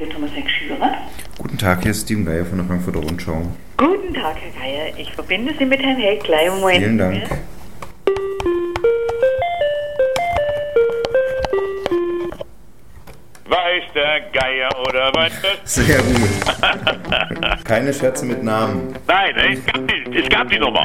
Der 0.00 0.08
Thomas 0.08 0.30
Heck 0.34 0.48
Schürer. 0.48 0.96
Guten 1.36 1.58
Tag, 1.58 1.82
hier 1.82 1.90
ist 1.90 2.02
Steven 2.06 2.24
Geier 2.24 2.46
von 2.46 2.56
der 2.56 2.66
Frankfurter 2.66 3.00
Rundschau. 3.00 3.42
Guten 3.76 4.14
Tag, 4.14 4.36
Herr 4.40 4.62
Geier. 4.62 4.98
Ich 4.98 5.12
verbinde 5.12 5.52
Sie 5.58 5.66
mit 5.66 5.82
Herrn 5.82 5.98
Heck. 5.98 6.24
Gleich 6.24 6.48
Moment. 6.48 6.78
Vielen 6.78 6.96
Dank. 6.96 7.22
Weiß 13.44 13.82
der 13.94 14.20
Geier 14.32 14.70
oder 14.88 15.12
weiß 15.12 15.32
das? 15.42 15.74
Sehr 15.74 15.98
gut. 15.98 17.64
Keine 17.64 17.92
Scherze 17.92 18.24
mit 18.24 18.42
Namen, 18.42 18.94
Nein, 19.06 19.34
es 19.52 19.66
gab 19.66 19.86
die, 19.86 20.18
es 20.18 20.28
gab 20.30 20.48
die 20.48 20.58
Nummer. 20.58 20.84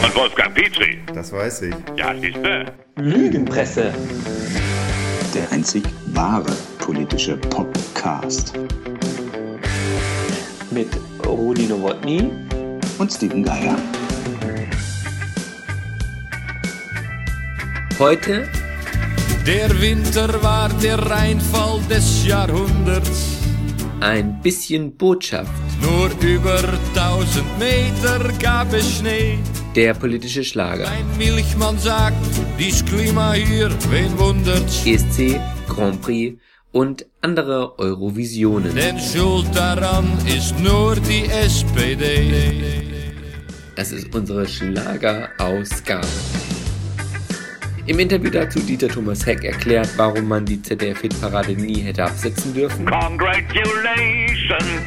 Von 0.00 0.14
Wolfgang 0.22 0.54
Petri. 0.54 1.00
das 1.14 1.30
weiß 1.30 1.62
ich. 1.62 1.74
Ja, 1.96 2.14
siehste. 2.14 2.64
Lügenpresse. 2.96 3.92
Der 5.34 5.52
einzig 5.52 5.82
wahre 6.14 6.56
politische 6.84 7.38
Podcast. 7.38 8.52
Mit 10.70 10.88
Rudi 11.24 11.62
Nowotny. 11.62 12.30
Und 12.98 13.10
Steven 13.10 13.42
Geier. 13.42 13.74
Heute 17.98 18.46
Der 19.46 19.80
Winter 19.80 20.42
war 20.42 20.68
der 20.82 20.98
Reinfall 20.98 21.80
des 21.88 22.26
Jahrhunderts. 22.26 23.38
ein 24.00 24.42
bisschen 24.42 24.94
Botschaft. 24.94 25.50
Nur 25.80 26.10
über 26.20 26.60
1000 26.94 27.58
Meter 27.58 28.30
gab 28.42 28.74
es 28.74 28.98
Schnee. 28.98 29.38
Der 29.74 29.94
politische 29.94 30.44
Schlager. 30.44 30.86
Ein 30.90 31.06
Milchmann 31.16 31.78
sagt, 31.78 32.16
dies 32.58 32.84
Klima 32.84 33.32
hier, 33.32 33.70
wen 33.88 34.18
wundert's? 34.18 34.84
ESC, 34.84 35.40
Grand 35.66 36.02
Prix 36.02 36.38
und 36.74 37.06
andere 37.20 37.78
Eurovisionen. 37.78 38.74
Denn 38.74 38.98
schuld 38.98 39.46
daran 39.54 40.06
ist 40.26 40.58
nur 40.58 40.96
die 40.96 41.24
SPD. 41.26 42.82
Das 43.76 43.92
ist 43.92 44.12
unsere 44.14 44.46
Schlagerausgabe. 44.46 46.06
Im 47.86 47.98
Interview 47.98 48.30
dazu 48.30 48.58
Dieter 48.60 48.88
Thomas 48.88 49.24
Heck 49.24 49.44
erklärt, 49.44 49.90
warum 49.96 50.26
man 50.26 50.44
die 50.44 50.60
ZDF-Hitparade 50.60 51.52
nie 51.52 51.80
hätte 51.80 52.04
absetzen 52.04 52.52
dürfen. 52.54 52.86
Congratulations 52.86 54.82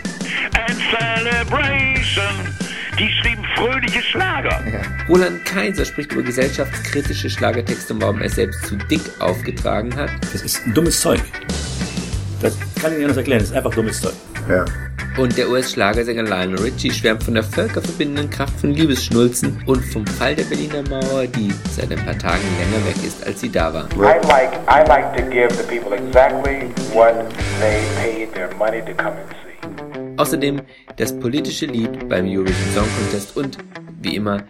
and 0.56 0.78
celebration. 0.92 2.67
Die 3.00 3.12
schrieben 3.12 3.46
fröhliche 3.56 4.02
Schlager. 4.02 4.60
Roland 5.08 5.46
Kaiser 5.46 5.86
spricht 5.86 6.14
über 6.14 6.24
gesellschaftskritische 6.24 7.30
Schlagertexte 7.30 7.94
und 7.94 8.02
warum 8.02 8.22
er 8.22 8.30
selbst 8.30 8.66
zu 8.66 8.76
dick 8.76 9.02
aufgetragen 9.20 9.96
hat. 9.96 10.10
Das 10.34 10.42
ist 10.42 10.66
ein 10.66 10.74
dummes 10.74 11.00
Zeug. 11.00 11.22
Das 12.42 12.58
kann 12.82 12.92
ich 12.94 12.98
nicht 12.98 13.04
anders 13.04 13.18
erklären. 13.18 13.40
Das 13.40 13.50
ist 13.50 13.56
einfach 13.56 13.76
dummes 13.76 14.02
Zeug. 14.02 14.14
Ja. 14.50 14.66
Und 15.16 15.38
der 15.38 15.48
US-Schlagersänger 15.48 16.24
Lionel 16.24 16.60
Richie 16.60 16.92
schwärmt 16.92 17.24
von 17.24 17.36
der 17.36 17.44
völkerverbindenden 17.44 18.32
Kraft 18.32 18.60
von 18.60 18.72
Liebesschnulzen 18.72 19.62
und 19.68 19.84
vom 19.86 20.06
Fall 20.06 20.36
der 20.36 20.46
Berliner 20.46 20.82
Mauer, 20.90 21.28
die 21.28 21.54
seit 21.72 21.92
ein 21.92 22.04
paar 22.04 22.18
Tagen 22.18 22.44
länger 22.60 22.84
weg 22.86 22.96
ist, 23.06 23.24
als 23.26 23.42
sie 23.42 23.52
da 23.52 23.72
war. 23.74 23.88
I 23.96 24.26
like 24.28 24.54
I 24.68 24.88
like 24.88 25.16
to 25.16 25.22
give 25.30 25.50
the 25.56 25.64
people 25.64 25.96
exactly 25.96 26.72
what 26.94 27.14
they 27.60 27.82
paid 28.02 28.34
their 28.34 28.50
money 28.58 28.82
to 28.82 28.94
come 28.94 29.14
and 29.18 29.30
see. 29.44 29.47
Außerdem 30.18 30.62
das 30.98 31.18
politische 31.18 31.68
Lied 31.68 32.10
beim 32.10 32.26
Eurovision 32.26 32.74
Song 32.74 32.88
Contest 32.98 33.38
und, 33.38 33.58
wie 34.02 34.16
immer, 34.16 34.44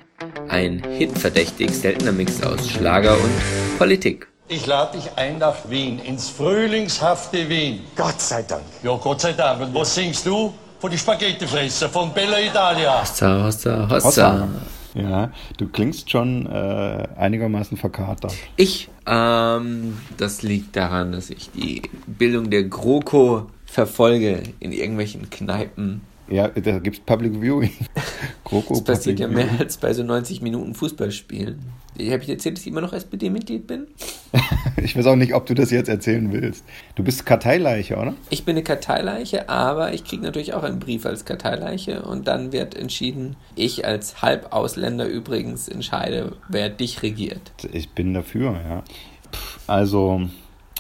ein 0.48 0.82
hitverdächtig 0.98 1.72
seltener 1.72 2.14
Mix 2.14 2.42
aus 2.42 2.70
Schlager 2.70 3.14
und 3.14 3.78
Politik. 3.78 4.28
Ich 4.48 4.66
lade 4.66 4.98
dich 4.98 5.10
ein 5.18 5.40
nach 5.40 5.70
Wien, 5.70 6.00
ins 6.00 6.30
frühlingshafte 6.30 7.50
Wien. 7.50 7.82
Gott 7.98 8.22
sei 8.22 8.44
Dank. 8.44 8.64
Ja, 8.82 8.96
Gott 8.96 9.20
sei 9.20 9.34
Dank. 9.34 9.62
Und 9.62 9.76
was 9.76 9.94
singst 9.94 10.26
du? 10.26 10.54
Von 10.80 10.90
die 10.90 10.98
Spaghettifresser, 10.98 11.90
von 11.90 12.14
Bella 12.14 12.40
Italia. 12.40 13.02
Hossa, 13.02 13.44
hossa, 13.44 13.90
hossa. 13.90 14.06
Hossa. 14.06 14.48
Ja, 14.94 15.32
du 15.58 15.68
klingst 15.68 16.10
schon 16.10 16.46
äh, 16.48 17.08
einigermaßen 17.18 17.78
verkatert. 17.78 18.34
Ich, 18.56 18.90
ähm, 19.06 19.98
das 20.18 20.44
liegt 20.44 20.76
daran, 20.76 21.12
dass 21.12 21.30
ich 21.30 21.52
die 21.52 21.82
Bildung 22.08 22.50
der 22.50 22.64
GroKo 22.64 23.48
verfolge 23.78 24.42
in 24.60 24.72
irgendwelchen 24.72 25.30
Kneipen. 25.30 26.02
Ja, 26.30 26.48
da 26.48 26.80
gibt's 26.80 27.00
Public 27.00 27.40
Viewing. 27.40 27.70
GroKo 28.44 28.74
Das 28.74 28.84
passiert 28.84 29.18
Public 29.18 29.20
ja 29.20 29.28
mehr 29.28 29.46
Viewing. 29.46 29.60
als 29.60 29.78
bei 29.78 29.94
so 29.94 30.02
90 30.02 30.42
Minuten 30.42 30.74
Fußballspielen. 30.74 31.60
Ich 31.96 32.12
habe 32.12 32.24
ich 32.24 32.30
erzählt, 32.30 32.58
dass 32.58 32.64
ich 32.64 32.72
immer 32.72 32.82
noch 32.82 32.92
SPD-Mitglied 32.92 33.68
bin? 33.68 33.86
Ich 34.84 34.96
weiß 34.96 35.08
auch 35.08 35.16
nicht, 35.16 35.34
ob 35.34 35.48
du 35.48 35.56
das 35.56 35.72
jetzt 35.72 35.90
erzählen 35.90 36.32
willst. 36.32 36.64
Du 36.96 37.04
bist 37.04 37.26
Karteileiche, 37.26 37.98
oder? 37.98 38.14
Ich 38.30 38.46
bin 38.46 38.56
eine 38.56 38.64
Karteileiche, 38.64 39.50
aber 39.50 39.92
ich 39.94 40.04
kriege 40.04 40.22
natürlich 40.22 40.54
auch 40.54 40.62
einen 40.64 40.80
Brief 40.80 41.06
als 41.06 41.26
Karteileiche 41.26 42.04
und 42.04 42.28
dann 42.28 42.52
wird 42.52 42.76
entschieden, 42.76 43.36
ich 43.56 43.86
als 43.86 44.22
Halbausländer 44.22 45.08
übrigens 45.08 45.68
entscheide, 45.68 46.34
wer 46.48 46.70
dich 46.70 47.02
regiert. 47.02 47.42
Ich 47.74 47.90
bin 47.90 48.14
dafür, 48.14 48.54
ja. 48.54 48.84
Also, 49.66 50.30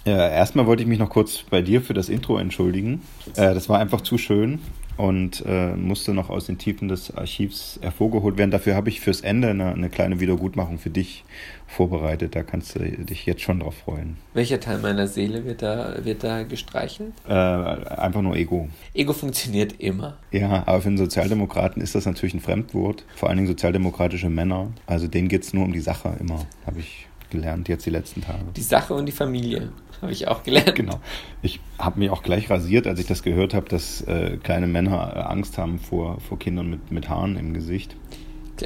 ja, 0.07 0.29
erstmal 0.29 0.65
wollte 0.65 0.83
ich 0.83 0.89
mich 0.89 0.99
noch 0.99 1.09
kurz 1.09 1.43
bei 1.49 1.61
dir 1.61 1.81
für 1.81 1.93
das 1.93 2.07
Intro 2.07 2.37
entschuldigen. 2.37 3.01
Äh, 3.35 3.53
das 3.53 3.67
war 3.67 3.79
einfach 3.79 4.01
zu 4.01 4.17
schön 4.17 4.59
und 4.95 5.43
äh, 5.45 5.75
musste 5.75 6.13
noch 6.13 6.29
aus 6.29 6.45
den 6.45 6.57
Tiefen 6.57 6.87
des 6.87 7.15
Archivs 7.15 7.77
hervorgeholt 7.81 8.37
werden. 8.37 8.49
Dafür 8.49 8.75
habe 8.75 8.89
ich 8.89 9.01
fürs 9.01 9.21
Ende 9.21 9.49
eine, 9.49 9.73
eine 9.73 9.89
kleine 9.89 10.21
Wiedergutmachung 10.21 10.79
für 10.79 10.89
dich 10.89 11.25
vorbereitet. 11.67 12.35
Da 12.35 12.43
kannst 12.43 12.75
du 12.75 12.79
dich 12.79 13.25
jetzt 13.25 13.41
schon 13.41 13.59
drauf 13.59 13.75
freuen. 13.75 14.15
Welcher 14.33 14.59
Teil 14.59 14.79
meiner 14.79 15.07
Seele 15.07 15.45
wird 15.45 15.61
da, 15.61 15.93
wird 16.03 16.23
da 16.23 16.43
gestreichelt? 16.43 17.11
Äh, 17.27 17.33
einfach 17.33 18.21
nur 18.21 18.35
Ego. 18.35 18.69
Ego 18.93 19.11
funktioniert 19.11 19.75
immer. 19.79 20.17
Ja, 20.31 20.63
aber 20.65 20.81
für 20.81 20.87
einen 20.87 20.97
Sozialdemokraten 20.97 21.81
ist 21.81 21.95
das 21.95 22.05
natürlich 22.05 22.33
ein 22.33 22.41
Fremdwort. 22.41 23.03
Vor 23.15 23.29
allen 23.29 23.37
Dingen 23.37 23.49
sozialdemokratische 23.49 24.29
Männer. 24.29 24.71
Also 24.85 25.07
denen 25.07 25.27
geht's 25.27 25.53
nur 25.53 25.65
um 25.65 25.73
die 25.73 25.81
Sache 25.81 26.15
immer, 26.19 26.45
habe 26.65 26.79
ich 26.79 27.07
gelernt 27.29 27.67
jetzt 27.67 27.85
die 27.85 27.89
letzten 27.89 28.21
Tage. 28.21 28.45
Die 28.55 28.61
Sache 28.61 28.93
und 28.93 29.05
die 29.05 29.11
Familie, 29.11 29.69
habe 30.01 30.11
ich 30.11 30.27
auch 30.27 30.43
gelernt. 30.43 30.75
Genau. 30.75 30.99
Ich 31.41 31.59
habe 31.77 31.99
mich 31.99 32.09
auch 32.09 32.23
gleich 32.23 32.49
rasiert, 32.49 32.87
als 32.87 32.99
ich 32.99 33.07
das 33.07 33.23
gehört 33.23 33.53
habe, 33.53 33.69
dass 33.69 34.01
äh, 34.01 34.37
kleine 34.37 34.67
Männer 34.67 35.13
äh, 35.15 35.19
Angst 35.19 35.57
haben 35.57 35.79
vor, 35.79 36.19
vor 36.21 36.39
Kindern 36.39 36.69
mit, 36.69 36.91
mit 36.91 37.09
Haaren 37.09 37.37
im 37.37 37.53
Gesicht. 37.53 37.95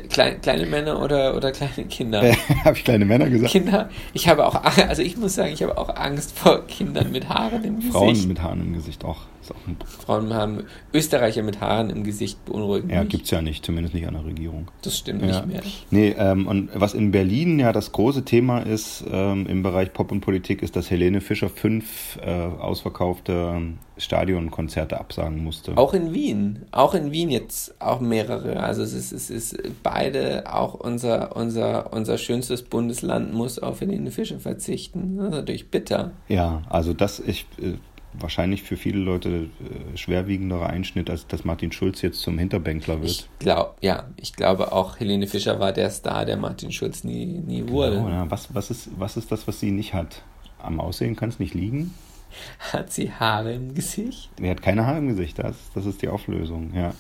Kle 0.10 0.38
kleine 0.42 0.66
Männer 0.66 1.02
oder, 1.02 1.36
oder 1.36 1.52
kleine 1.52 1.88
Kinder? 1.90 2.24
Äh, 2.32 2.36
habe 2.64 2.78
ich 2.78 2.84
kleine 2.84 3.06
Männer 3.06 3.30
gesagt? 3.30 3.52
Kinder, 3.52 3.90
ich 4.14 4.28
habe 4.28 4.46
auch, 4.46 4.56
also 4.88 5.02
ich 5.02 5.18
muss 5.18 5.36
sagen, 5.36 5.52
ich 5.54 5.62
habe 5.64 5.78
auch 5.78 5.96
Angst 5.96 6.38
vor 6.38 6.66
Kindern 6.68 7.12
mit 7.12 7.28
Haaren 7.28 7.64
im 7.64 7.76
Gesicht. 7.78 7.94
Frauen 7.94 8.28
mit 8.28 8.42
Haaren 8.42 8.62
im 8.62 8.74
Gesicht 8.74 9.04
auch. 9.04 9.22
Ein, 9.68 9.78
Frauen 9.86 10.34
haben 10.34 10.64
Österreicher 10.94 11.44
mit 11.44 11.62
Haaren 11.62 11.90
im 11.90 12.04
Gesicht 12.04 12.44
beunruhigen 12.46 12.90
ja, 12.90 13.02
mich. 13.02 13.10
gibt's 13.10 13.32
ja 13.32 13.42
nicht, 13.42 13.66
zumindest 13.66 13.94
nicht 13.94 14.08
an 14.08 14.14
der 14.14 14.26
Regierung. 14.26 14.68
Das 14.82 14.98
stimmt 14.98 15.22
Ja. 15.22 15.28
nicht 15.28 15.48
mehr. 15.48 15.62
Nee, 15.92 16.16
ähm, 16.18 16.48
und 16.48 16.70
was 16.74 16.94
in 16.94 17.12
Berlin 17.12 17.60
ja 17.60 17.72
das 17.72 17.92
große 17.92 18.24
Thema 18.26 18.60
ist 18.60 19.04
ähm, 19.12 19.46
im 19.48 19.64
Bereich 19.64 19.94
Pop 19.94 20.12
und 20.12 20.22
Politik, 20.22 20.62
ist, 20.64 20.76
dass 20.76 20.90
Helene 20.92 21.22
Fischer 21.22 21.50
fünf 21.50 22.18
äh, 22.26 22.30
ausverkaufte 22.32 23.62
Stadionkonzerte 23.98 25.00
absagen 25.00 25.44
musste. 25.44 25.78
Auch 25.78 25.94
in 25.94 26.14
Wien, 26.14 26.64
auch 26.72 26.94
in 26.94 27.12
Wien 27.12 27.30
jetzt 27.30 27.80
auch 27.80 28.00
mehrere. 28.00 28.60
Also 28.62 28.82
es 28.82 28.94
ist, 28.94 29.12
es 29.12 29.30
ist 29.30 29.58
beide, 29.84 30.52
auch 30.54 30.74
unser, 30.74 31.36
unser, 31.36 31.94
unser 31.94 32.18
schönstes 32.18 32.64
Bundesland 32.64 33.34
muss 33.34 33.60
auf 33.60 33.82
Helene 33.82 34.12
Fischer 34.12 34.40
verzichten. 34.40 35.18
Das 35.18 35.26
ist 35.28 35.32
natürlich 35.32 35.70
bitter. 35.70 36.12
Ja, 36.28 36.64
also 36.70 36.94
das 36.94 37.20
ist 37.20 37.46
äh, 37.62 37.74
wahrscheinlich 38.14 38.64
für 38.64 38.78
viele 38.78 39.00
Leute 39.00 39.30
äh, 39.30 39.98
schwerwiegenderer 39.98 40.68
Einschnitt, 40.68 41.10
als 41.10 41.28
dass 41.28 41.46
Martin 41.46 41.72
Schulz 41.72 42.02
jetzt 42.02 42.22
zum 42.22 42.38
Hinterbänkler 42.38 43.02
wird. 43.02 43.12
Ich 43.12 43.30
glaube, 43.40 43.76
ja, 43.82 44.10
ich 44.18 44.34
glaube 44.34 44.72
auch 44.72 45.00
Helene 45.00 45.28
Fischer 45.28 45.60
war 45.60 45.72
der 45.72 45.90
Star, 45.90 46.26
der 46.26 46.38
Martin 46.38 46.72
Schulz 46.72 47.04
nie, 47.04 47.26
nie 47.26 47.68
wurde. 47.68 48.02
Oh, 48.06 48.10
ja, 48.10 48.30
was, 48.30 48.54
was, 48.54 48.72
ist, 48.72 48.90
was 48.98 49.18
ist 49.18 49.32
das, 49.32 49.48
was 49.48 49.60
sie 49.60 49.72
nicht 49.72 49.94
hat? 49.94 50.24
Am 50.62 50.80
Aussehen 50.80 51.16
kann 51.16 51.30
es 51.30 51.40
nicht 51.40 51.54
liegen. 51.54 51.94
Hat 52.72 52.92
sie 52.92 53.12
Haare 53.12 53.54
im 53.54 53.74
Gesicht? 53.74 54.30
Er 54.42 54.52
hat 54.52 54.62
keine 54.62 54.86
Haare 54.86 55.00
im 55.00 55.08
Gesicht, 55.08 55.40
das, 55.40 55.56
das 55.74 55.86
ist 55.86 56.02
die 56.02 56.08
Auflösung, 56.08 56.72
ja. 56.76 56.94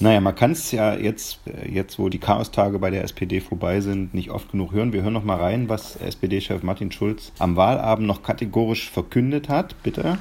Naja, 0.00 0.20
man 0.20 0.34
kann 0.34 0.52
es 0.52 0.70
ja 0.70 0.94
jetzt, 0.94 1.40
äh, 1.46 1.68
jetzt, 1.68 1.98
wo 1.98 2.08
die 2.08 2.18
Chaostage 2.18 2.78
bei 2.78 2.90
der 2.90 3.02
SPD 3.02 3.40
vorbei 3.40 3.80
sind, 3.80 4.14
nicht 4.14 4.30
oft 4.30 4.52
genug 4.52 4.72
hören. 4.72 4.92
Wir 4.92 5.02
hören 5.02 5.12
noch 5.12 5.24
mal 5.24 5.38
rein, 5.38 5.68
was 5.68 5.96
SPD-Chef 5.96 6.62
Martin 6.62 6.92
Schulz 6.92 7.32
am 7.38 7.56
Wahlabend 7.56 8.06
noch 8.06 8.22
kategorisch 8.22 8.90
verkündet 8.90 9.48
hat. 9.48 9.74
Bitte. 9.82 10.18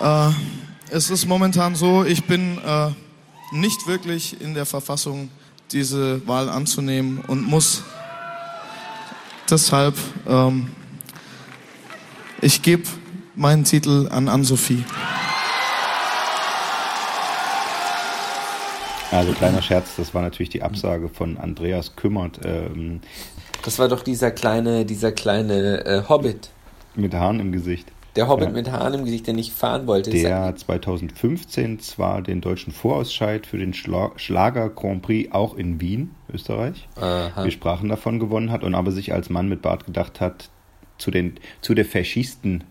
Äh, 0.00 0.30
es 0.90 1.10
ist 1.10 1.26
momentan 1.26 1.74
so, 1.74 2.04
ich 2.04 2.24
bin 2.24 2.58
äh, 2.58 2.90
nicht 3.52 3.86
wirklich 3.86 4.40
in 4.40 4.54
der 4.54 4.64
Verfassung, 4.64 5.30
diese 5.72 6.26
Wahl 6.26 6.48
anzunehmen 6.48 7.18
und 7.26 7.46
muss 7.46 7.84
deshalb, 9.50 9.94
ähm, 10.26 10.68
ich 12.40 12.62
gebe 12.62 12.84
meinen 13.38 13.64
Titel 13.64 14.08
an 14.10 14.28
Ann-Sophie. 14.28 14.84
Also 19.10 19.32
kleiner 19.32 19.62
Scherz, 19.62 19.96
das 19.96 20.12
war 20.14 20.20
natürlich 20.22 20.50
die 20.50 20.62
Absage 20.62 21.08
von 21.08 21.38
Andreas 21.38 21.96
Kümmert 21.96 22.40
ähm, 22.44 23.00
Das 23.64 23.78
war 23.78 23.88
doch 23.88 24.02
dieser 24.02 24.30
kleine, 24.30 24.84
dieser 24.84 25.12
kleine 25.12 25.84
äh, 25.86 26.02
Hobbit. 26.08 26.50
mit 26.94 27.14
Haaren 27.14 27.40
im 27.40 27.50
Gesicht. 27.52 27.90
Der 28.16 28.28
Hobbit 28.28 28.46
Ja. 28.48 28.52
mit 28.52 28.70
Hahn 28.72 28.94
im 28.94 29.04
Gesicht, 29.04 29.26
der 29.28 29.34
nicht 29.34 29.52
fahren 29.52 29.86
wollte. 29.86 30.10
der 30.10 30.54
2015 30.56 31.78
zwar 31.78 32.20
den 32.20 32.40
deutschen 32.40 32.72
Vorausscheid 32.72 33.46
für 33.46 33.58
den 33.58 33.72
Schla 33.74 34.10
Schlager 34.16 34.68
Grand 34.70 35.02
Prix 35.02 35.32
auch 35.32 35.54
in 35.54 35.80
Wien, 35.80 36.10
Österreich, 36.32 36.88
Aha. 36.96 37.44
wir 37.44 37.50
sprachen 37.50 37.88
davon 37.88 38.18
gewonnen 38.18 38.50
hat 38.50 38.64
und 38.64 38.74
aber 38.74 38.90
sich 38.90 39.12
als 39.12 39.30
Mann 39.30 39.48
mit 39.48 39.62
Bart 39.62 39.86
gedacht 39.86 40.20
hat, 40.20 40.50
zu 40.98 41.10
den 41.12 41.38
zu 41.60 41.74
der 41.74 41.84
Faschisten 41.84 42.64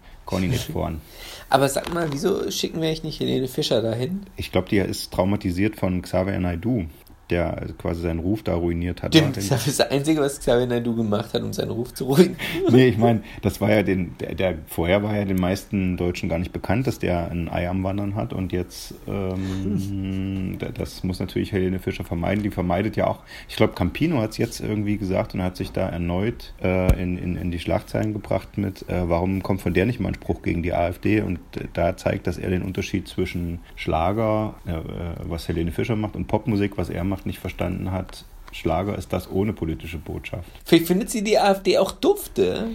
ich 0.43 0.49
nicht 0.51 0.71
fahren. 0.71 1.01
Aber 1.49 1.69
sag 1.69 1.93
mal, 1.93 2.11
wieso 2.11 2.51
schicken 2.51 2.81
wir 2.81 2.89
eigentlich 2.89 3.03
nicht 3.03 3.19
Helene 3.19 3.47
Fischer 3.47 3.81
dahin? 3.81 4.25
Ich 4.35 4.51
glaube, 4.51 4.69
die 4.69 4.77
ist 4.77 5.11
traumatisiert 5.13 5.77
von 5.77 6.01
Xavier 6.01 6.39
Naidoo, 6.39 6.85
der 7.29 7.67
quasi 7.77 8.01
seinen 8.01 8.19
Ruf 8.19 8.43
da 8.43 8.55
ruiniert 8.55 9.03
hat. 9.03 9.13
Stimmt, 9.15 9.37
das 9.37 9.67
ist 9.67 9.79
das 9.79 9.91
Einzige, 9.91 10.21
was 10.21 10.39
Xavier 10.39 10.65
Naidoo 10.67 10.95
gemacht 10.95 11.33
hat, 11.33 11.43
um 11.43 11.51
seinen 11.53 11.71
Ruf 11.71 11.93
zu 11.93 12.05
ruinieren. 12.05 12.35
nee, 12.71 12.87
ich 12.87 12.97
meine, 12.97 13.21
das 13.41 13.59
war 13.61 13.71
ja 13.71 13.83
den, 13.83 14.15
der, 14.19 14.35
der 14.35 14.55
vorher 14.67 15.03
war 15.03 15.15
ja 15.15 15.25
den 15.25 15.37
meisten 15.37 15.97
Deutschen 15.97 16.29
gar 16.29 16.39
nicht 16.39 16.53
bekannt, 16.53 16.87
dass 16.87 16.99
der 16.99 17.29
ein 17.31 17.49
Ei 17.49 17.67
am 17.69 17.83
Wandern 17.83 18.15
hat 18.15 18.33
und 18.33 18.51
jetzt, 18.51 18.93
ähm, 19.07 20.55
da- 20.59 20.69
das 20.69 21.03
muss 21.03 21.19
natürlich 21.19 21.51
Helene 21.51 21.79
Fischer 21.79 22.03
vermeiden. 22.03 22.43
Die 22.43 22.49
vermeidet 22.51 22.95
ja 22.95 23.07
auch, 23.07 23.19
ich 23.49 23.55
glaube, 23.55 23.73
Campino 23.73 24.19
hat 24.21 24.31
es 24.31 24.37
jetzt 24.37 24.59
irgendwie 24.61 24.97
gesagt 24.97 25.33
und 25.33 25.43
hat 25.43 25.57
sich 25.57 25.71
da 25.71 25.87
erneut 25.89 26.53
äh, 26.63 27.01
in, 27.01 27.17
in, 27.17 27.35
in 27.35 27.51
die 27.51 27.59
Schlagzeilen 27.59 28.13
gebracht 28.13 28.57
mit, 28.57 28.87
äh, 28.89 29.09
warum 29.09 29.43
kommt 29.43 29.61
von 29.61 29.73
der 29.73 29.85
nicht 29.85 29.99
mal 29.99 30.09
ein 30.09 30.15
Spruch 30.15 30.41
gegen 30.41 30.63
die 30.63 30.73
AfD 30.73 31.21
und 31.21 31.39
äh, 31.55 31.65
da 31.73 31.97
zeigt, 31.97 32.27
dass 32.27 32.37
er 32.37 32.49
den 32.49 32.61
Unterschied 32.61 33.07
zwischen 33.07 33.59
Schlager, 33.75 34.55
äh, 34.67 34.71
äh, 34.71 34.81
was 35.23 35.47
Helene 35.47 35.71
Fischer 35.71 35.95
macht, 35.95 36.15
und 36.15 36.27
Popmusik, 36.27 36.77
was 36.77 36.89
er 36.89 37.03
macht, 37.03 37.16
nicht 37.25 37.39
verstanden 37.39 37.91
hat. 37.91 38.25
Schlager 38.51 38.97
ist 38.97 39.11
das 39.13 39.29
ohne 39.29 39.53
politische 39.53 39.97
Botschaft. 39.97 40.49
Vielleicht 40.65 40.87
findet 40.87 41.09
sie 41.09 41.23
die 41.23 41.37
AfD 41.37 41.77
auch 41.77 41.91
dufte. 41.91 42.69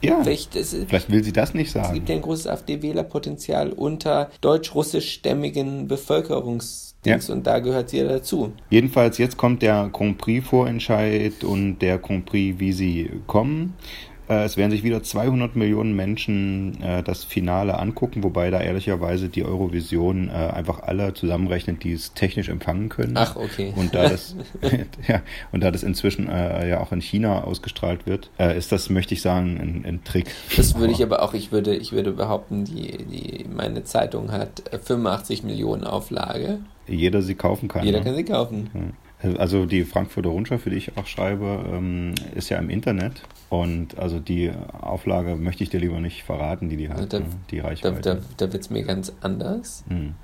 Ja, 0.00 0.22
Vielleicht, 0.22 0.54
das, 0.54 0.72
es 0.72 0.84
vielleicht 0.88 1.10
will 1.10 1.24
sie 1.24 1.32
das 1.32 1.54
nicht 1.54 1.72
sagen. 1.72 1.92
gibt 1.94 2.08
ja 2.08 2.14
ein 2.14 2.22
großes 2.22 2.46
AfD-Wählerpotenzial 2.46 3.72
unter 3.72 4.30
deutsch-russischstämmigen 4.40 5.88
Bevölkerungsdings 5.88 7.28
Ja. 7.28 7.34
und 7.34 7.46
da 7.46 7.58
gehört 7.58 7.90
sie 7.90 7.98
ja 7.98 8.04
dazu. 8.08 8.52
Jedenfalls, 8.70 9.18
jetzt 9.18 9.36
kommt 9.36 9.60
der 9.62 9.90
Grand 9.92 10.18
Prix-Vorentscheid 10.18 11.42
und 11.44 11.78
der 11.80 11.98
Grand 11.98 12.26
Prix, 12.26 12.58
wie 12.60 12.72
sie 12.72 13.10
kommen. 13.26 13.74
Äh, 14.28 14.44
Es 14.44 14.56
werden 14.56 14.70
sich 14.70 14.82
wieder 14.82 15.02
200 15.02 15.56
Millionen 15.56 15.94
Menschen 15.94 16.82
äh, 16.82 17.02
das 17.02 17.24
Finale 17.24 17.78
angucken, 17.78 18.22
wobei 18.22 18.50
da 18.50 18.60
ehrlicherweise 18.60 19.28
die 19.28 19.44
Eurovision 19.44 20.28
äh, 20.28 20.32
einfach 20.32 20.82
alle 20.82 21.14
zusammenrechnet, 21.14 21.84
die 21.84 21.92
es 21.92 22.14
technisch 22.14 22.48
empfangen 22.48 22.88
können. 22.88 23.16
Ach, 23.16 23.36
okay. 23.36 23.72
Und 23.76 23.94
da 23.94 24.08
das, 24.08 24.36
ja, 25.08 25.22
und 25.52 25.62
da 25.62 25.70
das 25.70 25.82
inzwischen 25.82 26.28
ja 26.28 26.80
auch 26.80 26.92
in 26.92 27.00
China 27.00 27.44
ausgestrahlt 27.44 28.06
wird, 28.06 28.30
ist 28.56 28.72
das, 28.72 28.90
möchte 28.90 29.14
ich 29.14 29.22
sagen, 29.22 29.58
ein, 29.60 29.84
ein 29.86 30.04
Trick. 30.04 30.26
Das 30.56 30.76
würde 30.76 30.92
ich 30.92 31.02
aber 31.02 31.22
auch, 31.22 31.34
ich 31.34 31.52
würde, 31.52 31.74
ich 31.74 31.92
würde 31.92 32.12
behaupten, 32.12 32.64
die, 32.64 32.98
die, 33.04 33.46
meine 33.48 33.84
Zeitung 33.84 34.30
hat 34.32 34.72
äh, 34.72 34.78
85 34.78 35.42
Millionen 35.42 35.84
Auflage. 35.84 36.60
Jeder 36.86 37.22
sie 37.22 37.34
kaufen 37.34 37.68
kann. 37.68 37.84
Jeder 37.84 37.98
ne? 37.98 38.04
kann 38.04 38.14
sie 38.14 38.24
kaufen. 38.24 38.70
Also 39.36 39.66
die 39.66 39.82
Frankfurter 39.84 40.28
Rundschau, 40.28 40.58
für 40.58 40.70
die 40.70 40.76
ich 40.76 40.96
auch 40.96 41.06
schreibe, 41.06 41.64
ähm, 41.72 42.14
ist 42.36 42.50
ja 42.50 42.58
im 42.58 42.70
Internet. 42.70 43.22
Und 43.50 43.98
also 43.98 44.20
die 44.20 44.52
Auflage 44.80 45.34
möchte 45.34 45.64
ich 45.64 45.70
dir 45.70 45.80
lieber 45.80 46.00
nicht 46.00 46.22
verraten, 46.22 46.68
die 46.68 46.76
die 46.76 46.88
hat, 46.90 47.12
Da, 47.12 47.20
ne? 47.20 47.26
die 47.50 47.56
da, 47.58 47.64
Reichweite. 47.64 48.00
da, 48.00 48.18
da 48.36 48.52
wird 48.52 48.62
es 48.62 48.70
mir 48.70 48.84
ganz 48.84 49.12
anders. 49.20 49.84
Hm. 49.88 50.14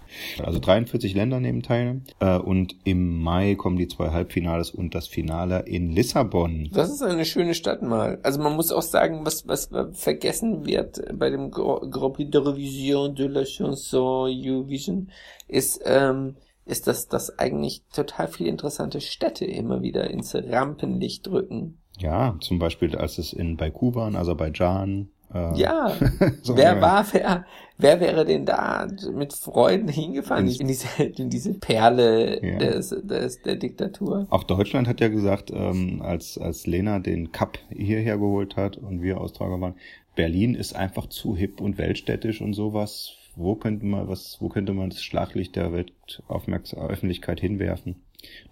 Also 0.44 0.60
43 0.60 1.14
Länder 1.14 1.40
nehmen 1.40 1.62
teil. 1.62 2.02
Äh, 2.20 2.36
und 2.36 2.76
im 2.84 3.20
Mai 3.20 3.54
kommen 3.56 3.78
die 3.78 3.88
zwei 3.88 4.10
Halbfinales 4.10 4.70
und 4.70 4.94
das 4.94 5.08
Finale 5.08 5.60
in 5.66 5.90
Lissabon. 5.90 6.68
Das 6.72 6.90
ist 6.90 7.02
eine 7.02 7.24
schöne 7.24 7.54
Stadt 7.54 7.82
mal. 7.82 8.18
Also 8.22 8.40
man 8.40 8.54
muss 8.54 8.70
auch 8.70 8.82
sagen, 8.82 9.20
was, 9.24 9.48
was 9.48 9.70
vergessen 9.94 10.66
wird 10.66 11.00
bei 11.18 11.30
dem 11.30 11.50
Grand 11.50 12.12
Prix 12.14 12.30
de 12.30 12.40
Revision 12.40 13.14
de 13.14 13.26
la 13.26 13.44
Chanson 13.44 14.30
Eurovision, 14.30 15.10
ist, 15.48 15.80
ähm, 15.84 16.36
ist, 16.66 16.86
dass, 16.86 17.08
dass 17.08 17.38
eigentlich 17.38 17.82
total 17.94 18.28
viele 18.28 18.48
interessante 18.50 19.00
Städte 19.00 19.44
immer 19.44 19.82
wieder 19.82 20.10
ins 20.10 20.34
Rampenlicht 20.34 21.28
rücken. 21.28 21.78
Ja, 21.98 22.36
zum 22.40 22.58
Beispiel 22.58 22.96
als 22.96 23.18
es 23.18 23.32
in 23.32 23.56
Baku 23.56 23.94
war, 23.94 24.08
in 24.08 24.16
Aserbaidschan. 24.16 25.08
Äh, 25.32 25.58
Ja, 25.60 25.92
so, 26.42 26.56
wer 26.56 26.80
war, 26.80 27.06
wer, 27.12 27.44
wer 27.78 28.00
wäre 28.00 28.24
denn 28.24 28.44
da 28.46 28.88
mit 29.12 29.32
Freuden 29.32 29.88
hingefahren? 29.88 30.48
In 30.48 30.66
diese, 30.66 31.02
in 31.02 31.30
diese 31.30 31.54
Perle 31.54 32.44
Ja. 32.44 32.58
des, 32.58 32.88
des, 32.90 33.42
der 33.42 33.56
Diktatur. 33.56 34.26
Auch 34.30 34.42
Deutschland 34.44 34.88
hat 34.88 35.00
ja 35.00 35.08
gesagt, 35.08 35.50
ähm, 35.54 36.02
als, 36.02 36.36
als 36.38 36.66
Lena 36.66 36.98
den 36.98 37.30
Cup 37.30 37.58
hierher 37.70 38.18
geholt 38.18 38.56
hat 38.56 38.76
und 38.76 39.02
wir 39.02 39.20
Austrager 39.20 39.60
waren, 39.60 39.74
Berlin 40.16 40.54
ist 40.54 40.74
einfach 40.76 41.08
zu 41.08 41.36
hip 41.36 41.60
und 41.60 41.76
weltstädtisch 41.78 42.40
und 42.40 42.54
sowas. 42.54 43.12
Wo 43.36 43.56
könnte 43.56 43.84
man 43.86 44.08
was, 44.08 44.36
wo 44.40 44.48
könnte 44.48 44.72
man 44.72 44.90
das 44.90 45.02
Schlaglicht 45.02 45.56
der 45.56 45.72
Weltöffentlichkeit 45.72 47.40
hinwerfen? 47.40 47.96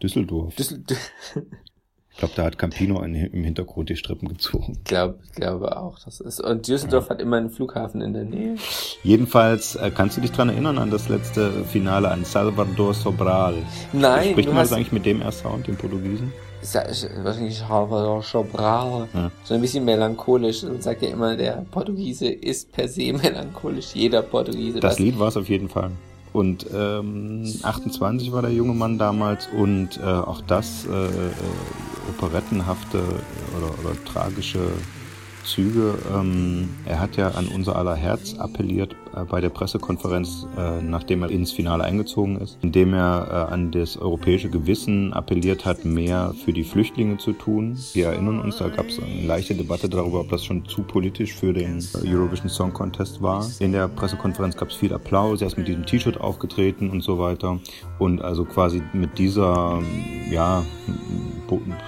Düsseldorf. 0.03 0.57
Düssel 0.57 0.85
ich 2.13 2.19
glaube, 2.19 2.35
da 2.37 2.45
hat 2.45 2.59
Campino 2.59 3.03
in, 3.03 3.15
im 3.15 3.43
Hintergrund 3.43 3.89
die 3.89 3.97
Strippen 3.97 4.29
gezogen. 4.29 4.75
Ich 4.77 4.85
glaube, 4.85 5.19
ich 5.25 5.33
glaube 5.33 5.79
auch. 5.79 5.99
Das 6.05 6.21
ist, 6.21 6.41
und 6.41 6.69
Düsseldorf 6.69 7.09
hat 7.09 7.23
immer 7.23 7.39
einen 7.39 7.49
Flughafen 7.49 8.03
in 8.03 8.13
der 8.13 8.25
Nähe. 8.25 8.57
Jedenfalls, 9.03 9.77
äh, 9.77 9.91
kannst 9.91 10.19
du 10.19 10.21
dich 10.21 10.31
dran 10.31 10.51
erinnern 10.51 10.77
an 10.77 10.91
das 10.91 11.09
letzte 11.09 11.65
Finale, 11.65 12.11
an 12.11 12.25
Salvador 12.25 12.93
Sobral? 12.93 13.55
Nein, 13.95 14.33
Spricht 14.33 14.49
man 14.49 14.59
das 14.59 14.73
eigentlich 14.75 14.93
mit 14.93 15.07
dem 15.07 15.23
erst 15.23 15.41
Sound, 15.41 15.67
dem 15.67 15.77
Portugiesen? 15.77 16.33
Ist 16.63 16.75
ja- 16.75 16.83
ist 16.83 17.09
wahrscheinlich 17.25 17.59
Salvador 17.59 18.23
Sobral. 18.23 19.09
Ja. 19.13 19.31
So 19.45 19.55
ein 19.55 19.61
bisschen 19.61 19.85
melancholisch. 19.85 20.63
Und 20.65 20.83
sagt 20.83 21.03
ja 21.03 21.09
immer, 21.09 21.37
der 21.37 21.65
Portugiese 21.71 22.29
ist 22.29 22.71
per 22.73 22.87
se 22.89 23.13
melancholisch. 23.23 23.95
Jeder 23.95 24.23
Portugiese. 24.23 24.81
Das 24.81 24.99
Lied 24.99 25.19
war 25.19 25.29
es 25.29 25.37
auf 25.37 25.49
jeden 25.49 25.69
Fall. 25.69 25.91
Und 26.33 26.67
ähm, 26.75 27.45
28 27.63 28.33
war 28.33 28.41
der 28.41 28.53
junge 28.53 28.73
Mann 28.73 28.97
damals 28.97 29.49
und 29.55 29.99
äh, 29.99 30.05
auch 30.07 30.41
das 30.41 30.87
äh, 30.87 30.91
äh, 31.07 31.11
operettenhafte 32.09 32.99
oder, 33.57 33.71
oder 33.91 34.05
tragische 34.05 34.61
Züge. 35.45 35.95
Ähm, 36.15 36.71
er 36.87 37.01
hat 37.01 37.17
ja 37.17 37.29
an 37.33 37.49
unser 37.49 37.77
aller 37.77 37.97
Herz 37.97 38.35
appelliert 38.39 38.97
bei 39.29 39.41
der 39.41 39.51
Pressekonferenz, 39.51 40.47
äh, 40.57 40.83
nachdem 40.83 41.23
er 41.23 41.31
ins 41.31 41.53
Finale 41.53 41.85
eingezogen 41.85 42.41
ist, 42.41 42.59
indem 42.63 42.95
er 42.95 43.49
äh, 43.49 43.53
an 43.53 43.71
das 43.71 43.97
europäische 43.97 44.51
Gewissen 44.51 45.13
appelliert 45.13 45.65
hat, 45.65 45.85
mehr 45.85 46.35
für 46.45 46.53
die 46.53 46.65
Flüchtlinge 46.65 47.19
zu 47.19 47.33
tun. 47.33 47.77
Wir 47.93 48.09
erinnern 48.09 48.41
uns, 48.41 48.59
da 48.59 48.69
gab 48.69 48.87
es 48.87 48.99
eine 48.99 49.27
leichte 49.27 49.55
Debatte 49.55 49.89
darüber, 49.89 50.21
ob 50.21 50.29
das 50.29 50.45
schon 50.45 50.65
zu 50.67 50.83
politisch 50.83 51.35
für 51.35 51.53
den 51.53 51.79
äh, 51.79 52.09
Eurovision 52.09 52.49
Song 52.49 52.73
Contest 52.73 53.23
war. 53.23 53.47
In 53.59 53.73
der 53.73 53.89
Pressekonferenz 53.89 54.57
gab 54.57 54.69
es 54.69 54.77
viel 54.77 54.93
Applaus, 54.93 55.41
er 55.41 55.49
ist 55.49 55.59
mit 55.59 55.69
diesem 55.69 55.87
T-Shirt 55.87 56.21
aufgetreten 56.21 56.91
und 56.91 57.03
so 57.03 57.19
weiter. 57.19 57.59
Und 57.99 58.23
also 58.23 58.45
quasi 58.45 58.83
mit 58.93 59.19
dieser, 59.19 59.81
ja, 60.31 60.65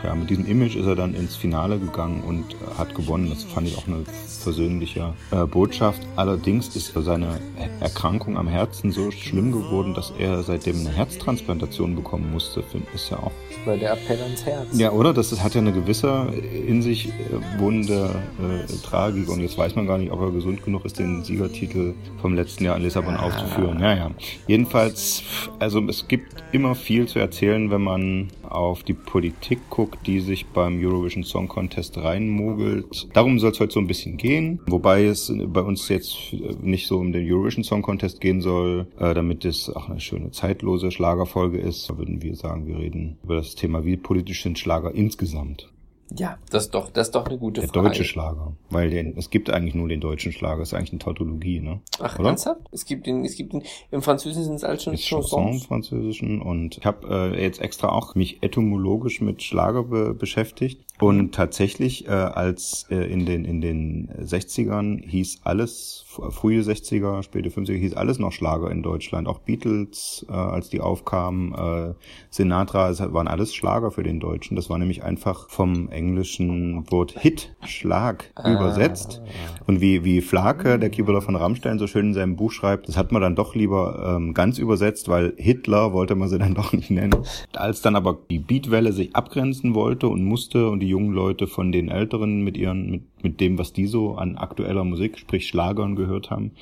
ja, 0.03 0.15
mit 0.15 0.31
diesem 0.31 0.47
Image 0.47 0.77
ist 0.77 0.87
er 0.87 0.95
dann 0.95 1.15
ins 1.15 1.37
Finale 1.37 1.79
gegangen 1.79 2.23
und 2.23 2.45
äh, 2.53 2.79
hat 2.79 2.95
gewonnen. 2.95 3.31
Das 3.31 3.45
fand 3.45 3.67
ich 3.67 3.77
auch 3.77 3.87
eine 3.87 4.05
versöhnliche 4.05 5.15
äh, 5.31 5.47
Botschaft. 5.47 6.03
Allerdings 6.17 6.77
ist 6.77 6.89
seine 7.15 7.39
Erkrankung 7.81 8.37
am 8.37 8.49
Herzen 8.49 8.91
so 8.91 9.11
schlimm 9.11 9.53
geworden, 9.53 9.95
dass 9.95 10.13
er 10.19 10.43
seitdem 10.43 10.81
eine 10.81 10.91
Herztransplantation 10.91 11.95
bekommen 11.95 12.31
musste. 12.33 12.63
Find- 12.63 12.87
Ist 12.95 13.11
ja 13.11 13.19
auch 13.19 13.31
war 13.65 13.77
der 13.79 13.93
Appell 13.93 14.21
ans 14.21 14.45
Herz. 14.45 14.79
ja, 14.79 14.91
oder? 14.91 15.15
Das 15.15 15.33
ist, 15.33 15.43
hat 15.43 15.55
ja 15.55 15.61
eine 15.61 15.73
gewisse 15.73 16.27
in 16.67 16.83
sich 16.83 17.09
äh, 17.09 17.13
wohnende 17.61 18.11
äh, 18.39 18.73
Tragik 18.87 19.29
und 19.31 19.41
jetzt 19.41 19.57
weiß 19.57 19.75
man 19.75 19.87
gar 19.87 19.97
nicht, 19.97 20.11
ob 20.13 20.21
er 20.21 20.31
gesund 20.33 20.63
genug 20.65 20.85
ist, 20.85 20.99
den 20.99 21.25
Siegertitel 21.25 21.95
vom 22.21 22.35
letzten 22.35 22.65
Jahr 22.65 22.77
in 22.77 22.83
Lissabon 22.83 23.17
aufzuführen. 23.17 23.79
Ja, 23.81 23.95
ja. 23.97 24.11
Jedenfalls, 24.47 25.23
also 25.61 25.81
es 25.89 26.09
gibt 26.09 26.45
immer 26.53 26.75
viel 26.75 27.07
zu 27.07 27.19
erzählen, 27.21 27.71
wenn 27.71 27.83
man 27.83 28.29
auf 28.43 28.83
die 28.83 28.93
Politik 28.95 29.59
guckt, 29.71 30.07
die 30.07 30.21
sich 30.21 30.47
beim 30.47 30.79
Eurovision 30.85 31.25
Song 31.25 31.49
Contest 31.49 31.97
reinmogelt. 31.99 33.09
Darum 33.15 33.39
soll 33.39 33.51
es 33.53 33.61
heute 33.61 33.73
so 33.73 33.81
ein 33.81 33.87
bisschen 33.87 34.17
gehen, 34.17 34.61
wobei 34.67 35.05
es 35.07 35.33
bei 35.47 35.61
uns 35.63 35.89
jetzt 35.89 36.17
nicht 36.63 36.87
so 36.87 37.01
um 37.05 37.13
den 37.13 37.31
Eurovision 37.31 37.65
Song 37.65 37.83
Contest 37.83 38.21
gehen 38.21 38.41
soll, 38.41 38.87
äh, 38.99 39.15
damit 39.15 39.45
es 39.45 39.69
auch 39.71 39.89
eine 39.89 40.01
schöne 40.01 40.31
zeitlose 40.31 40.91
Schlagerfolge 40.91 41.59
ist. 41.59 41.89
Da 41.91 41.99
würden 41.99 42.23
wir 42.23 42.35
sagen, 42.37 42.67
wir 42.67 42.79
reden 42.79 43.19
über 43.23 43.37
das 43.37 43.55
Thema, 43.55 43.85
wie 43.85 43.97
politisch 43.97 44.43
sind 44.43 44.59
Schlager 44.59 44.95
insgesamt. 44.95 45.69
Ja, 46.17 46.39
das 46.51 46.65
ist 46.65 46.75
doch, 46.75 46.91
das 46.91 47.09
ist 47.09 47.15
doch 47.15 47.27
eine 47.27 47.39
gute 47.39 47.63
Der 47.63 47.71
Frage. 47.71 47.89
deutsche 47.89 48.05
Schlager. 48.05 48.53
Weil 48.71 48.91
den, 48.91 49.17
es 49.17 49.31
gibt 49.31 49.49
eigentlich 49.51 49.75
nur 49.75 49.89
den 49.89 50.01
deutschen 50.01 50.33
Schlager, 50.33 50.63
ist 50.63 50.75
eigentlich 50.75 50.93
eine 50.93 50.99
Tautologie, 50.99 51.61
ne? 51.61 51.81
Ach, 51.99 52.19
Oder? 52.19 52.29
ernsthaft? 52.29 52.61
Es 52.73 52.85
gibt 52.85 53.07
den, 53.07 53.25
es 53.25 53.37
gibt 53.37 53.53
den, 53.55 53.63
im 53.91 54.03
Französischen 54.03 54.45
sind 54.45 54.55
es 54.57 54.65
alles 54.65 54.85
schon 54.85 54.95
Ist 54.95 55.03
Chanson 55.03 55.41
im 55.41 55.45
Chansons. 55.47 55.67
Französischen 55.67 56.43
und 56.43 56.77
ich 56.79 56.85
habe 56.85 57.33
äh, 57.35 57.43
jetzt 57.43 57.61
extra 57.61 57.89
auch 57.89 58.15
mich 58.15 58.43
etymologisch 58.43 59.21
mit 59.23 59.43
Schlager 59.43 59.85
be 59.85 60.15
beschäftigt 60.15 60.85
und 61.01 61.35
tatsächlich 61.35 62.07
äh, 62.07 62.11
als 62.11 62.87
äh, 62.91 62.97
in 63.11 63.25
den 63.25 63.45
in 63.45 63.61
den 63.61 64.11
60ern 64.11 65.03
hieß 65.09 65.41
alles 65.45 66.04
frühe 66.31 66.61
60er, 66.61 67.23
späte 67.23 67.51
50er 67.51 67.77
hieß 67.77 67.95
alles 67.95 68.19
noch 68.19 68.33
Schlager 68.33 68.71
in 68.71 68.83
Deutschland, 68.83 69.29
auch 69.29 69.41
Beatles, 69.41 70.25
äh, 70.29 70.33
als 70.33 70.69
die 70.69 70.81
aufkamen, 70.81 71.55
äh, 71.55 71.95
Sinatra, 72.31 72.91
es 72.91 73.01
waren 73.01 73.29
alles 73.29 73.55
Schlager 73.55 73.91
für 73.91 74.03
den 74.03 74.21
Deutschen. 74.21 74.57
Das 74.57 74.71
war 74.71 74.79
nämlich 74.79 75.03
einfach 75.03 75.49
vom 75.49 75.89
englischen 75.89 76.91
Wort 76.91 77.15
Hit, 77.19 77.55
Schlag, 77.65 78.31
ah. 78.35 78.53
übersetzt. 78.53 79.23
Und 79.67 79.81
wie, 79.81 80.05
wie 80.05 80.21
Flake, 80.21 80.79
der 80.79 80.91
Keyboarder 80.91 81.23
von 81.23 81.37
Rammstein, 81.37 81.79
so 81.79 81.87
schön 81.87 82.09
in 82.09 82.15
seinem 82.15 82.37
Buch 82.37 82.53
schreibt, 82.53 82.89
das 82.89 82.97
hat 82.97 83.13
man 83.13 83.23
dann 83.23 83.37
doch 83.37 83.55
lieber 83.55 84.17
ähm, 84.17 84.35
ganz 84.35 84.59
übersetzt, 84.59 85.09
weil 85.09 85.35
Hitler 85.37 85.93
wollte 85.93 86.15
man 86.15 86.29
sie 86.29 86.39
dann 86.39 86.55
doch 86.55 86.73
nicht 86.73 86.91
nennen. 86.91 87.17
Als 87.53 87.83
dann 87.83 87.97
aber 87.97 88.19
die 88.31 88.39
Beatwelle 88.39 88.93
sich 88.93 89.15
abgrenzen 89.15 89.75
wollte 89.75 90.09
und 90.09 90.25
musste 90.25 90.69
und 90.69 90.81
die 90.81 90.89
jungen 90.89 91.13
Leute 91.13 91.47
von 91.47 91.73
den 91.73 91.89
Älteren 91.89 92.43
mit 92.43 92.57
ihren, 92.57 92.91
mit, 92.91 93.03
mit 93.25 93.41
dem, 93.41 93.59
was 93.59 93.73
die 93.73 93.87
so 93.87 94.15
an 94.15 94.37
aktueller 94.37 94.85
Musik, 94.85 95.19
sprich 95.19 95.49
Schlagern 95.49 95.97
gehört 95.97 96.31
haben, 96.31 96.53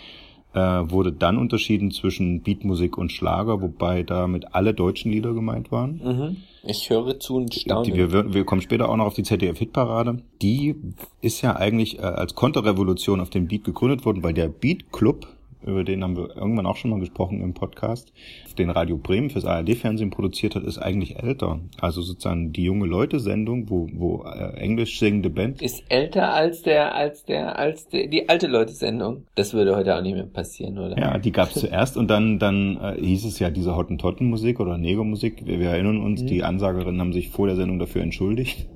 äh, 0.55 0.61
wurde 0.61 1.13
dann 1.13 1.39
unterschieden 1.39 1.91
zwischen 1.91 2.43
Beatmusik 2.43 2.99
und 2.99 3.11
Schlager, 3.11 3.61
wobei 3.61 4.03
damit 4.03 4.55
alle 4.55 4.75
deutschen 4.75 5.11
Lieder 5.11 5.33
gemeint 5.35 5.73
waren. 5.73 6.01
Mhm. 6.03 6.37
Ich 6.65 6.91
höre 6.91 7.19
zu 7.19 7.37
und 7.37 7.55
staune. 7.55 7.91
Die, 7.91 7.97
wir, 7.97 8.35
wir 8.35 8.45
kommen 8.45 8.61
später 8.61 8.89
auch 8.89 8.97
noch 8.97 9.07
auf 9.07 9.15
die 9.15 9.25
ZDF-Hitparade. 9.25 10.23
Die 10.41 10.77
ist 11.21 11.43
ja 11.43 11.57
eigentlich 11.57 11.99
äh, 11.99 12.03
als 12.03 12.35
Konterrevolution 12.35 13.21
auf 13.21 13.31
den 13.31 13.49
Beat 13.49 13.65
gegründet 13.65 14.05
worden, 14.05 14.23
weil 14.23 14.35
der 14.35 14.49
Beat 14.49 14.93
Club 14.93 15.27
über 15.67 15.85
den 15.85 16.03
haben 16.03 16.17
wir 16.17 16.37
irgendwann 16.37 16.67
auch 16.67 16.77
schon 16.77 16.91
mal 16.91 17.01
gesprochen 17.01 17.41
im 17.41 17.55
Podcast, 17.55 18.13
den 18.59 18.71
Radio 18.71 18.97
Bremen 18.97 19.31
fürs 19.31 19.45
ARD-Fernsehen 19.45 20.11
produziert 20.11 20.55
hat, 20.55 20.65
ist 20.65 20.79
eigentlich 20.79 21.23
älter. 21.23 21.61
Also 21.81 22.03
sozusagen 22.03 22.53
die 22.53 22.65
junge 22.65 22.87
Leute-Sendung, 22.87 23.71
wo, 23.71 23.89
wo 23.93 24.25
äh, 24.25 24.57
englisch 24.57 24.99
singende 24.99 25.31
Band. 25.31 25.63
Ist 25.63 25.85
älter 25.89 26.33
als 26.33 26.63
der, 26.63 26.95
als 26.95 27.25
der, 27.25 27.59
als 27.59 27.89
der, 27.89 28.09
die 28.09 28.29
alte 28.29 28.47
Leute-Sendung. 28.47 29.25
Das 29.35 29.55
würde 29.55 29.77
heute 29.77 29.97
auch 29.97 30.03
nicht 30.03 30.15
mehr 30.15 30.25
passieren, 30.25 30.79
oder? 30.79 30.99
Ja, 30.99 31.19
die 31.19 31.33
gab's 31.33 31.55
zuerst 31.55 31.97
und 31.97 32.09
dann, 32.09 32.39
dann 32.39 32.77
äh, 32.77 33.01
hieß 33.01 33.25
es 33.25 33.39
ja 33.39 33.51
diese 33.51 33.77
Hottentotten-Musik 33.77 34.61
oder 34.61 34.79
Negermusik. 34.79 35.47
Wir, 35.47 35.61
wir 35.61 35.71
erinnern 35.71 36.01
uns, 36.03 36.23
mhm. 36.23 36.27
die 36.27 36.43
Ansagerinnen 36.43 37.01
haben 37.01 37.13
sich 37.13 37.31
vor 37.31 37.47
der 37.47 37.57
Sendung 37.57 37.79
dafür 37.79 38.03
entschuldigt 38.03 38.67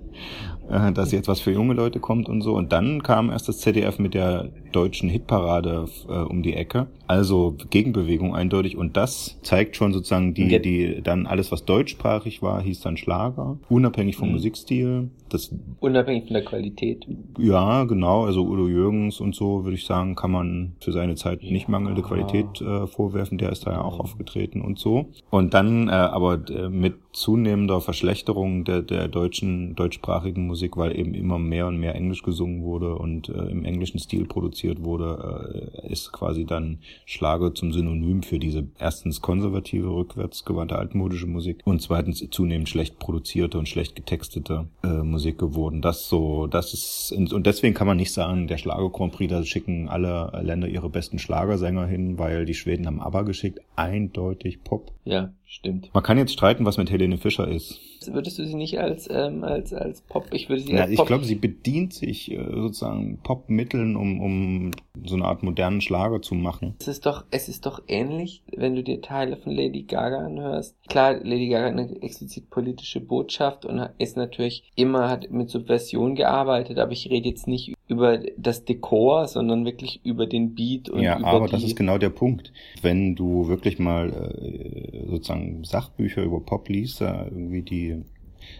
dass 0.68 1.12
jetzt 1.12 1.28
was 1.28 1.40
für 1.40 1.52
junge 1.52 1.75
Leute 1.75 2.00
kommt 2.00 2.28
und 2.28 2.42
so. 2.42 2.54
Und 2.54 2.73
dann 2.73 3.02
kam 3.02 3.30
erst 3.30 3.49
das 3.49 3.58
ZDF 3.58 3.99
mit 3.99 4.14
der 4.14 4.49
deutschen 4.73 5.08
Hitparade 5.08 5.87
äh, 6.08 6.12
um 6.12 6.42
die 6.42 6.54
Ecke. 6.54 6.87
Also 7.06 7.56
Gegenbewegung 7.70 8.34
eindeutig. 8.34 8.76
Und 8.76 8.96
das 8.96 9.38
zeigt 9.42 9.76
schon 9.76 9.92
sozusagen 9.92 10.34
die, 10.34 10.60
die 10.60 11.02
dann 11.02 11.26
alles, 11.26 11.52
was 11.52 11.64
deutschsprachig 11.64 12.42
war, 12.42 12.60
hieß 12.62 12.80
dann 12.80 12.96
Schlager, 12.96 13.58
unabhängig 13.68 14.16
vom 14.16 14.28
mhm. 14.28 14.34
Musikstil. 14.34 15.10
Das, 15.28 15.52
unabhängig 15.80 16.25
von 16.25 16.34
der 16.34 16.44
Qualität. 16.44 17.06
Ja, 17.38 17.84
genau. 17.84 18.25
Also 18.25 18.44
Udo 18.44 18.68
Jürgens 18.68 19.20
und 19.20 19.34
so, 19.34 19.64
würde 19.64 19.76
ich 19.76 19.84
sagen, 19.84 20.14
kann 20.14 20.30
man 20.30 20.72
für 20.80 20.92
seine 20.92 21.16
Zeit 21.16 21.42
nicht 21.42 21.68
mangelnde 21.68 22.02
Qualität 22.02 22.60
äh, 22.60 22.86
vorwerfen. 22.86 23.38
Der 23.38 23.50
ist 23.50 23.66
da 23.66 23.72
ja 23.72 23.82
auch 23.82 23.98
aufgetreten 23.98 24.60
und 24.60 24.78
so. 24.78 25.06
Und 25.30 25.54
dann 25.54 25.88
äh, 25.88 25.92
aber 25.92 26.48
äh, 26.48 26.68
mit 26.68 26.94
zunehmender 27.12 27.80
Verschlechterung 27.80 28.64
der, 28.64 28.82
der 28.82 29.08
deutschen, 29.08 29.75
deutschsprachigen 29.75 30.46
Musik, 30.46 30.76
weil 30.76 30.96
eben 30.96 31.14
immer 31.14 31.38
mehr 31.38 31.66
und 31.66 31.78
mehr 31.78 31.94
Englisch 31.94 32.22
gesungen 32.22 32.62
wurde 32.62 32.94
und 32.94 33.28
äh, 33.28 33.50
im 33.50 33.64
englischen 33.64 33.98
Stil 33.98 34.26
produziert 34.26 34.84
wurde, 34.84 35.72
äh, 35.82 35.92
ist 35.92 36.12
quasi 36.12 36.44
dann 36.44 36.78
Schlager 37.04 37.54
zum 37.54 37.72
Synonym 37.72 38.22
für 38.22 38.38
diese 38.38 38.66
erstens 38.78 39.20
konservative, 39.20 39.88
rückwärtsgewandte 39.88 40.76
altmodische 40.76 41.26
Musik 41.26 41.60
und 41.64 41.82
zweitens 41.82 42.24
zunehmend 42.30 42.68
schlecht 42.68 42.98
produzierte 42.98 43.58
und 43.58 43.68
schlecht 43.68 43.96
getextete 43.96 44.68
äh, 44.82 44.88
Musik 44.88 45.38
geworden. 45.38 45.82
Das 45.82 46.08
so, 46.08 46.46
das 46.46 46.72
ist, 46.72 47.12
und 47.12 47.46
deswegen 47.46 47.74
kann 47.74 47.86
man 47.86 47.96
nicht 47.96 48.12
sagen, 48.12 48.46
der 48.46 48.58
Schlager 48.58 48.90
Grand 48.90 49.12
Prix, 49.12 49.32
da 49.32 49.44
schicken 49.44 49.88
alle 49.88 50.32
Länder 50.42 50.68
ihre 50.68 50.90
besten 50.90 51.18
Schlagersänger 51.18 51.86
hin, 51.86 52.18
weil 52.18 52.44
die 52.44 52.54
Schweden 52.54 52.86
haben 52.86 53.00
ABBA 53.00 53.22
geschickt, 53.22 53.60
eindeutig 53.76 54.62
Pop. 54.64 54.95
Ja, 55.06 55.32
stimmt. 55.44 55.90
Man 55.94 56.02
kann 56.02 56.18
jetzt 56.18 56.32
streiten, 56.32 56.64
was 56.64 56.78
mit 56.78 56.90
Helene 56.90 57.16
Fischer 57.16 57.46
ist. 57.46 57.78
Würdest 58.08 58.38
du 58.40 58.44
sie 58.44 58.56
nicht 58.56 58.80
als 58.80 59.08
ähm, 59.08 59.44
als 59.44 59.72
als 59.72 60.00
Pop? 60.00 60.26
Ich 60.32 60.48
würde 60.48 60.62
sie 60.62 60.72
ja, 60.72 60.82
als 60.82 60.90
ich 60.90 61.04
glaube, 61.04 61.25
sie 61.25 61.36
bedient 61.36 61.94
sich 61.94 62.32
äh, 62.32 62.44
sozusagen 62.52 63.18
Popmitteln, 63.22 63.94
um 63.94 64.20
um 64.20 64.70
so 65.04 65.14
eine 65.14 65.25
Art 65.25 65.44
modernen 65.44 65.80
Schlager 65.80 66.22
zu 66.22 66.34
machen. 66.34 66.75
Es 66.80 66.88
ist 66.88 67.06
doch 67.06 67.25
es 67.30 67.48
ist 67.48 67.66
doch 67.66 67.82
ähnlich, 67.86 68.42
wenn 68.56 68.75
du 68.75 68.82
dir 68.82 69.00
Teile 69.00 69.36
von 69.36 69.52
Lady 69.52 69.84
Gaga 69.84 70.26
anhörst. 70.26 70.76
Klar, 70.88 71.14
Lady 71.22 71.48
Gaga 71.50 71.66
hat 71.66 71.72
eine 71.72 72.02
explizit 72.02 72.50
politische 72.50 73.00
Botschaft 73.00 73.64
und 73.64 73.88
ist 73.98 74.16
natürlich 74.16 74.64
immer 74.75 75.08
hat 75.08 75.30
mit 75.30 75.50
Subversion 75.50 76.16
gearbeitet, 76.16 76.78
aber 76.78 76.90
ich 76.90 77.08
rede 77.10 77.28
jetzt 77.28 77.46
nicht 77.46 77.75
über 77.88 78.19
das 78.37 78.64
Dekor, 78.64 79.28
sondern 79.28 79.64
wirklich 79.64 80.00
über 80.05 80.26
den 80.26 80.55
Beat 80.55 80.88
und 80.88 81.02
ja, 81.02 81.19
über 81.19 81.28
aber 81.28 81.49
das 81.49 81.62
ist 81.62 81.76
genau 81.76 81.99
der 81.99 82.11
Punkt. 82.11 82.52
Wenn 82.83 83.14
du 83.14 83.49
wirklich 83.49 83.78
mal 83.78 84.11
äh, 84.11 85.07
sozusagen 85.07 85.62
Sachbücher 85.64 86.23
über 86.23 86.40
Pop 86.40 86.69
liest, 86.69 87.00
da 87.00 87.25
irgendwie 87.25 87.62
die 87.62 88.02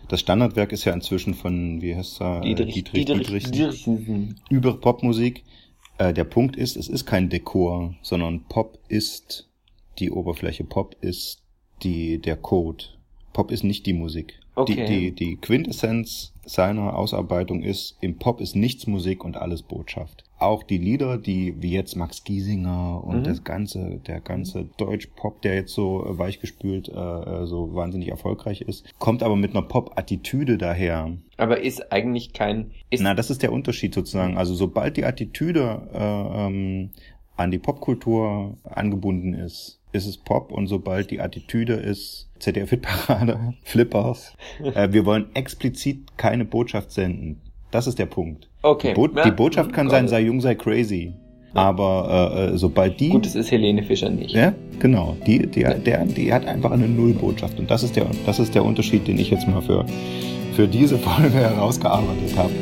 das 0.09 0.21
Standardwerk 0.21 0.73
ist 0.73 0.85
ja 0.85 0.93
inzwischen 0.93 1.35
von, 1.35 1.81
wie 1.81 1.95
heißt 1.95 2.21
er, 2.21 2.41
Dietrich, 2.41 2.75
Dietrich, 2.75 3.07
Dietrich, 3.07 3.51
Dietrich, 3.51 3.85
Dietrich. 3.85 4.35
über 4.51 4.81
Popmusik. 4.81 5.45
Äh, 5.99 6.13
der 6.13 6.25
Punkt 6.25 6.57
ist, 6.57 6.77
es 6.77 6.89
ist 6.89 7.07
kein 7.07 7.29
Dekor, 7.29 7.95
sondern 8.03 8.45
Pop 8.45 8.79
ist 8.89 9.49
die 9.99 10.11
Oberfläche. 10.11 10.65
Pop 10.65 10.97
ist 11.01 11.43
die, 11.83 12.19
der 12.19 12.37
Code. 12.37 12.85
Pop 13.33 13.51
ist 13.51 13.65
nicht 13.65 13.87
die 13.87 13.93
Musik. 13.93 14.41
Okay. 14.57 14.87
Die, 14.87 14.87
die, 14.87 15.13
die 15.13 15.37
Quintessenz 15.37 16.33
seiner 16.47 16.97
Ausarbeitung 16.97 17.63
ist, 17.63 17.99
im 18.01 18.17
Pop 18.19 18.41
ist 18.41 18.57
nichts 18.57 18.87
Musik 18.87 19.23
und 19.23 19.37
alles 19.37 19.63
Botschaft. 19.63 20.25
Auch 20.39 20.63
die 20.63 20.79
Lieder, 20.79 21.19
die, 21.19 21.61
wie 21.61 21.73
jetzt 21.73 21.95
Max 21.95 22.25
Giesinger 22.25 23.05
und 23.05 23.19
mhm. 23.19 23.25
das 23.25 23.45
ganze, 23.45 24.01
der 24.07 24.21
ganze 24.21 24.65
Deutsch-Pop, 24.79 25.43
der 25.43 25.57
jetzt 25.57 25.75
so 25.75 26.05
weichgespült, 26.09 26.89
äh, 26.89 27.47
so 27.47 27.75
wahnsinnig 27.75 28.09
erfolgreich 28.09 28.63
ist, 28.63 28.87
kommt 28.99 29.23
aber 29.23 29.37
mit 29.37 29.51
einer 29.51 29.63
Pop-Attitüde 29.63 30.57
daher. 30.57 31.17
Aber 31.37 31.61
ist 31.61 31.93
eigentlich 31.93 32.33
kein... 32.33 32.71
Ist 32.89 33.03
Na, 33.03 33.15
das 33.15 33.31
ist 33.31 33.43
der 33.43 33.53
Unterschied 33.53 33.93
sozusagen. 33.93 34.39
Also 34.39 34.55
sobald 34.55 34.97
die 34.97 35.05
Attitüde 35.05 35.89
äh, 35.93 36.47
ähm, 36.47 36.91
an 37.37 37.51
die 37.51 37.59
Popkultur 37.59 38.57
angebunden 38.65 39.35
ist, 39.35 39.81
ist 39.97 40.07
es 40.07 40.17
Pop 40.17 40.53
und 40.53 40.67
sobald 40.67 41.11
die 41.11 41.21
Attitüde 41.21 41.75
ist, 41.75 42.29
ZDF-Hitparade, 42.39 43.55
Flippers, 43.65 44.35
äh, 44.63 44.93
wir 44.93 45.05
wollen 45.07 45.27
explizit 45.35 46.17
keine 46.17 46.45
Botschaft 46.45 46.93
senden. 46.93 47.41
Das 47.71 47.87
ist 47.87 47.99
der 47.99 48.07
Punkt. 48.07 48.49
Okay. 48.63 48.89
Die, 48.91 48.95
Bo 48.95 49.09
ja. 49.09 49.25
die 49.25 49.31
Botschaft 49.33 49.73
kann 49.73 49.91
sein, 49.91 50.09
sei 50.09 50.21
jung, 50.21 50.41
sei 50.41 50.55
crazy. 50.55 51.15
Aber 51.55 52.33
äh, 52.35 52.55
äh, 52.55 52.59
sobald 52.59 53.01
die. 53.01 53.09
Gut, 53.09 53.25
das 53.25 53.35
ist 53.35 53.51
Helene 53.51 53.83
Fischer 53.83 54.11
nicht. 54.11 54.35
Ja, 54.35 54.53
genau. 54.79 55.17
Die, 55.27 55.47
die, 55.47 55.63
der, 55.63 56.05
die 56.05 56.33
hat 56.33 56.47
einfach 56.47 56.71
eine 56.71 56.87
Nullbotschaft. 56.87 57.59
Und 57.59 57.71
das 57.71 57.83
ist 57.83 57.97
der, 57.97 58.07
das 58.27 58.39
ist 58.39 58.55
der 58.55 58.65
Unterschied, 58.65 59.09
den 59.09 59.19
ich 59.19 59.31
jetzt 59.31 59.49
mal 59.49 59.63
für, 59.63 59.87
für 60.53 60.69
diese 60.69 60.99
Folge 60.99 61.39
herausgearbeitet 61.39 62.37
habe. 62.37 62.53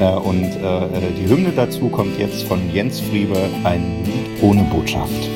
Äh, 0.00 0.28
und 0.28 0.44
äh, 0.44 0.88
die 1.16 1.30
Hymne 1.30 1.52
dazu 1.54 1.88
kommt 1.88 2.18
jetzt 2.18 2.42
von 2.42 2.58
Jens 2.74 3.00
Friebe, 3.00 3.38
ein 3.62 4.04
Lied 4.04 4.42
ohne 4.42 4.64
Botschaft. 4.64 5.28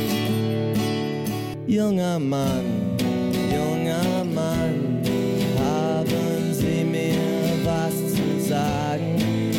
Junger 1.66 2.18
Mann, 2.18 2.94
junger 3.50 4.22
Mann, 4.22 5.00
haben 5.58 6.52
Sie 6.52 6.84
mir 6.84 7.16
was 7.64 7.94
zu 8.14 8.48
sagen? 8.48 9.16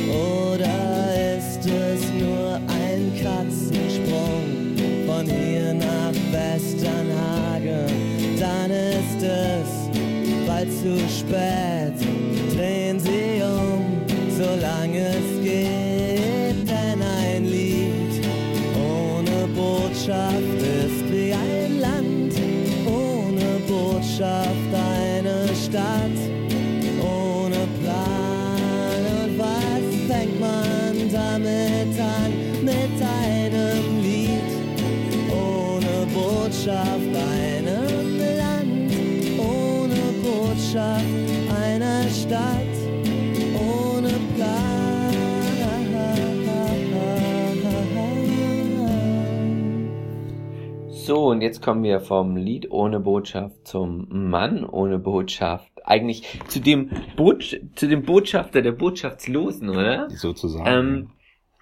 Oder 0.08 1.36
ist 1.36 1.66
es 1.66 2.02
nur 2.22 2.60
ein 2.68 3.12
Katzensprung 3.24 4.76
von 5.08 5.26
hier 5.26 5.74
nach 5.74 6.14
Westernhagen? 6.32 7.88
Dann 8.40 8.70
ist 8.70 9.24
es 9.24 10.46
bald 10.46 10.72
zu 10.72 11.00
spät, 11.10 11.98
drehen 12.56 13.00
Sie 13.00 13.42
um, 13.42 13.84
solange 14.30 15.08
es 15.08 15.44
geht, 15.44 16.70
denn 16.70 17.02
ein 17.02 17.46
Lied 17.46 18.22
ohne 18.78 19.48
Botschaft 19.56 20.45
Botschaft, 24.16 24.74
eine 24.74 25.54
Stadt 25.54 26.05
So, 51.06 51.28
und 51.28 51.42
jetzt 51.42 51.62
kommen 51.62 51.84
wir 51.84 52.00
vom 52.00 52.36
Lied 52.36 52.72
ohne 52.72 53.00
Botschaft 53.00 53.68
zum 53.68 54.08
Mann 54.10 54.66
ohne 54.66 54.98
Botschaft. 54.98 55.72
Eigentlich 55.84 56.40
zu 56.48 56.60
dem, 56.60 56.90
Bot 57.16 57.60
zu 57.76 57.88
dem 57.88 58.04
Botschafter 58.04 58.64
der 58.64 58.72
Botschaftslosen, 58.72 59.70
oder? 59.70 60.10
Sozusagen. 60.10 60.66
Ähm, 60.68 61.10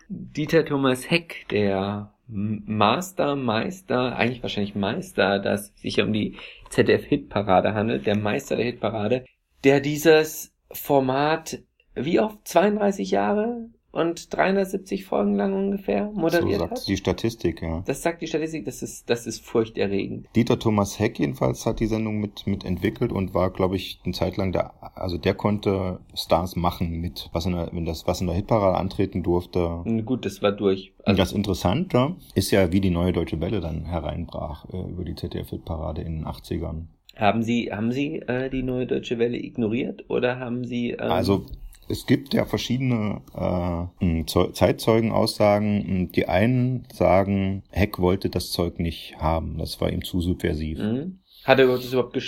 Dieter 0.07 0.63
Thomas 0.63 1.09
Heck, 1.09 1.45
der 1.51 2.13
Master, 2.27 3.35
Meister, 3.35 4.15
eigentlich 4.15 4.43
wahrscheinlich 4.43 4.75
Meister, 4.75 5.39
dass 5.39 5.75
sich 5.75 6.01
um 6.01 6.13
die 6.13 6.37
ZDF-Hitparade 6.69 7.73
handelt, 7.73 8.05
der 8.05 8.17
Meister 8.17 8.55
der 8.55 8.65
Hitparade, 8.65 9.25
der 9.65 9.81
dieses 9.81 10.53
Format 10.71 11.59
wie 11.95 12.19
oft? 12.19 12.47
32 12.47 13.11
Jahre 13.11 13.69
und 13.93 14.35
370 14.35 15.05
Folgen 15.05 15.35
lang 15.35 15.53
ungefähr 15.53 16.11
moderiert 16.13 16.53
so 16.53 16.59
sagt 16.59 16.71
hat? 16.71 16.87
die 16.87 16.97
Statistik, 16.97 17.61
ja. 17.61 17.83
Das 17.85 18.01
sagt 18.01 18.21
die 18.23 18.27
Statistik, 18.27 18.65
das 18.65 18.81
ist, 18.81 19.09
das 19.09 19.27
ist 19.27 19.45
furchterregend. 19.45 20.27
Dieter 20.35 20.57
Thomas 20.57 20.99
Heck 20.99 21.19
jedenfalls 21.19 21.65
hat 21.67 21.79
die 21.79 21.85
Sendung 21.85 22.19
mit, 22.19 22.47
mit 22.47 22.65
entwickelt 22.65 23.11
und 23.11 23.35
war, 23.35 23.51
glaube 23.51 23.75
ich, 23.75 24.01
eine 24.03 24.13
Zeit 24.13 24.35
lang 24.35 24.51
der, 24.51 24.73
also 24.97 25.17
der 25.17 25.35
konnte 25.35 25.99
Stars 26.15 26.55
machen 26.55 26.99
mit, 27.01 27.29
was 27.33 27.45
in 27.45 27.53
der, 27.53 27.69
wenn 27.71 27.85
das, 27.85 28.07
was 28.07 28.19
in 28.19 28.27
der 28.27 28.35
Hitparade 28.35 28.77
antreten 28.77 29.21
durfte. 29.21 29.83
Gut, 30.03 30.25
das 30.25 30.41
war 30.41 30.51
durch. 30.51 30.93
Und 31.05 31.19
das 31.19 31.31
Interessante 31.31 32.15
ist 32.33 32.49
ja, 32.49 32.71
wie 32.71 32.81
die 32.81 32.89
neue 32.89 33.13
Deutsche 33.13 33.39
Welle 33.39 33.61
dann 33.61 33.85
hereinbrach 33.85 34.65
äh, 34.73 34.77
über 34.89 35.05
die 35.05 35.15
ZDF-Hitparade 35.15 36.01
in 36.01 36.17
den 36.17 36.25
80ern. 36.25 36.87
Haben 37.15 37.43
Sie, 37.43 37.71
haben 37.71 37.91
Sie 37.91 38.21
äh, 38.21 38.49
die 38.49 38.63
neue 38.63 38.87
Deutsche 38.87 39.19
Welle 39.19 39.37
ignoriert 39.37 40.09
oder 40.09 40.39
haben 40.39 40.65
Sie? 40.65 40.89
Ähm, 40.91 41.11
Also 41.11 41.45
es 41.89 42.05
gibt 42.05 42.33
ja 42.33 42.45
verschiedene 42.45 43.21
äh, 43.35 44.23
Zeu- 44.25 44.51
Zeitzeugenaussagen. 44.51 46.11
Die 46.11 46.27
einen 46.27 46.85
sagen, 46.91 47.63
Heck 47.71 47.99
wollte 47.99 48.29
das 48.29 48.51
Zeug 48.51 48.79
nicht 48.79 49.15
haben. 49.17 49.57
Das 49.57 49.79
war 49.81 49.91
ihm 49.91 50.03
zu 50.03 50.21
subversiv. 50.21 50.79
Mhm. 50.79 51.19
Hat 51.43 51.59
er 51.59 51.67
das 51.67 51.91
überhaupt 51.91 52.15
das 52.15 52.23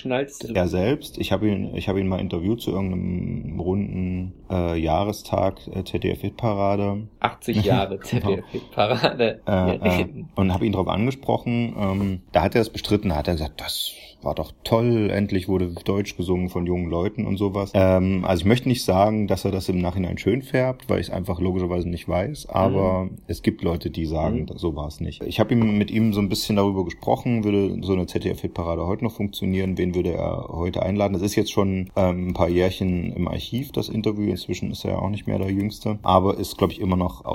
Er 0.53 0.67
selbst, 0.67 1.17
ich 1.17 1.31
habe 1.31 1.47
ihn, 1.49 1.73
ich 1.73 1.87
habe 1.87 2.01
ihn 2.01 2.07
mal 2.07 2.19
interviewt 2.19 2.59
zu 2.61 2.71
irgendeinem 2.71 3.57
runden 3.61 4.33
äh, 4.49 4.77
Jahrestag 4.77 5.65
äh, 5.67 5.85
ZDF-Hitparade. 5.85 7.07
80 7.21 7.63
Jahre 7.63 7.99
ZDF-Parade. 8.01 9.41
Äh, 9.47 10.01
äh, 10.01 10.07
und 10.35 10.53
habe 10.53 10.65
ihn 10.65 10.73
darauf 10.73 10.89
angesprochen. 10.89 11.75
Ähm, 11.79 12.21
da 12.33 12.41
hat 12.41 12.55
er 12.55 12.61
es 12.61 12.69
bestritten, 12.69 13.09
da 13.09 13.15
hat 13.15 13.29
er 13.29 13.35
gesagt, 13.35 13.61
das 13.61 13.93
war 14.25 14.35
doch 14.35 14.51
toll, 14.63 15.09
endlich 15.11 15.47
wurde 15.47 15.67
Deutsch 15.85 16.17
gesungen 16.17 16.49
von 16.49 16.65
jungen 16.65 16.89
Leuten 16.89 17.25
und 17.25 17.37
sowas. 17.37 17.71
Ähm, 17.73 18.25
also 18.25 18.41
ich 18.41 18.45
möchte 18.45 18.67
nicht 18.67 18.83
sagen, 18.83 19.27
dass 19.27 19.45
er 19.45 19.51
das 19.51 19.69
im 19.69 19.79
Nachhinein 19.79 20.17
schön 20.17 20.41
färbt, 20.41 20.89
weil 20.89 20.99
ich 20.99 21.07
es 21.07 21.13
einfach 21.13 21.39
logischerweise 21.39 21.87
nicht 21.87 22.09
weiß, 22.09 22.47
aber 22.49 23.09
es 23.27 23.41
gibt 23.41 23.61
Leute, 23.61 23.89
die 23.89 24.05
sagen, 24.05 24.47
so 24.55 24.75
war 24.75 24.87
es 24.87 24.99
nicht. 24.99 25.23
Ich 25.23 25.39
habe 25.39 25.53
ihm 25.53 25.77
mit 25.77 25.91
ihm 25.91 26.13
so 26.13 26.19
ein 26.19 26.29
bisschen 26.29 26.55
darüber 26.55 26.83
gesprochen, 26.83 27.43
würde 27.43 27.77
so 27.81 27.93
eine 27.93 28.07
ZDF-Hitparade 28.07 28.85
heute 28.85 29.03
noch 29.03 29.13
funktionieren, 29.13 29.77
wen 29.77 29.95
würde 29.95 30.13
er 30.13 30.47
heute 30.49 30.81
einladen. 30.81 31.13
Das 31.13 31.21
ist 31.21 31.35
jetzt 31.35 31.51
schon 31.51 31.91
ähm, 31.95 32.29
ein 32.29 32.33
paar 32.33 32.49
Jährchen 32.49 33.13
im 33.13 33.27
Archiv, 33.27 33.71
das 33.71 33.89
Interview, 33.89 34.29
inzwischen 34.29 34.71
ist 34.71 34.83
er 34.83 34.91
ja 34.91 34.99
auch 34.99 35.09
nicht 35.09 35.27
mehr 35.27 35.37
der 35.37 35.51
Jüngste, 35.51 35.99
aber 36.01 36.37
ist, 36.37 36.57
glaube 36.57 36.73
ich, 36.73 36.81
immer 36.81 36.95
noch 36.95 37.25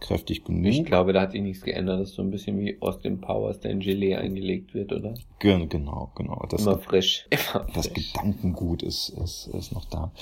aussagekräftig 0.00 0.44
genug. 0.44 0.66
Ich 0.66 0.84
glaube, 0.84 1.12
da 1.12 1.22
hat 1.22 1.32
sich 1.32 1.42
nichts 1.42 1.62
geändert. 1.64 2.00
Das 2.00 2.10
ist 2.10 2.14
so 2.16 2.22
ein 2.22 2.30
bisschen 2.30 2.58
wie 2.60 2.80
Austin 2.80 3.20
Powers, 3.20 3.60
der 3.60 3.70
in 3.72 3.80
Gelee 3.80 4.16
eingelegt 4.16 4.74
wird, 4.74 4.92
oder? 4.92 5.14
Ge- 5.38 5.66
Genau, 5.66 6.12
genau. 6.14 6.44
Das, 6.48 6.62
Immer 6.62 6.78
frisch. 6.78 7.26
Immer 7.30 7.66
das 7.74 7.88
frisch. 7.88 8.12
Gedankengut 8.12 8.82
ist, 8.82 9.08
ist, 9.10 9.48
ist 9.48 9.72
noch 9.72 9.84
da. 9.86 10.12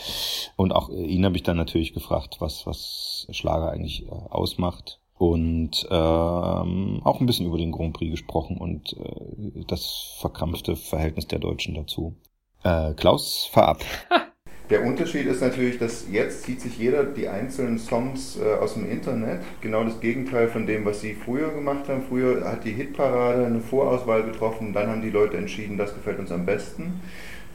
Und 0.56 0.72
auch 0.72 0.90
äh, 0.90 1.04
ihn 1.04 1.24
habe 1.24 1.36
ich 1.36 1.42
dann 1.42 1.56
natürlich 1.56 1.92
gefragt, 1.92 2.36
was, 2.40 2.66
was 2.66 3.26
Schlager 3.30 3.70
eigentlich 3.70 4.06
äh, 4.06 4.10
ausmacht. 4.30 5.00
Und 5.16 5.86
ähm, 5.90 7.00
auch 7.04 7.20
ein 7.20 7.26
bisschen 7.26 7.46
über 7.46 7.56
den 7.56 7.70
Grand 7.70 7.92
Prix 7.94 8.10
gesprochen 8.10 8.58
und 8.58 8.94
äh, 8.94 9.64
das 9.68 10.16
verkrampfte 10.18 10.74
Verhältnis 10.74 11.28
der 11.28 11.38
Deutschen 11.38 11.74
dazu. 11.74 12.16
Äh, 12.64 12.94
Klaus, 12.94 13.44
fahr 13.50 13.68
ab. 13.68 13.80
Der 14.74 14.84
Unterschied 14.84 15.26
ist 15.26 15.40
natürlich, 15.40 15.78
dass 15.78 16.06
jetzt 16.10 16.42
zieht 16.42 16.60
sich 16.60 16.76
jeder 16.76 17.04
die 17.04 17.28
einzelnen 17.28 17.78
Songs 17.78 18.36
äh, 18.36 18.54
aus 18.54 18.74
dem 18.74 18.90
Internet. 18.90 19.40
Genau 19.60 19.84
das 19.84 20.00
Gegenteil 20.00 20.48
von 20.48 20.66
dem, 20.66 20.84
was 20.84 21.00
sie 21.00 21.14
früher 21.14 21.52
gemacht 21.52 21.88
haben. 21.88 22.02
Früher 22.08 22.44
hat 22.44 22.64
die 22.64 22.72
Hitparade 22.72 23.46
eine 23.46 23.60
Vorauswahl 23.60 24.24
getroffen, 24.24 24.72
dann 24.72 24.88
haben 24.88 25.00
die 25.00 25.10
Leute 25.10 25.36
entschieden, 25.36 25.78
das 25.78 25.94
gefällt 25.94 26.18
uns 26.18 26.32
am 26.32 26.44
besten. 26.44 27.00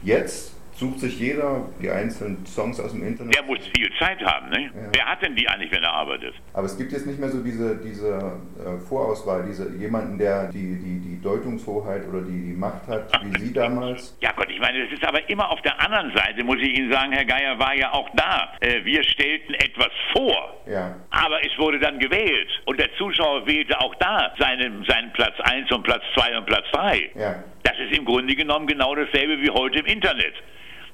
Jetzt 0.02 0.52
sucht 0.80 0.98
sich 1.00 1.20
jeder 1.20 1.68
die 1.82 1.90
einzelnen 1.90 2.44
Songs 2.46 2.80
aus 2.80 2.92
dem 2.92 3.06
Internet. 3.06 3.34
Der 3.34 3.42
muss 3.44 3.58
viel 3.76 3.90
Zeit 3.98 4.18
haben, 4.24 4.48
ne? 4.48 4.70
Wer 4.94 5.04
hat 5.04 5.20
denn 5.22 5.36
die 5.36 5.46
eigentlich, 5.46 5.70
wenn 5.70 5.82
er 5.82 5.92
arbeitet? 5.92 6.34
Aber 6.54 6.64
es 6.64 6.76
gibt 6.78 6.90
jetzt 6.92 7.06
nicht 7.06 7.20
mehr 7.20 7.28
so 7.28 7.42
diese, 7.44 7.76
diese 7.76 8.08
äh, 8.16 8.78
Vorauswahl, 8.88 9.44
diese 9.46 9.70
jemanden, 9.76 10.16
der 10.16 10.48
die, 10.50 10.78
die, 10.78 10.98
die 11.00 11.20
Deutungshoheit 11.22 12.08
oder 12.08 12.22
die, 12.22 12.30
die 12.52 12.56
Macht 12.56 12.86
hat, 12.88 13.12
wie 13.22 13.38
Sie 13.40 13.52
damals. 13.52 14.16
Ja 14.22 14.32
Gott, 14.34 14.48
ich 14.50 14.58
meine, 14.58 14.82
das 14.84 14.92
ist 14.98 15.04
aber 15.06 15.28
immer 15.28 15.50
auf 15.50 15.60
der 15.60 15.78
anderen 15.80 16.16
Seite, 16.16 16.42
muss 16.44 16.56
ich 16.60 16.78
Ihnen 16.78 16.90
sagen, 16.90 17.12
Herr 17.12 17.26
Geier 17.26 17.58
war 17.58 17.74
ja 17.74 17.92
auch 17.92 18.08
da. 18.16 18.48
Äh, 18.60 18.82
wir 18.84 19.04
stellten 19.04 19.52
etwas 19.54 19.90
vor, 20.14 20.62
Ja. 20.66 20.96
aber 21.10 21.44
es 21.44 21.56
wurde 21.58 21.78
dann 21.78 21.98
gewählt. 21.98 22.48
Und 22.64 22.80
der 22.80 22.88
Zuschauer 22.96 23.46
wählte 23.46 23.78
auch 23.80 23.94
da 23.96 24.32
seinen, 24.38 24.82
seinen 24.86 25.12
Platz 25.12 25.34
1 25.42 25.70
und 25.72 25.82
Platz 25.82 26.02
2 26.14 26.38
und 26.38 26.46
Platz 26.46 26.64
3. 26.72 27.10
Ja. 27.16 27.44
Das 27.64 27.74
ist 27.78 27.94
im 27.98 28.06
Grunde 28.06 28.34
genommen 28.34 28.66
genau 28.66 28.94
dasselbe 28.94 29.38
wie 29.42 29.50
heute 29.50 29.80
im 29.80 29.86
Internet. 29.86 30.32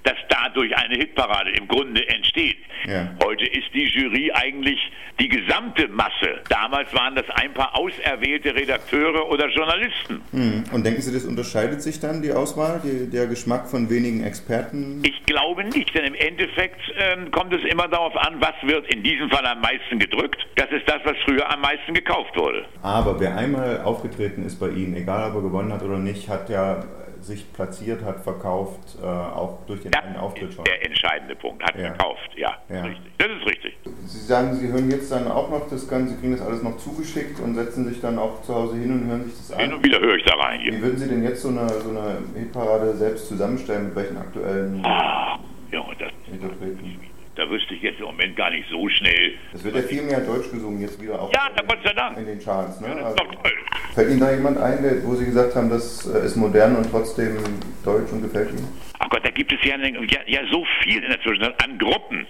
Dass 0.06 0.16
dadurch 0.28 0.76
eine 0.76 0.94
Hitparade 0.94 1.50
im 1.50 1.66
Grunde 1.66 2.08
entsteht. 2.08 2.58
Ja. 2.86 3.10
Heute 3.24 3.44
ist 3.44 3.74
die 3.74 3.86
Jury 3.86 4.30
eigentlich 4.32 4.78
die 5.18 5.28
gesamte 5.28 5.88
Masse. 5.88 6.42
Damals 6.48 6.94
waren 6.94 7.16
das 7.16 7.24
ein 7.30 7.52
paar 7.52 7.76
auserwählte 7.76 8.54
Redakteure 8.54 9.28
oder 9.28 9.48
Journalisten. 9.48 10.22
Hm. 10.30 10.64
Und 10.72 10.86
denken 10.86 11.02
Sie, 11.02 11.12
das 11.12 11.24
unterscheidet 11.24 11.82
sich 11.82 11.98
dann, 11.98 12.22
die 12.22 12.30
Auswahl, 12.30 12.80
die, 12.84 13.10
der 13.10 13.26
Geschmack 13.26 13.68
von 13.68 13.90
wenigen 13.90 14.22
Experten? 14.22 15.02
Ich 15.04 15.26
glaube 15.26 15.64
nicht, 15.64 15.92
denn 15.92 16.04
im 16.04 16.14
Endeffekt 16.14 16.80
ähm, 16.96 17.32
kommt 17.32 17.52
es 17.52 17.64
immer 17.64 17.88
darauf 17.88 18.16
an, 18.16 18.36
was 18.38 18.54
wird 18.62 18.86
in 18.94 19.02
diesem 19.02 19.28
Fall 19.28 19.44
am 19.44 19.60
meisten 19.60 19.98
gedrückt. 19.98 20.46
Das 20.54 20.70
ist 20.70 20.88
das, 20.88 21.00
was 21.02 21.16
früher 21.24 21.50
am 21.52 21.62
meisten 21.62 21.94
gekauft 21.94 22.36
wurde. 22.36 22.64
Aber 22.82 23.18
wer 23.18 23.36
einmal 23.36 23.80
aufgetreten 23.82 24.46
ist 24.46 24.60
bei 24.60 24.68
Ihnen, 24.68 24.94
egal 24.94 25.30
ob 25.30 25.36
er 25.36 25.42
gewonnen 25.42 25.72
hat 25.72 25.82
oder 25.82 25.98
nicht, 25.98 26.28
hat 26.28 26.48
ja 26.48 26.84
sich 27.26 27.52
platziert, 27.52 28.02
hat 28.04 28.20
verkauft, 28.20 28.96
äh, 29.02 29.06
auch 29.06 29.58
durch 29.66 29.82
den 29.82 29.94
einen 29.94 30.16
Auftritt 30.16 30.52
schon. 30.54 30.64
Der 30.64 30.84
entscheidende 30.86 31.34
Punkt 31.34 31.62
hat 31.62 31.74
Ja. 31.76 31.90
gekauft, 31.90 32.30
ja, 32.36 32.56
Ja. 32.68 32.82
richtig. 32.84 33.12
Das 33.18 33.28
ist 33.28 33.46
richtig. 33.46 33.76
Sie 34.06 34.18
sagen, 34.20 34.54
Sie 34.54 34.68
hören 34.68 34.90
jetzt 34.90 35.10
dann 35.10 35.28
auch 35.30 35.50
noch 35.50 35.68
das 35.68 35.88
Ganze, 35.88 36.14
Sie 36.14 36.20
kriegen 36.20 36.32
das 36.36 36.40
alles 36.46 36.62
noch 36.62 36.76
zugeschickt 36.78 37.40
und 37.40 37.54
setzen 37.54 37.86
sich 37.88 38.00
dann 38.00 38.18
auch 38.18 38.42
zu 38.42 38.54
Hause 38.54 38.76
hin 38.76 38.92
und 38.92 39.06
hören 39.08 39.24
sich 39.24 39.34
das 39.36 39.56
Hin 39.58 39.70
an. 39.70 39.76
und 39.78 39.84
wieder 39.84 40.00
höre 40.00 40.16
ich 40.16 40.24
da 40.24 40.34
rein 40.36 40.60
hier. 40.60 40.72
Wie 40.72 40.82
würden 40.82 40.98
Sie 40.98 41.08
denn 41.08 41.22
jetzt 41.22 41.42
so 41.42 41.48
eine, 41.48 41.68
so 41.68 41.90
eine 41.90 42.18
Hitparade 42.36 42.94
selbst 42.96 43.28
zusammenstellen, 43.28 43.86
mit 43.86 43.96
welchen 43.96 44.16
aktuellen 44.18 44.84
Ah, 44.84 45.34
und 45.72 46.00
das, 46.00 46.10
Interpreten? 46.32 47.00
Da 47.36 47.48
wüsste 47.50 47.74
ich 47.74 47.82
jetzt 47.82 47.98
im 48.00 48.06
Moment 48.06 48.34
gar 48.36 48.50
nicht 48.50 48.68
so 48.70 48.88
schnell. 48.88 49.34
Es 49.52 49.62
wird 49.62 49.76
ja 49.76 49.82
viel 49.82 50.02
mehr 50.02 50.20
Deutsch 50.20 50.50
gesungen 50.50 50.80
jetzt 50.80 51.00
wieder 51.00 51.20
auch 51.20 51.32
Ja, 51.32 51.48
Gott 51.66 51.78
sei 51.84 51.92
Dank. 51.92 52.16
in 52.18 52.26
den 52.26 52.38
Charts. 52.42 52.80
Ne? 52.80 52.88
Das 52.88 52.96
Also, 53.04 53.08
ist 53.10 53.20
doch 53.20 53.42
toll. 53.42 53.52
fällt 53.94 54.10
Ihnen 54.10 54.20
da 54.20 54.30
jemand 54.32 54.58
ein, 54.58 55.00
wo 55.04 55.14
Sie 55.14 55.26
gesagt 55.26 55.54
haben, 55.54 55.68
das 55.70 56.06
äh, 56.06 56.24
ist 56.24 56.36
modern 56.36 56.76
und 56.76 56.90
trotzdem 56.90 57.36
deutsch 57.84 58.10
und 58.12 58.22
gefällt 58.22 58.50
Ihnen? 58.50 58.66
Ach 58.98 59.08
Gott, 59.10 59.24
da 59.24 59.30
gibt 59.30 59.52
es 59.52 59.58
ja, 59.64 59.76
ja, 59.76 60.20
ja 60.26 60.40
so 60.50 60.64
viel 60.82 61.02
in 61.02 61.10
der 61.10 61.20
Zwischenzeit 61.20 61.62
an 61.62 61.78
Gruppen, 61.78 62.26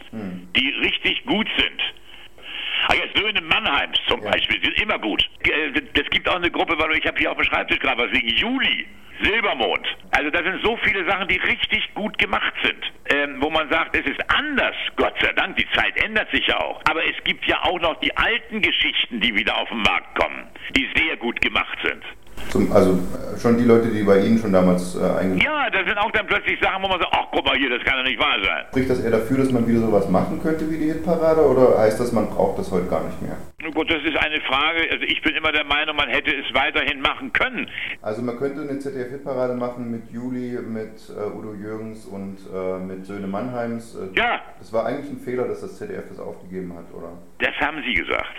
die 0.57 0.69
richtig 0.83 1.25
gut 1.25 1.49
sind. 1.57 1.81
Ah 2.89 2.95
ja, 2.95 3.03
Söhne 3.21 3.41
Mannheims 3.41 3.99
zum 4.09 4.21
Beispiel 4.21 4.61
sind 4.63 4.81
immer 4.81 4.99
gut. 4.99 5.23
Äh, 5.45 5.81
Das 5.95 6.05
gibt 6.11 6.29
auch 6.29 6.37
eine 6.37 6.51
Gruppe, 6.51 6.75
weil 6.79 6.97
ich 6.99 7.07
habe 7.07 7.19
hier 7.19 7.31
auf 7.31 7.37
dem 7.37 7.45
Schreibtisch 7.45 7.79
gerade 7.79 8.03
was 8.03 8.13
wegen 8.13 8.29
Juli, 8.29 8.87
Silbermond. 9.23 9.87
Also 10.11 10.31
da 10.31 10.43
sind 10.43 10.63
so 10.63 10.77
viele 10.85 11.05
Sachen, 11.09 11.27
die 11.29 11.37
richtig 11.39 11.89
gut 11.95 12.19
gemacht 12.19 12.53
sind, 12.63 12.93
man 13.57 13.71
sagt, 13.71 13.97
es 13.97 14.05
ist 14.05 14.21
anders. 14.29 14.77
Gott 14.97 15.15
sei 15.21 15.33
Dank, 15.33 15.57
die 15.57 15.67
Zeit 15.71 15.97
ändert 16.03 16.31
sich 16.31 16.47
ja 16.47 16.61
auch. 16.61 16.83
Aber 16.89 17.03
es 17.07 17.17
gibt 17.25 17.47
ja 17.47 17.63
auch 17.63 17.81
noch 17.81 17.99
die 18.01 18.15
alten 18.15 18.61
Geschichten, 18.61 19.21
die 19.21 19.35
wieder 19.35 19.57
auf 19.57 19.69
den 19.69 19.79
Markt 19.79 20.15
kommen, 20.19 20.47
die 20.77 20.87
sehr 20.95 21.17
gut 21.17 21.41
gemacht 21.41 21.79
sind. 21.83 22.05
Zum, 22.51 22.71
also 22.73 22.93
äh, 22.93 23.39
schon 23.39 23.59
die 23.59 23.65
Leute, 23.65 23.89
die 23.89 24.03
bei 24.03 24.19
Ihnen 24.21 24.39
schon 24.39 24.53
damals 24.53 24.95
äh, 24.97 25.01
eingegangen 25.01 25.39
Ja, 25.41 25.69
da 25.71 25.85
sind 25.87 25.99
auch 25.99 26.11
dann 26.13 26.27
plötzlich 26.27 26.59
Sachen, 26.61 26.83
wo 26.83 26.89
man 26.89 26.99
sagt, 27.01 27.13
ach 27.13 27.27
guck 27.33 27.45
mal 27.45 27.57
hier, 27.57 27.71
das 27.71 27.83
kann 27.85 27.99
doch 27.99 28.05
nicht 28.09 28.19
wahr 28.19 28.37
sein. 28.43 28.65
Spricht 28.71 28.91
das 28.91 29.01
eher 29.01 29.11
dafür, 29.11 29.39
dass 29.39 29.51
man 29.51 29.67
wieder 29.67 29.81
sowas 29.81 30.09
machen 30.09 30.41
könnte 30.43 30.71
wie 30.71 30.79
die 30.79 30.87
Hitparade 30.93 31.41
oder 31.45 31.79
heißt 31.79 31.99
das, 32.01 32.13
man 32.13 32.29
braucht 32.31 32.59
das 32.59 32.71
heute 32.71 32.87
gar 32.87 33.05
nicht 33.05 33.21
mehr? 33.23 33.37
Nun 33.63 33.73
gut, 33.75 33.91
das 33.91 34.03
ist 34.05 34.17
eine 34.17 34.41
Frage. 34.43 34.87
Also 34.91 35.05
ich 35.05 35.21
bin 35.23 35.35
immer 35.35 35.51
der 35.53 35.65
Meinung, 35.65 35.97
man 35.97 36.09
hätte 36.09 36.31
es 36.31 36.55
weiterhin 36.55 37.01
machen 37.01 37.33
können. 37.33 37.69
Also 38.03 38.23
man 38.23 38.39
könnte 38.39 38.61
eine 38.63 38.79
ZDF-Hitparade 38.79 39.55
machen 39.55 39.91
mit 39.91 40.11
Juli, 40.13 40.59
mit 40.63 40.93
äh, 41.11 41.37
Udo 41.37 41.55
Jürgens 41.55 42.05
und 42.07 42.37
äh, 42.55 42.79
mit 42.79 43.05
Söhne 43.07 43.27
Mannheims. 43.27 43.97
Äh, 43.97 44.17
Ja. 44.19 44.41
Das 44.61 44.73
war 44.73 44.87
eigentlich 44.87 45.11
ein 45.11 45.19
Fehler, 45.19 45.49
dass 45.49 45.61
das 45.63 45.77
ZDF 45.79 46.05
das 46.11 46.21
aufgegeben 46.21 46.73
hat, 46.77 46.85
oder? 46.97 47.13
Das 47.39 47.55
haben 47.61 47.83
Sie 47.87 47.95
gesagt. 47.95 48.35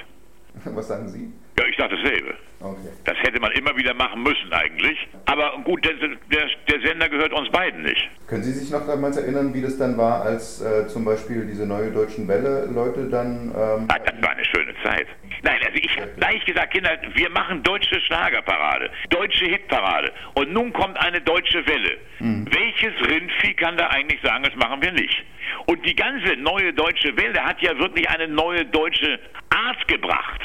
Was 0.76 0.88
sagen 0.88 1.08
Sie? 1.10 1.32
Ja, 1.60 1.65
ich 1.65 1.76
sage 1.78 1.96
dasselbe. 1.96 2.36
Okay. 2.60 2.89
Das 3.06 3.17
hätte 3.20 3.39
man 3.39 3.52
immer 3.54 3.76
wieder 3.78 3.93
machen 3.93 4.22
müssen 4.24 4.52
eigentlich. 4.52 4.98
Aber 5.26 5.60
gut, 5.63 5.84
der, 5.86 5.93
der, 5.93 6.48
der 6.67 6.82
Sender 6.88 7.10
gehört 7.10 7.34
uns 7.34 7.50
beiden 7.52 7.84
nicht. 7.84 8.10
Können 8.28 8.43
Sie 8.43 8.52
sich 8.52 8.70
noch 8.72 8.86
damals 8.86 9.17
erinnern, 9.17 9.54
wie 9.54 9.62
das 9.62 9.78
dann 9.78 9.98
war, 9.98 10.22
als 10.24 10.62
äh, 10.62 10.88
zum 10.88 11.06
Beispiel 11.06 11.46
diese 11.46 11.65
neue 11.67 11.91
deutschen 11.91 12.28
Welle-Leute 12.28 13.10
dann... 13.10 13.54
Ähm, 13.56 13.88
Ah, 13.89 14.00
das 14.00 14.22
war 14.22 14.32
eine 14.32 14.46
schöne 14.46 14.74
Zeit. 14.84 15.08
Nein, 15.43 15.60
also 15.65 15.78
ich 15.78 15.98
habe 16.00 16.12
gleich 16.17 16.46
gesagt, 16.46 16.74
Kinder, 16.74 16.98
wir 17.13 17.30
machen 17.30 17.62
deutsche 17.63 18.00
Schlagerparade, 18.02 18.89
deutsche 19.10 19.46
Hitparade. 19.46 20.12
Und 20.34 20.52
nun 20.52 20.74
kommt 20.74 20.98
eine 20.98 21.22
deutsche 21.22 21.65
Welle. 21.67 21.98
Welches 22.20 22.93
Rindvieh 23.08 23.54
kann 23.54 23.78
da 23.78 23.88
eigentlich 23.88 24.20
sagen, 24.22 24.43
das 24.43 24.56
machen 24.56 24.82
wir 24.82 24.91
nicht? 24.91 25.24
Und 25.67 25.86
die 25.86 25.96
ganze 25.96 26.36
neue 26.38 26.74
deutsche 26.74 27.15
Welle 27.17 27.43
hat 27.43 27.62
ja 27.62 27.78
wirklich 27.78 28.10
eine 28.10 28.28
neue 28.28 28.65
deutsche 28.65 29.20
Art 29.50 29.88
gebracht. 29.88 30.41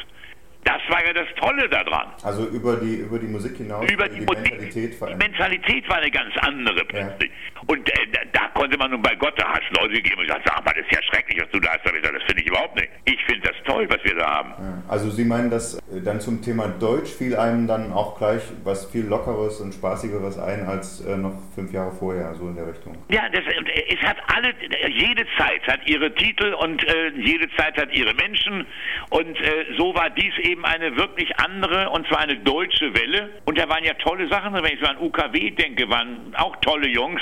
Das 0.64 0.80
war 0.88 1.04
ja 1.04 1.12
das 1.12 1.26
Tolle 1.40 1.68
daran. 1.68 2.08
also 2.22 2.46
über 2.46 2.76
die, 2.76 2.96
über 2.96 3.18
die 3.18 3.26
Musik 3.26 3.56
hinaus 3.56 3.84
Über 3.90 4.04
wurde 4.04 4.10
die, 4.10 4.20
die 4.20 4.26
Mentalität 4.26 4.94
die. 5.00 5.14
Mentalität 5.16 5.88
war 5.88 5.96
eine 5.96 6.10
ganz 6.10 6.36
andere 6.38 6.84
plötzlich. 6.84 7.30
Und 7.66 7.88
äh, 7.88 7.94
da 8.32 8.48
konnte 8.54 8.76
man 8.78 8.90
nun 8.90 9.02
bei 9.02 9.14
Gott, 9.16 9.34
da 9.38 9.48
hat 9.48 9.62
es 9.68 9.78
Leute 9.78 9.94
gegeben 9.94 10.20
und 10.20 10.26
gesagt, 10.26 10.42
sag 10.46 10.64
mal, 10.64 10.72
das 10.74 10.84
ist 10.84 10.92
ja 10.94 11.02
schrecklich, 11.02 11.40
was 11.42 11.50
du 11.50 11.60
da 11.60 11.70
hast. 11.72 11.82
Gesagt, 11.84 12.14
Das 12.14 12.22
finde 12.24 12.42
ich 12.42 12.48
überhaupt 12.48 12.76
nicht. 12.76 12.88
Ich 13.04 13.24
finde 13.24 13.48
das 13.48 13.56
toll, 13.64 13.86
was 13.88 14.02
wir 14.04 14.14
da 14.16 14.26
haben. 14.26 14.82
Also 14.88 15.10
Sie 15.10 15.24
meinen, 15.24 15.50
dass 15.50 15.74
äh, 15.78 16.00
dann 16.04 16.20
zum 16.20 16.42
Thema 16.42 16.68
Deutsch 16.68 17.10
fiel 17.10 17.36
einem 17.36 17.66
dann 17.66 17.92
auch 17.92 18.18
gleich 18.18 18.42
was 18.64 18.86
viel 18.86 19.06
Lockeres 19.06 19.60
und 19.60 19.72
Spaßigeres 19.74 20.38
ein 20.38 20.66
als 20.66 21.00
äh, 21.04 21.16
noch 21.16 21.34
fünf 21.54 21.72
Jahre 21.72 21.92
vorher, 21.92 22.34
so 22.34 22.48
in 22.48 22.56
der 22.56 22.68
Richtung? 22.68 22.96
Ja, 23.08 23.28
das, 23.30 23.42
es 23.88 24.00
hat 24.00 24.16
alle, 24.34 24.54
jede 24.88 25.24
Zeit 25.38 25.66
hat 25.66 25.80
ihre 25.86 26.14
Titel 26.14 26.54
und 26.54 26.84
äh, 26.84 27.08
jede 27.16 27.48
Zeit 27.56 27.76
hat 27.78 27.92
ihre 27.94 28.14
Menschen 28.14 28.66
und 29.10 29.40
äh, 29.40 29.66
so 29.76 29.94
war 29.94 30.10
dies 30.10 30.36
eben 30.38 30.51
eine 30.62 30.96
wirklich 30.96 31.36
andere 31.38 31.90
und 31.90 32.06
zwar 32.08 32.20
eine 32.20 32.36
deutsche 32.36 32.94
Welle 32.94 33.30
und 33.44 33.58
da 33.58 33.68
waren 33.68 33.84
ja 33.84 33.94
tolle 33.94 34.28
Sachen, 34.28 34.54
wenn 34.54 34.64
ich 34.64 34.80
so 34.80 34.86
an 34.86 34.98
UKW 34.98 35.50
denke, 35.50 35.88
waren 35.88 36.34
auch 36.36 36.56
tolle 36.56 36.88
Jungs 36.88 37.20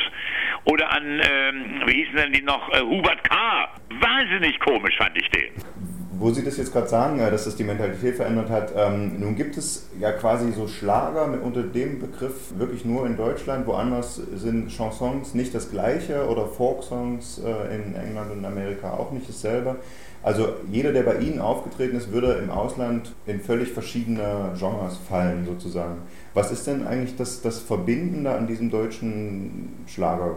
oder 0.65 0.93
an, 0.93 1.21
ähm, 1.23 1.83
wie 1.87 2.05
hießen 2.05 2.17
denn 2.17 2.33
die 2.33 2.43
noch, 2.43 2.69
äh, 2.73 2.81
Hubert 2.81 3.23
K. 3.25 3.69
Wahnsinnig 4.01 4.59
komisch 4.61 4.97
fand 4.97 5.17
ich 5.17 5.29
den. 5.31 5.90
Wo 6.21 6.31
Sie 6.31 6.45
das 6.45 6.59
jetzt 6.59 6.75
gerade 6.75 6.87
sagen, 6.87 7.19
äh, 7.19 7.31
dass 7.31 7.45
das 7.45 7.57
die 7.57 7.65
Mentalität 7.65 8.17
verändert 8.17 8.51
hat, 8.51 8.75
ähm, 8.77 9.19
nun 9.19 9.37
gibt 9.37 9.57
es 9.57 9.87
ja 9.99 10.13
quasi 10.13 10.53
so 10.53 10.69
Schlager 10.69 11.27
mit 11.27 11.43
unter 11.43 11.63
dem 11.63 11.99
Begriff 11.99 12.53
wirklich 12.59 12.85
nur 12.85 13.07
in 13.07 13.17
Deutschland. 13.17 13.67
Woanders 13.67 14.21
sind 14.37 14.71
Chansons 14.71 15.33
nicht 15.33 15.55
das 15.55 15.71
gleiche 15.71 16.29
oder 16.29 16.45
Folksongs 16.45 17.39
äh, 17.39 17.75
in 17.75 17.95
England 17.95 18.33
und 18.33 18.45
Amerika 18.45 18.91
auch 18.93 19.13
nicht 19.13 19.31
dasselbe. 19.31 19.77
Also 20.23 20.51
jeder, 20.71 20.93
der 20.93 21.05
bei 21.05 21.17
Ihnen 21.21 21.41
aufgetreten 21.41 21.97
ist, 21.97 22.13
würde 22.13 22.35
im 22.35 22.51
Ausland 22.51 23.15
in 23.25 23.41
völlig 23.41 23.73
verschiedene 23.73 24.53
Genres 24.59 24.99
fallen 24.99 25.47
sozusagen. 25.47 26.03
Was 26.35 26.53
ist 26.53 26.67
denn 26.67 26.87
eigentlich 26.87 27.17
das, 27.17 27.41
das 27.41 27.61
Verbindende 27.61 28.33
an 28.33 28.47
diesem 28.47 28.71
deutschen 28.71 29.85
Schlager 29.87 30.37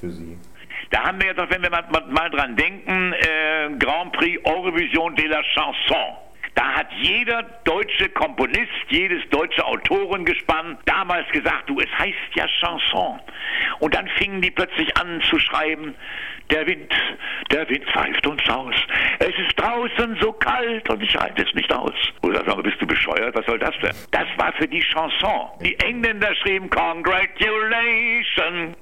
für 0.00 0.12
Sie? 0.12 0.36
Da 0.90 1.04
haben 1.04 1.20
wir 1.20 1.28
jetzt 1.28 1.38
doch, 1.38 1.50
wenn 1.50 1.62
wir 1.62 1.70
mal, 1.70 1.84
mal 2.08 2.30
dran 2.30 2.56
denken, 2.56 3.12
äh, 3.12 3.70
Grand 3.78 4.12
Prix 4.12 4.44
Eurovision 4.44 5.14
de 5.14 5.26
la 5.26 5.42
Chanson. 5.54 6.16
Da 6.54 6.74
hat 6.74 6.88
jeder 7.00 7.44
deutsche 7.62 8.08
Komponist, 8.08 8.72
jedes 8.88 9.22
deutsche 9.30 9.64
Autorengespann 9.64 10.76
damals 10.86 11.30
gesagt, 11.30 11.70
du, 11.70 11.78
es 11.78 11.90
heißt 11.96 12.34
ja 12.34 12.46
Chanson. 12.60 13.20
Und 13.78 13.94
dann 13.94 14.08
fingen 14.18 14.40
die 14.40 14.50
plötzlich 14.50 14.96
an 14.96 15.20
zu 15.22 15.38
schreiben, 15.38 15.94
der 16.50 16.66
Wind, 16.66 16.92
der 17.52 17.68
Wind 17.68 17.84
pfeift 17.90 18.26
uns 18.26 18.42
aus. 18.48 18.74
Es 19.20 19.38
ist 19.38 19.54
draußen 19.56 20.16
so 20.20 20.32
kalt 20.32 20.90
und 20.90 21.00
ich 21.00 21.14
halte 21.14 21.44
es 21.46 21.54
nicht 21.54 21.72
aus. 21.72 21.94
Oder 22.22 22.44
sagen, 22.44 22.62
bist 22.64 22.80
du 22.80 22.86
bescheuert? 22.86 23.36
Was 23.36 23.46
soll 23.46 23.60
das 23.60 23.74
denn? 23.80 23.94
Das 24.10 24.26
war 24.36 24.52
für 24.54 24.66
die 24.66 24.80
Chanson. 24.80 25.50
Die 25.60 25.78
Engländer 25.80 26.34
schrieben 26.36 26.68
Congratulations 26.70 28.76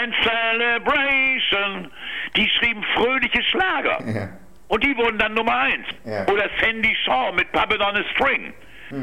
and 0.00 0.14
Celebration. 0.22 1.90
Die 2.36 2.48
schrieben 2.58 2.82
fröhliche 2.94 3.42
Schlager. 3.50 3.98
Ja. 4.06 4.28
Und 4.68 4.82
die 4.82 4.96
wurden 4.96 5.18
dann 5.18 5.34
Nummer 5.34 5.56
eins. 5.58 5.86
Ja. 6.04 6.26
Oder 6.32 6.48
Sandy 6.60 6.94
Shaw 7.04 7.32
mit 7.32 7.50
Puppet 7.52 7.80
on 7.80 7.96
a 7.96 8.04
String. 8.14 8.52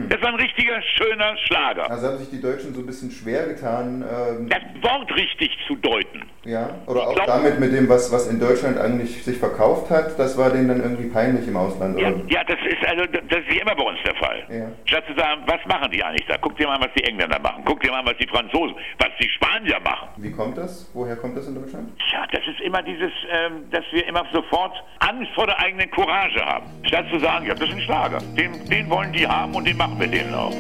Das 0.10 0.22
war 0.22 0.30
ein 0.30 0.36
richtiger, 0.36 0.82
schöner 0.96 1.36
Schlager. 1.48 1.90
Also 1.90 2.08
haben 2.08 2.18
sich 2.20 2.30
die 2.30 2.40
Deutschen 2.40 2.74
so 2.74 2.80
ein 2.82 2.86
bisschen 2.86 3.12
schwer 3.12 3.48
getan. 3.48 4.02
Ähm, 4.10 4.48
Das 4.48 4.62
Wort 4.84 5.14
richtig 5.16 5.50
zu 5.68 5.76
deuten. 5.76 6.24
Ja, 6.44 6.70
oder 6.88 7.08
auch 7.08 7.14
glaub- 7.14 7.28
damit 7.28 7.60
mit 7.60 7.74
dem, 7.74 7.88
was, 7.88 8.12
was 8.12 8.28
in 8.28 8.40
Deutschland 8.40 8.78
eigentlich 8.80 9.24
sich 9.24 9.38
verkauft 9.38 9.92
hat, 9.92 10.18
das 10.18 10.38
war 10.38 10.50
denen 10.50 10.70
dann 10.70 10.82
irgendwie 10.82 11.08
peinlich 11.08 11.48
im 11.48 11.56
Ausland. 11.56 12.00
Ja, 12.00 12.10
Oder? 12.10 12.22
ja, 12.30 12.44
das 12.44 12.58
ist 12.68 12.88
also 12.88 13.06
das 13.06 13.40
ist 13.40 13.50
wie 13.50 13.60
immer 13.60 13.76
bei 13.76 13.84
uns 13.84 14.00
der 14.04 14.16
Fall. 14.16 14.44
Ja. 14.50 14.72
Statt 14.86 15.04
zu 15.08 15.14
sagen, 15.14 15.44
was 15.46 15.60
machen 15.68 15.92
die 15.92 16.04
eigentlich 16.04 16.26
da? 16.28 16.38
Guck 16.42 16.58
dir 16.58 16.68
mal 16.68 16.76
an, 16.76 16.82
was 16.82 16.94
die 16.98 17.04
Engländer 17.04 17.40
machen. 17.40 17.64
Guck 17.66 17.82
dir 17.82 17.92
mal 17.92 18.00
an, 18.00 18.06
was 18.08 18.18
die 18.18 18.28
Franzosen, 18.28 18.76
was 18.98 19.10
die 19.20 19.30
Spanier 19.30 19.80
machen. 19.82 20.10
Wie 20.18 20.32
kommt 20.32 20.58
das? 20.58 20.90
Woher 20.94 21.16
kommt 21.16 21.38
das 21.38 21.48
in 21.48 21.56
Deutschland? 21.56 21.90
Tja, 22.10 22.26
das 22.32 22.42
ist 22.48 22.60
immer 22.62 22.82
dieses, 22.82 23.12
ähm, 23.30 23.70
dass 23.70 23.84
wir 23.92 24.08
immer 24.08 24.26
sofort 24.34 24.74
Angst 25.00 25.32
vor 25.36 25.46
der 25.46 25.60
eigenen 25.60 25.92
Courage 25.92 26.44
haben. 26.44 26.66
Statt 26.84 27.06
zu 27.12 27.20
sagen, 27.20 27.46
ja, 27.46 27.54
das 27.54 27.70
ist 27.70 27.76
ein 27.76 27.82
Schlager. 27.82 28.18
Den, 28.36 28.52
den 28.68 28.90
wollen 28.90 29.14
die 29.14 29.28
haben 29.28 29.54
und 29.54 29.68
den 29.68 29.78
machen 29.78 30.00
wir 30.00 30.08
denen 30.08 30.34
auch. 30.34 30.56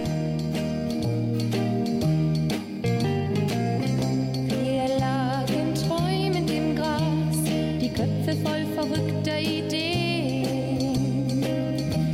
Verrückter 8.82 9.39
Ideen. 9.39 10.48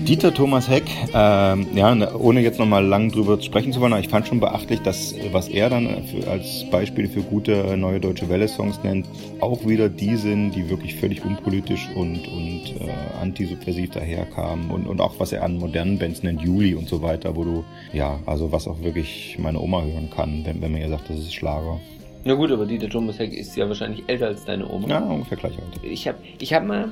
Dieter 0.06 0.34
Thomas 0.34 0.69
Heck, 0.69 0.86
ähm, 1.13 1.67
ja, 1.75 1.93
ne, 1.93 2.17
ohne 2.17 2.39
jetzt 2.39 2.60
nochmal 2.60 2.86
lang 2.86 3.12
drüber 3.12 3.41
sprechen 3.41 3.73
zu 3.73 3.82
wollen, 3.82 3.91
aber 3.91 4.01
ich 4.01 4.08
fand 4.08 4.25
schon 4.25 4.39
beachtlich, 4.39 4.80
dass 4.82 5.12
äh, 5.12 5.34
was 5.34 5.49
er 5.49 5.69
dann 5.69 6.06
für, 6.06 6.30
als 6.30 6.65
Beispiele 6.71 7.10
für 7.10 7.21
gute 7.21 7.51
äh, 7.53 7.75
neue 7.75 7.99
deutsche 7.99 8.30
Welle-Songs 8.30 8.80
nennt, 8.84 9.06
auch 9.41 9.65
wieder 9.65 9.89
die 9.89 10.15
sind, 10.15 10.51
die 10.51 10.69
wirklich 10.69 10.95
völlig 10.95 11.25
unpolitisch 11.25 11.89
und, 11.95 12.25
und 12.27 12.73
äh, 12.80 13.21
antisubversiv 13.21 13.91
daherkamen 13.91 14.71
und, 14.71 14.88
und 14.88 15.01
auch 15.01 15.19
was 15.19 15.34
er 15.34 15.43
an 15.43 15.58
modernen 15.58 15.99
Bands 15.99 16.23
nennt, 16.23 16.41
Juli 16.41 16.73
und 16.75 16.88
so 16.88 17.01
weiter, 17.01 17.36
wo 17.36 17.43
du, 17.43 17.65
ja, 17.91 18.19
also 18.25 18.53
was 18.53 18.65
auch 18.67 18.82
wirklich 18.82 19.38
meine 19.39 19.60
Oma 19.60 19.84
hören 19.84 20.10
kann, 20.10 20.45
wenn, 20.45 20.62
wenn 20.62 20.71
man 20.71 20.80
ihr 20.80 20.89
sagt, 20.89 21.10
das 21.10 21.17
ist 21.17 21.34
Schlager. 21.34 21.82
Na 22.28 22.34
gut, 22.34 22.52
aber 22.52 22.66
Dieter 22.66 22.90
Thomas 22.90 23.20
Heck 23.20 23.32
ist 23.32 23.56
ja 23.56 23.70
wahrscheinlich 23.70 24.04
älter 24.08 24.28
als 24.28 24.44
deine 24.44 24.70
Oma. 24.70 24.86
Ja, 24.90 25.00
ungefähr 25.00 25.38
gleich 25.38 25.54
alt. 25.54 25.82
Ich 25.82 26.10
habe 26.10 26.18
ich 26.40 26.54
hab 26.54 26.66
mal, 26.66 26.92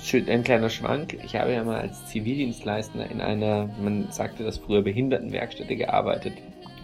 schön, 0.00 0.28
ein 0.28 0.44
kleiner 0.44 0.70
Schwank, 0.70 1.18
ich 1.24 1.34
habe 1.34 1.52
ja 1.52 1.64
mal 1.64 1.80
als 1.80 2.06
Zivildienstleister 2.06 3.10
in 3.10 3.20
einer, 3.20 3.68
man 3.82 4.06
sagte 4.12 4.44
das 4.44 4.58
früher, 4.58 4.82
Behindertenwerkstätte 4.82 5.74
gearbeitet. 5.74 6.34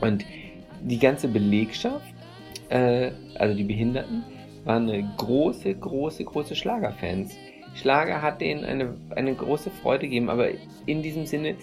Und 0.01 0.25
die 0.83 0.99
ganze 0.99 1.29
Belegschaft, 1.29 2.13
äh, 2.69 3.13
also 3.37 3.57
die 3.57 3.63
Behinderten, 3.63 4.25
waren 4.65 4.91
eine 4.91 5.09
große, 5.17 5.73
große, 5.73 6.25
große 6.25 6.57
Schlagerfans. 6.57 7.37
Schlager 7.77 8.23
hat 8.23 8.41
denen 8.41 8.65
eine, 8.65 8.97
eine 9.11 9.37
große 9.37 9.71
Freude 9.71 10.07
gegeben, 10.07 10.31
aber 10.31 10.49
in 10.87 11.01
diesem 11.01 11.27
Sinne, 11.27 11.55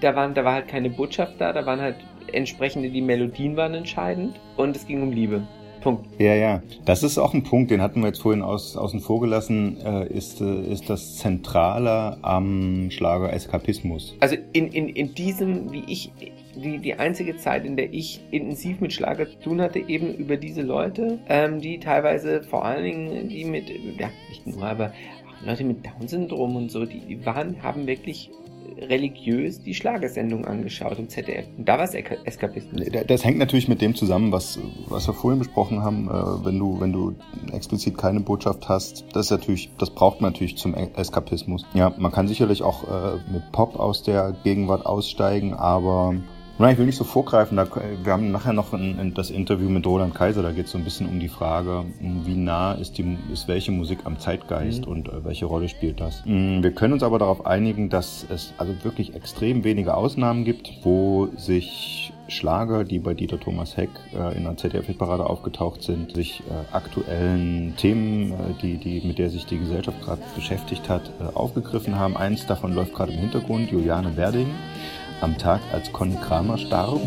da, 0.00 0.14
waren, 0.14 0.34
da 0.34 0.44
war 0.44 0.54
halt 0.54 0.68
keine 0.68 0.88
Botschaft 0.88 1.40
da, 1.40 1.52
da 1.52 1.66
waren 1.66 1.80
halt 1.80 1.96
entsprechende, 2.32 2.90
die 2.90 3.02
Melodien 3.02 3.56
waren 3.56 3.74
entscheidend 3.74 4.38
und 4.56 4.76
es 4.76 4.86
ging 4.86 5.02
um 5.02 5.10
Liebe. 5.10 5.42
Punkt. 5.80 6.06
Ja, 6.18 6.34
ja. 6.34 6.62
Das 6.84 7.02
ist 7.02 7.18
auch 7.18 7.34
ein 7.34 7.42
Punkt, 7.42 7.70
den 7.70 7.80
hatten 7.80 8.00
wir 8.00 8.08
jetzt 8.08 8.20
vorhin 8.20 8.42
aus, 8.42 8.76
außen 8.76 9.00
vor 9.00 9.20
gelassen, 9.20 9.78
äh, 9.84 10.06
ist, 10.06 10.40
äh, 10.40 10.62
ist 10.72 10.88
das 10.90 11.16
Zentrale 11.16 12.18
am 12.22 12.90
Schlager 12.90 13.32
Eskapismus. 13.32 14.16
Also 14.20 14.36
in, 14.52 14.68
in, 14.68 14.88
in 14.88 15.14
diesem, 15.14 15.72
wie 15.72 15.84
ich, 15.86 16.12
die, 16.54 16.78
die 16.78 16.94
einzige 16.94 17.36
Zeit, 17.36 17.64
in 17.64 17.76
der 17.76 17.92
ich 17.92 18.20
intensiv 18.30 18.80
mit 18.80 18.92
Schlager 18.92 19.28
zu 19.28 19.38
tun 19.40 19.60
hatte, 19.60 19.78
eben 19.78 20.14
über 20.14 20.36
diese 20.36 20.62
Leute, 20.62 21.18
ähm, 21.28 21.60
die 21.60 21.78
teilweise 21.80 22.42
vor 22.42 22.64
allen 22.64 22.84
Dingen, 22.84 23.28
die 23.28 23.44
mit, 23.44 23.70
ja, 23.98 24.10
nicht 24.28 24.46
nur, 24.46 24.62
aber 24.62 24.92
Leute 25.44 25.64
mit 25.64 25.86
Down-Syndrom 25.86 26.56
und 26.56 26.70
so, 26.70 26.84
die, 26.84 27.00
die 27.00 27.24
waren, 27.24 27.62
haben 27.62 27.86
wirklich 27.86 28.30
religiös 28.80 29.62
die 29.62 29.74
Schlagersendung 29.74 30.44
angeschaut 30.44 30.98
im 30.98 31.08
ZDF. 31.08 31.46
Und 31.56 31.68
da 31.68 31.78
war 31.78 31.84
es 31.84 31.94
Eskapismus. 31.94 32.82
Das 33.06 33.24
hängt 33.24 33.38
natürlich 33.38 33.68
mit 33.68 33.80
dem 33.80 33.94
zusammen, 33.94 34.32
was, 34.32 34.58
was 34.88 35.06
wir 35.06 35.14
vorhin 35.14 35.38
besprochen 35.38 35.82
haben. 35.82 36.08
Äh, 36.08 36.44
wenn 36.44 36.58
du, 36.58 36.80
wenn 36.80 36.92
du 36.92 37.14
explizit 37.52 37.96
keine 37.96 38.20
Botschaft 38.20 38.68
hast, 38.68 39.04
das 39.12 39.26
ist 39.26 39.30
natürlich, 39.30 39.70
das 39.78 39.90
braucht 39.90 40.20
man 40.20 40.32
natürlich 40.32 40.56
zum 40.56 40.74
E- 40.74 40.88
Eskapismus. 40.96 41.64
Ja, 41.74 41.92
man 41.98 42.12
kann 42.12 42.28
sicherlich 42.28 42.62
auch 42.62 42.84
äh, 42.84 43.18
mit 43.32 43.52
Pop 43.52 43.78
aus 43.78 44.02
der 44.02 44.34
Gegenwart 44.44 44.86
aussteigen, 44.86 45.54
aber 45.54 46.14
Nein, 46.60 46.72
ich 46.74 46.78
will 46.78 46.84
nicht 46.84 46.98
so 46.98 47.04
vorgreifen. 47.04 47.56
Da, 47.56 47.66
wir 48.04 48.12
haben 48.12 48.32
nachher 48.32 48.52
noch 48.52 48.74
ein, 48.74 48.98
ein, 49.00 49.14
das 49.14 49.30
Interview 49.30 49.70
mit 49.70 49.86
Roland 49.86 50.14
Kaiser. 50.14 50.42
Da 50.42 50.52
geht 50.52 50.66
es 50.66 50.72
so 50.72 50.76
ein 50.78 50.84
bisschen 50.84 51.08
um 51.08 51.18
die 51.18 51.28
Frage, 51.30 51.86
wie 52.00 52.36
nah 52.36 52.72
ist, 52.72 52.98
die, 52.98 53.16
ist 53.32 53.48
welche 53.48 53.72
Musik 53.72 54.00
am 54.04 54.18
Zeitgeist 54.18 54.84
Mhm. 54.84 54.92
und 54.92 55.08
äh, 55.08 55.24
welche 55.24 55.46
Rolle 55.46 55.70
spielt 55.70 56.00
das. 56.00 56.22
Mm, 56.26 56.62
Wir 56.62 56.72
können 56.72 56.92
uns 56.92 57.02
aber 57.02 57.18
darauf 57.18 57.46
einigen, 57.46 57.88
dass 57.88 58.26
es 58.28 58.52
also 58.58 58.74
wirklich 58.82 59.14
extrem 59.14 59.64
wenige 59.64 59.94
Ausnahmen 59.94 60.44
gibt, 60.44 60.70
wo 60.82 61.28
sich 61.34 62.12
Schlager, 62.28 62.84
die 62.84 62.98
bei 62.98 63.14
Dieter 63.14 63.40
Thomas 63.40 63.78
Heck 63.78 63.88
äh, 64.14 64.36
in 64.36 64.44
der 64.44 64.56
ZDF-Parade 64.58 65.24
aufgetaucht 65.24 65.82
sind, 65.82 66.14
sich 66.14 66.40
äh, 66.40 66.74
aktuellen 66.76 67.74
Themen, 67.78 68.32
äh, 68.32 68.34
die, 68.60 68.76
die, 68.76 69.00
mit 69.06 69.18
der 69.18 69.30
sich 69.30 69.46
die 69.46 69.58
Gesellschaft 69.58 70.00
gerade 70.02 70.20
beschäftigt 70.36 70.90
hat, 70.90 71.10
äh, 71.20 71.34
aufgegriffen 71.34 71.98
haben. 71.98 72.18
Eins 72.18 72.44
davon 72.46 72.74
läuft 72.74 72.92
gerade 72.94 73.12
im 73.12 73.18
Hintergrund, 73.18 73.70
Juliane 73.72 74.14
Werding, 74.18 74.48
am 75.20 75.36
Tag, 75.38 75.60
als 75.72 75.92
Conny 75.92 76.16
Kramer 76.16 76.58
starb. 76.58 77.00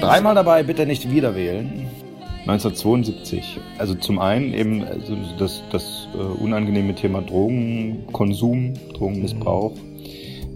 Dreimal 0.00 0.34
dabei, 0.34 0.62
bitte 0.64 0.84
nicht 0.84 1.10
wieder 1.10 1.34
wählen. 1.36 1.86
1972. 2.46 3.60
Also 3.78 3.94
zum 3.94 4.18
einen 4.18 4.52
eben 4.52 4.82
also 4.82 5.16
das, 5.38 5.62
das 5.70 6.08
äh, 6.14 6.18
unangenehme 6.18 6.94
Thema 6.94 7.22
Drogenkonsum, 7.22 8.74
Drogenmissbrauch. 8.94 9.72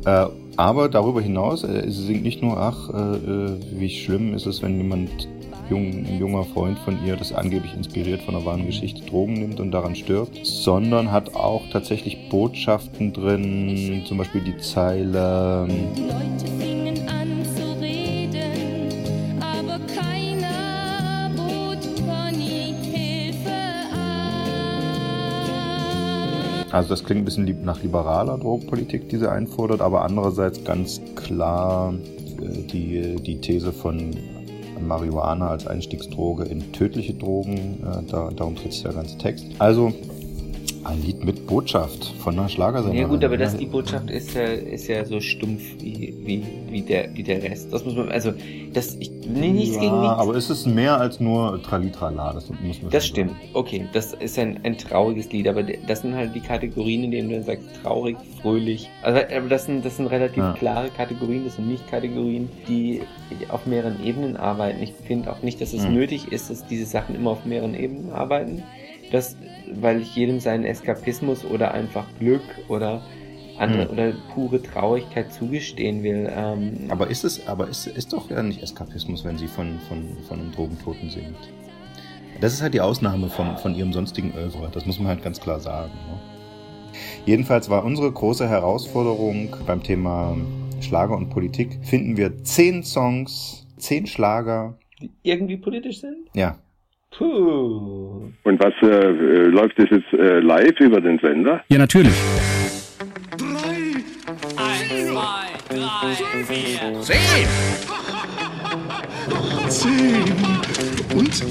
Äh, 0.05 0.27
aber 0.57 0.89
darüber 0.89 1.21
hinaus, 1.21 1.62
äh, 1.62 1.89
sie 1.89 2.07
singt 2.07 2.25
nicht 2.25 2.43
nur, 2.43 2.57
ach, 2.57 2.89
wie 2.89 3.91
schlimm 3.91 4.35
ist 4.35 4.47
es, 4.47 4.62
wenn 4.62 4.77
jemand, 4.79 5.29
jung, 5.70 6.07
ein 6.07 6.18
junger 6.18 6.44
Freund 6.44 6.79
von 6.81 7.05
ihr, 7.05 7.16
das 7.16 7.33
angeblich 7.33 7.74
inspiriert 7.74 8.22
von 8.22 8.35
einer 8.35 8.44
wahren 8.44 8.66
Geschichte, 8.66 9.05
Drogen 9.05 9.35
nimmt 9.35 9.61
und 9.61 9.70
daran 9.72 9.94
stirbt, 9.94 10.38
sondern 10.44 11.12
hat 11.12 11.35
auch 11.35 11.62
tatsächlich 11.70 12.29
Botschaften 12.29 13.12
drin, 13.12 14.02
zum 14.07 14.18
Beispiel 14.18 14.42
die 14.42 14.57
Zeile. 14.59 15.68
Also 26.76 26.90
das 26.90 27.05
klingt 27.05 27.22
ein 27.22 27.24
bisschen 27.24 27.64
nach 27.64 27.83
liberaler 27.83 28.37
Drogenpolitik, 28.37 29.09
die 29.09 29.16
sie 29.16 29.31
einfordert, 29.31 29.81
aber 29.81 30.02
andererseits 30.02 30.62
ganz 30.62 31.00
klar 31.14 31.94
äh, 32.38 32.62
die, 32.70 33.16
die 33.16 33.40
These 33.40 33.72
von 33.72 34.11
Marihuana 34.81 35.49
als 35.49 35.67
Einstiegsdroge 35.67 36.45
in 36.45 36.73
tödliche 36.73 37.15
Drogen, 37.15 37.83
äh, 37.83 38.11
da, 38.11 38.31
darum 38.35 38.55
dreht 38.55 38.73
sich 38.73 38.83
der 38.83 38.93
ganze 38.93 39.19
Text. 39.19 39.47
Also 39.59 39.93
ein 40.87 41.03
Lied 41.03 41.25
mit 41.25 41.46
Botschaft 41.46 42.05
von 42.18 42.38
einer 42.38 42.49
Schlagersängerin. 42.49 43.01
Ja 43.01 43.07
gut, 43.09 43.25
aber 43.25 43.37
das, 43.37 43.57
die 43.57 43.66
Botschaft 43.66 44.11
ist 44.11 44.35
ja, 44.35 44.44
ist 44.44 44.87
ja 44.88 45.05
so 45.05 45.20
stumpf 45.20 45.62
wie, 45.81 46.14
wie, 46.25 46.42
wie, 46.70 46.83
der, 46.83 47.14
wie 47.14 47.22
der 47.22 47.42
Rest. 47.42 47.72
Das 47.72 47.85
muss 47.85 47.94
man, 47.96 48.11
also, 48.11 48.33
das, 48.72 48.96
ich, 49.01 49.11
nee, 49.27 49.53
nichts 49.53 49.75
ja, 49.77 49.83
gegen 49.83 50.01
nichts. 50.01 50.16
aber 50.16 50.35
es 50.37 50.51
ist 50.51 50.66
mehr 50.66 50.99
als 50.99 51.18
nur 51.20 51.62
Tralitrala, 51.62 52.33
das 52.33 52.49
muss 52.51 52.83
man 52.83 52.90
Das 52.90 53.07
stimmt. 53.07 53.33
Okay, 53.53 53.87
das 53.92 54.12
ist 54.14 54.38
ein, 54.38 54.61
ein 54.64 54.77
trauriges 54.79 55.31
Lied, 55.33 55.49
aber 55.49 55.62
das 55.62 56.03
sind 56.03 56.14
halt 56.14 56.35
die 56.35 56.40
Kategorien, 56.40 57.05
in 57.05 57.11
denen 57.11 57.29
du 57.31 57.35
dann 57.37 57.44
sagst, 57.44 57.64
traurig, 57.83 58.16
fröhlich. 58.40 58.88
Also, 59.03 59.20
aber 59.35 59.49
das 59.49 59.64
sind, 59.66 59.85
das 59.85 59.96
sind 59.96 60.07
relativ 60.07 60.37
Ja. 60.42 60.53
klare 60.53 60.88
Kategorien, 60.90 61.44
das 61.44 61.57
sind 61.57 61.68
nicht 61.68 61.88
Kategorien, 61.90 62.49
die 62.68 63.01
auf 63.49 63.66
mehreren 63.66 64.05
Ebenen 64.05 64.37
arbeiten. 64.37 64.83
Ich 64.83 64.92
finde 65.07 65.33
auch 65.33 65.42
nicht, 65.42 65.61
dass 65.61 65.72
es 65.72 65.85
Mhm. 65.87 65.94
nötig 65.94 66.33
ist, 66.33 66.51
dass 66.51 66.66
diese 66.66 66.87
Sachen 66.87 67.14
immer 67.14 67.31
auf 67.31 67.44
mehreren 67.44 67.75
Ebenen 67.75 68.12
arbeiten. 68.12 68.62
Das, 69.12 69.37
weil 69.75 70.01
ich 70.01 70.14
jedem 70.16 70.40
seinen 70.40 70.64
Eskapismus 70.64 71.45
oder 71.45 71.73
einfach 71.73 72.07
Glück 72.19 72.42
oder 72.69 73.03
andere 73.59 73.85
Mhm. 73.87 73.90
oder 73.90 74.12
pure 74.35 74.62
Traurigkeit 74.62 75.33
zugestehen 75.33 76.03
will. 76.03 76.31
Ähm, 76.35 76.87
Aber 76.88 77.09
ist 77.09 77.25
es, 77.25 77.47
aber 77.49 77.69
ist, 77.69 77.87
ist 77.87 78.12
doch 78.12 78.29
ja 78.31 78.42
nicht 78.42 78.62
Eskapismus, 78.62 79.25
wenn 79.25 79.38
sie 79.38 79.47
von, 79.49 79.79
von, 79.88 80.05
von 80.29 80.40
einem 80.40 80.53
Drogentoten 80.53 81.09
singt. 81.09 81.37
Das 82.40 82.53
ist 82.53 82.61
halt 82.61 82.75
die 82.75 82.83
Ausnahme 82.83 83.29
von, 83.29 83.57
von 83.57 83.75
ihrem 83.75 83.95
sonstigen 83.95 84.35
Övre. 84.37 84.69
Das 84.73 84.85
muss 84.85 84.99
man 84.99 85.09
halt 85.09 85.23
ganz 85.23 85.40
klar 85.40 85.59
sagen. 85.59 85.92
Ne? 85.92 86.21
Jedenfalls 87.25 87.71
war 87.71 87.83
unsere 87.85 88.12
große 88.12 88.47
Herausforderung 88.49 89.57
beim 89.66 89.83
Thema 89.83 90.37
Schlager 90.81 91.16
und 91.16 91.31
Politik. 91.31 91.79
Finden 91.83 92.16
wir 92.19 92.42
zehn 92.45 92.83
Songs, 92.83 93.66
zehn 93.79 94.07
Schlager. 94.07 94.77
die 95.01 95.11
irgendwie 95.23 95.57
politisch 95.57 96.01
sind? 96.01 96.29
Ja. 96.35 96.57
Puh. 97.12 98.31
Und 98.45 98.61
was 98.62 98.75
äh, 98.83 98.87
äh, 98.87 99.47
läuft 99.49 99.79
das 99.79 99.88
jetzt 99.90 100.12
äh, 100.12 100.40
live 100.40 100.79
über 100.81 101.01
den 101.01 101.19
Sender? 101.19 101.62
Ja, 101.69 101.79
natürlich. 101.79 102.12
Eins, 104.57 105.09
zwei, 105.09 105.47
drei, 105.69 106.14
vier, 106.45 107.01
Zehn! 107.01 107.47
Zehn 109.69 110.33
und 111.16 111.42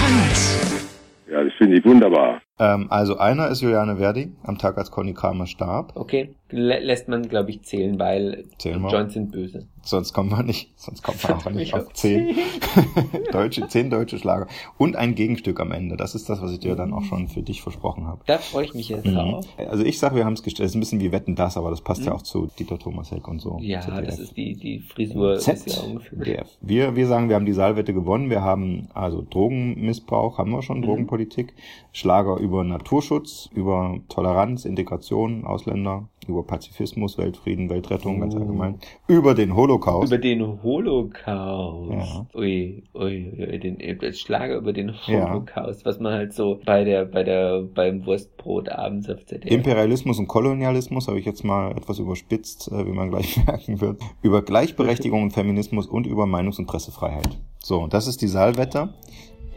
eins. 0.00 0.90
Ja, 1.30 1.42
das 1.42 1.52
finde 1.58 1.78
ich 1.78 1.84
wunderbar. 1.84 2.40
Ähm, 2.58 2.86
also 2.90 3.18
einer 3.18 3.48
ist 3.48 3.60
Juliane 3.62 3.96
Verdi, 3.96 4.32
am 4.44 4.58
Tag 4.58 4.78
als 4.78 4.90
Conny 4.90 5.12
Kramer 5.12 5.46
starb. 5.46 5.92
Okay, 5.96 6.36
lä 6.50 6.78
lässt 6.78 7.08
man, 7.08 7.28
glaube 7.28 7.50
ich, 7.50 7.62
zählen, 7.64 7.98
weil 7.98 8.44
Zählen 8.58 8.80
wir. 8.80 8.90
Joints 8.90 9.14
sind 9.14 9.32
böse. 9.32 9.66
Sonst 9.84 10.12
kommen 10.12 10.30
wir 10.30 10.42
nicht, 10.42 10.70
sonst 10.76 11.02
kommen 11.02 11.18
wir 11.22 11.36
auch 11.36 11.50
nicht 11.50 11.74
auf 11.74 11.92
zehn. 11.92 12.36
deutsche, 13.32 13.68
zehn 13.68 13.90
deutsche 13.90 14.18
Schlager. 14.18 14.46
Und 14.78 14.96
ein 14.96 15.14
Gegenstück 15.14 15.60
am 15.60 15.72
Ende. 15.72 15.96
Das 15.96 16.14
ist 16.14 16.28
das, 16.28 16.40
was 16.42 16.52
ich 16.52 16.58
dir 16.60 16.74
dann 16.76 16.92
auch 16.92 17.02
schon 17.04 17.28
für 17.28 17.42
dich 17.42 17.62
versprochen 17.62 18.06
habe. 18.06 18.20
Da 18.26 18.38
freue 18.38 18.64
ich 18.64 18.74
mich 18.74 18.88
jetzt 18.88 19.04
Mhm. 19.06 19.14
drauf. 19.14 19.46
Also 19.58 19.84
ich 19.84 19.98
sage, 19.98 20.16
wir 20.16 20.24
haben 20.24 20.32
es 20.34 20.42
gestellt. 20.42 20.66
Es 20.66 20.72
ist 20.72 20.76
ein 20.76 20.80
bisschen 20.80 21.00
wie 21.00 21.12
Wetten 21.12 21.34
das, 21.34 21.56
aber 21.56 21.70
das 21.70 21.80
passt 21.80 22.02
ja 22.04 22.10
Mhm. 22.10 22.16
auch 22.16 22.22
zu 22.22 22.48
Dieter 22.58 22.78
Thomas 22.78 23.10
Heck 23.10 23.28
und 23.28 23.40
so. 23.40 23.58
Ja, 23.60 23.80
ZDF. 23.80 24.06
das 24.06 24.18
ist 24.18 24.36
die, 24.36 24.54
die 24.54 24.80
Frisur 24.80 25.38
Z, 25.38 25.66
ja 25.66 25.82
ungefähr. 25.82 26.44
Wir, 26.60 26.96
wir 26.96 27.06
sagen, 27.06 27.28
wir 27.28 27.36
haben 27.36 27.46
die 27.46 27.52
Saalwette 27.52 27.92
gewonnen. 27.94 28.30
Wir 28.30 28.42
haben 28.42 28.88
also 28.94 29.22
Drogenmissbrauch, 29.28 30.38
haben 30.38 30.50
wir 30.50 30.62
schon, 30.62 30.78
Mhm. 30.78 30.82
Drogenpolitik, 30.84 31.54
Schlager 31.92 32.38
über 32.38 32.64
Naturschutz, 32.64 33.48
über 33.54 33.98
Toleranz, 34.08 34.64
Integration, 34.64 35.44
Ausländer, 35.44 36.08
über 36.26 36.42
Pazifismus, 36.42 37.18
Weltfrieden, 37.18 37.68
Weltrettung, 37.70 38.20
ganz 38.20 38.34
Oh. 38.34 38.38
allgemein, 38.38 38.78
über 39.06 39.34
den 39.34 39.54
Holocaust. 39.74 40.12
Über 40.12 40.18
den 40.18 40.62
Holocaust. 40.62 41.92
Ja. 41.92 42.26
Ui, 42.34 42.82
ui, 42.94 43.32
ui, 43.38 43.58
den 43.58 43.80
äh, 43.80 44.12
Schlager 44.12 44.56
über 44.56 44.72
den 44.72 44.94
Ja. 45.06 45.30
Holocaust, 45.30 45.84
was 45.84 45.98
man 46.00 46.12
halt 46.12 46.32
so 46.32 46.60
bei 46.64 46.84
der, 46.84 47.04
bei 47.04 47.22
der, 47.22 47.62
beim 47.62 48.06
Wurstbrot 48.06 48.68
abends 48.68 49.08
auf 49.10 49.24
ZDF. 49.24 49.50
Imperialismus 49.50 50.18
und 50.18 50.28
Kolonialismus 50.28 51.08
habe 51.08 51.18
ich 51.18 51.26
jetzt 51.26 51.44
mal 51.44 51.72
etwas 51.72 51.98
überspitzt, 51.98 52.70
äh, 52.70 52.86
wie 52.86 52.92
man 52.92 53.10
gleich 53.10 53.36
merken 53.46 53.80
wird. 53.80 54.00
Über 54.22 54.42
Gleichberechtigung 54.42 55.22
und 55.22 55.30
Feminismus 55.32 55.86
und 55.86 56.06
über 56.06 56.24
Meinungs- 56.26 56.58
und 56.58 56.66
Pressefreiheit. 56.66 57.38
So, 57.58 57.86
das 57.86 58.06
ist 58.06 58.20
die 58.22 58.28
Saalwette. 58.28 58.94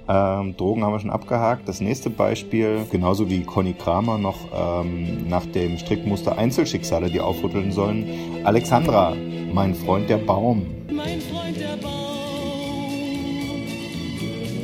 Ähm, 0.10 0.56
Drogen 0.56 0.84
haben 0.84 0.94
wir 0.94 1.00
schon 1.00 1.10
abgehakt. 1.10 1.68
Das 1.68 1.82
nächste 1.82 2.10
Beispiel, 2.10 2.86
genauso 2.90 3.30
wie 3.30 3.44
Conny 3.44 3.74
Kramer 3.74 4.18
noch 4.18 4.38
ähm, 4.54 5.28
nach 5.28 5.46
dem 5.46 5.78
Strickmuster 5.78 6.38
Einzelschicksale, 6.38 7.10
die 7.10 7.20
aufrütteln 7.20 7.72
sollen. 7.72 8.08
Alexandra, 8.44 9.16
mein 9.54 9.76
Freund 9.76 10.10
der 10.10 10.18
Baum. 10.18 10.66
Mein 10.90 11.20
Freund 11.20 11.60
der 11.60 11.76
Baum 11.82 11.98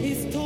ist 0.04 0.32
tot. 0.32 0.42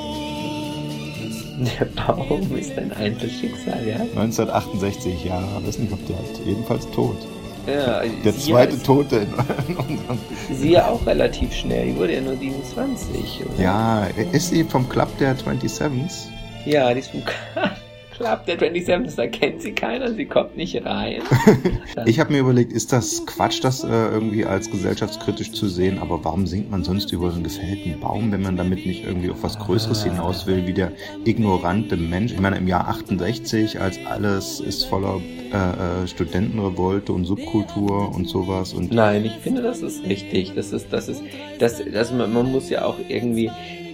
Der 1.80 1.86
Baum 1.86 2.58
ist 2.58 2.78
ein 2.78 2.92
Einzelschicksal, 2.92 3.88
ja? 3.88 3.98
1968, 3.98 5.26
ja, 5.26 5.44
weiß 5.64 5.78
nicht, 5.78 5.94
ob 5.94 6.06
der 6.08 6.18
hat. 6.18 6.46
Jedenfalls 6.46 6.90
tot. 6.92 7.18
Ja, 7.68 8.02
Der 8.24 8.38
zweite 8.38 8.82
Tote 8.82 9.18
in, 9.18 9.34
in 9.68 9.76
unserem 9.78 10.20
Sie 10.52 10.72
ja 10.72 10.88
auch 10.88 11.06
relativ 11.06 11.54
schnell. 11.54 11.88
Die 11.88 11.96
wurde 11.98 12.14
ja 12.16 12.22
nur 12.22 12.38
27, 12.38 13.46
oder? 13.46 13.62
Ja, 13.64 14.08
ist 14.32 14.50
sie 14.50 14.64
vom 14.64 14.88
Club 14.88 15.10
der 15.18 15.36
27s? 15.38 16.28
Ja, 16.66 16.94
die 16.94 17.00
ist 17.02 17.12
vom 17.12 17.24
Club 17.26 17.72
der 18.20 18.58
27, 18.58 19.16
da 19.16 19.28
kennt 19.28 19.62
sie 19.62 19.74
keiner, 19.74 20.14
sie 20.14 20.26
kommt 20.26 20.58
nicht 20.58 20.84
rein. 20.86 21.22
Ich 22.06 22.20
habe 22.20 22.32
mir 22.32 22.40
überlegt, 22.40 22.72
ist 22.72 22.94
das 22.94 23.26
Quatsch, 23.26 23.64
das 23.64 23.84
äh, 23.84 23.88
irgendwie 23.88 24.46
als 24.46 24.70
gesellschaftskritisch 24.70 25.52
zu 25.52 25.68
sehen, 25.68 26.00
aber 26.00 26.24
warum 26.24 26.46
singt 26.46 26.70
man 26.70 26.84
sonst 26.84 27.12
über 27.12 27.30
so 27.30 27.36
einen 27.36 27.44
gefällten 27.44 28.00
Baum, 28.00 28.32
wenn 28.32 28.44
man 28.44 28.56
damit 28.56 28.86
nicht 28.86 29.04
irgendwie 29.04 29.32
auf 29.32 29.42
was 29.42 29.58
Größeres 29.58 30.04
hinaus 30.04 30.46
will, 30.46 30.68
wie 30.68 30.74
der 30.74 30.92
ignorante 31.26 31.98
Mensch? 31.98 32.34
Ich 32.34 32.40
meine, 32.40 32.58
im 32.58 32.68
Jahr 32.68 32.88
68, 32.88 33.82
als 33.82 34.00
alles 34.06 34.60
ist 34.60 34.86
voller 34.86 35.20
äh, 35.52 36.04
äh, 36.04 36.08
Studentenrevolte 36.08 37.14
und 37.14 37.26
Subkultur 37.26 38.14
und 38.14 38.28
sowas 38.28 38.74
und 38.74 38.92
Nein, 38.92 39.26
ich 39.26 39.34
finde, 39.38 39.62
das 39.62 39.82
ist 39.82 40.04
richtig. 40.06 40.54
Das 40.56 40.72
ist, 40.74 40.92
das 40.92 41.08
ist, 41.08 41.22
das, 41.60 41.82
das, 41.92 42.12
man, 42.12 42.32
man 42.34 42.52
muss 42.52 42.70
ja 42.70 42.86
auch 42.86 42.98
irgendwie, 43.08 43.50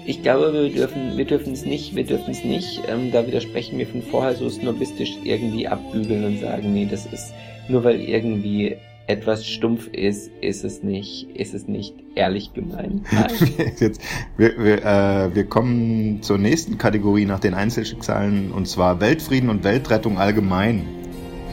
ich 0.05 0.21
glaube, 0.21 0.53
wir 0.53 0.69
dürfen, 0.69 1.17
wir 1.17 1.25
dürfen 1.25 1.53
es 1.53 1.65
nicht, 1.65 1.95
wir 1.95 2.03
dürfen 2.03 2.31
es 2.31 2.43
nicht, 2.43 2.81
ähm, 2.87 3.11
da 3.11 3.25
widersprechen 3.25 3.77
wir 3.77 3.87
von 3.87 4.01
vorher 4.01 4.35
so 4.35 4.49
snobistisch 4.49 5.17
irgendwie 5.23 5.67
abbügeln 5.67 6.25
und 6.25 6.39
sagen, 6.39 6.73
nee, 6.73 6.87
das 6.89 7.05
ist, 7.05 7.33
nur 7.67 7.83
weil 7.83 8.01
irgendwie 8.01 8.77
etwas 9.07 9.45
stumpf 9.45 9.87
ist, 9.87 10.31
ist 10.41 10.63
es 10.63 10.81
nicht, 10.81 11.29
ist 11.35 11.53
es 11.53 11.67
nicht 11.67 11.93
ehrlich 12.15 12.53
gemeint. 12.53 13.05
Jetzt, 13.79 14.01
wir, 14.37 14.57
wir, 14.57 14.85
äh, 14.85 15.35
wir 15.35 15.43
kommen 15.45 16.21
zur 16.21 16.37
nächsten 16.37 16.77
Kategorie 16.77 17.25
nach 17.25 17.39
den 17.39 17.53
Einzelschicksalen 17.53 18.51
und 18.51 18.67
zwar 18.67 19.01
Weltfrieden 19.01 19.49
und 19.49 19.63
Weltrettung 19.63 20.17
allgemein. 20.17 20.85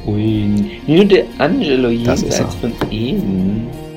Ui, 0.06 0.70
Nino 0.86 1.04
de 1.04 1.24
Angelo 1.38 1.88
jenseits 1.88 2.54
von 2.54 2.72
Eden. 2.90 3.89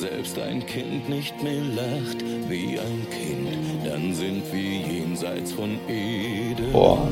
Selbst 0.00 0.38
ein 0.38 0.64
Kind 0.64 1.10
nicht 1.10 1.42
mehr 1.42 1.60
lacht 1.76 2.24
wie 2.48 2.78
ein 2.78 3.06
Kind, 3.10 3.84
dann 3.84 4.14
sind 4.14 4.42
wir 4.50 4.94
jenseits 4.94 5.52
von 5.52 5.78
Eden. 5.90 6.72
Boah. 6.72 7.06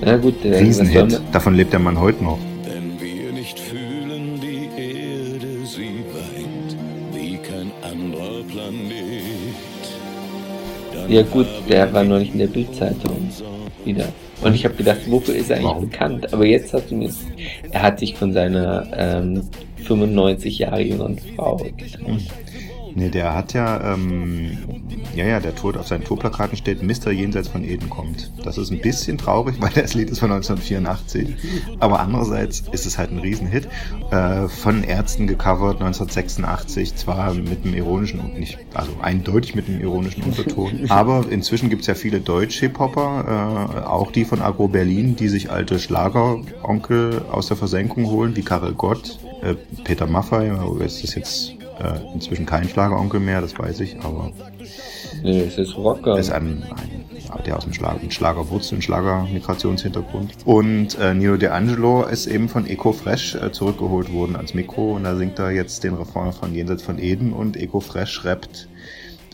Na 0.00 0.16
gut, 0.16 0.42
der 0.42 0.60
Riesenhit. 0.60 1.20
Davon 1.30 1.54
lebt 1.54 1.72
der 1.72 1.78
Mann 1.78 1.96
heute 1.96 2.24
noch. 2.24 2.40
Wenn 2.64 3.00
wir 3.00 3.30
nicht 3.30 3.60
fühlen, 3.60 4.40
die 4.40 4.68
Erde, 4.76 5.64
sie 5.64 6.02
weint 6.12 6.76
wie 7.12 7.36
kein 7.36 7.70
anderer 7.88 8.42
Planet. 8.42 9.54
Ja 11.08 11.22
gut, 11.22 11.46
der 11.68 11.92
war 11.92 12.02
neulich 12.02 12.32
in 12.32 12.38
der 12.40 12.48
Bildzeitung 12.48 13.30
wieder. 13.84 14.08
Und 14.42 14.52
ich 14.52 14.64
habe 14.64 14.74
gedacht, 14.74 14.98
wofür 15.06 15.36
ist 15.36 15.48
er 15.48 15.58
eigentlich 15.58 15.68
Warum? 15.68 15.90
bekannt? 15.90 16.32
Aber 16.32 16.44
jetzt 16.44 16.74
hast 16.74 16.90
du 16.90 16.96
mir, 16.96 17.10
er 17.70 17.82
hat 17.82 18.00
sich 18.00 18.16
von 18.16 18.32
seiner 18.32 18.88
ähm, 18.96 19.42
95 19.84 20.58
Jahre 20.58 20.82
jüngeren 20.82 21.18
Frau 21.18 21.56
getrennt. 21.56 22.30
Nee, 22.96 23.08
der 23.08 23.34
hat 23.34 23.54
ja, 23.54 23.94
ähm, 23.94 24.56
ja, 25.16 25.26
ja, 25.26 25.40
der 25.40 25.56
Tod 25.56 25.76
auf 25.76 25.88
seinen 25.88 26.04
Tourplakaten 26.04 26.56
steht, 26.56 26.80
Mr. 26.82 27.10
Jenseits 27.10 27.48
von 27.48 27.64
Eden 27.64 27.90
kommt. 27.90 28.30
Das 28.44 28.56
ist 28.56 28.70
ein 28.70 28.80
bisschen 28.80 29.18
traurig, 29.18 29.56
weil 29.60 29.70
das 29.70 29.94
Lied 29.94 30.10
ist 30.10 30.20
von 30.20 30.30
1984. 30.30 31.34
Aber 31.80 31.98
andererseits 31.98 32.62
ist 32.70 32.86
es 32.86 32.96
halt 32.96 33.10
ein 33.10 33.18
Riesenhit. 33.18 33.68
Äh, 34.12 34.46
von 34.48 34.84
Ärzten 34.84 35.26
gecovert 35.26 35.80
1986, 35.80 36.94
zwar 36.94 37.34
mit 37.34 37.64
einem 37.64 37.74
ironischen, 37.74 38.38
nicht, 38.38 38.58
also 38.74 38.92
eindeutig 39.02 39.56
mit 39.56 39.68
einem 39.68 39.80
ironischen 39.80 40.22
Unterton. 40.22 40.80
aber 40.88 41.24
inzwischen 41.28 41.70
gibt's 41.70 41.88
ja 41.88 41.94
viele 41.94 42.20
Deutsch-Hip-Hopper, 42.20 43.80
äh, 43.82 43.86
auch 43.86 44.12
die 44.12 44.24
von 44.24 44.40
Agro 44.40 44.68
Berlin, 44.68 45.16
die 45.16 45.28
sich 45.28 45.50
alte 45.50 45.80
Schlageronkel 45.80 47.22
aus 47.30 47.48
der 47.48 47.56
Versenkung 47.56 48.06
holen, 48.06 48.36
wie 48.36 48.42
Karel 48.42 48.74
Gott, 48.74 49.18
äh, 49.44 49.54
Peter 49.84 50.06
Maffay, 50.06 50.50
ist 50.84 51.02
das 51.02 51.14
jetzt 51.14 51.50
äh, 51.78 52.12
inzwischen 52.14 52.46
kein 52.46 52.68
Schlageronkel 52.68 53.20
mehr, 53.20 53.40
das 53.40 53.58
weiß 53.58 53.80
ich, 53.80 54.00
aber 54.00 54.32
Nee, 55.22 55.40
es 55.42 55.58
ist 55.58 55.76
Rocker. 55.76 56.18
ist 56.18 56.30
ein, 56.30 56.62
ein 56.64 57.04
der 57.46 57.56
aus 57.56 57.64
dem 57.64 57.72
Schlager, 57.72 57.98
mit 58.00 58.12
Schlagerwurzeln, 58.12 58.82
Schlager-Migrationshintergrund. 58.82 60.34
Und 60.44 60.98
äh, 60.98 61.14
Nino 61.14 61.34
D'Angelo 61.34 62.08
ist 62.08 62.26
eben 62.26 62.48
von 62.48 62.66
Eco 62.66 62.92
Fresh 62.92 63.34
äh, 63.34 63.52
zurückgeholt 63.52 64.12
worden 64.12 64.36
als 64.36 64.54
Mikro 64.54 64.94
und 64.94 65.04
da 65.04 65.16
singt 65.16 65.38
er 65.38 65.50
jetzt 65.50 65.84
den 65.84 65.94
Refrain 65.94 66.32
von 66.32 66.54
Jenseits 66.54 66.82
von 66.82 66.98
Eden 66.98 67.32
und 67.32 67.56
Eco 67.56 67.80
Fresh 67.80 68.24
rappt 68.24 68.68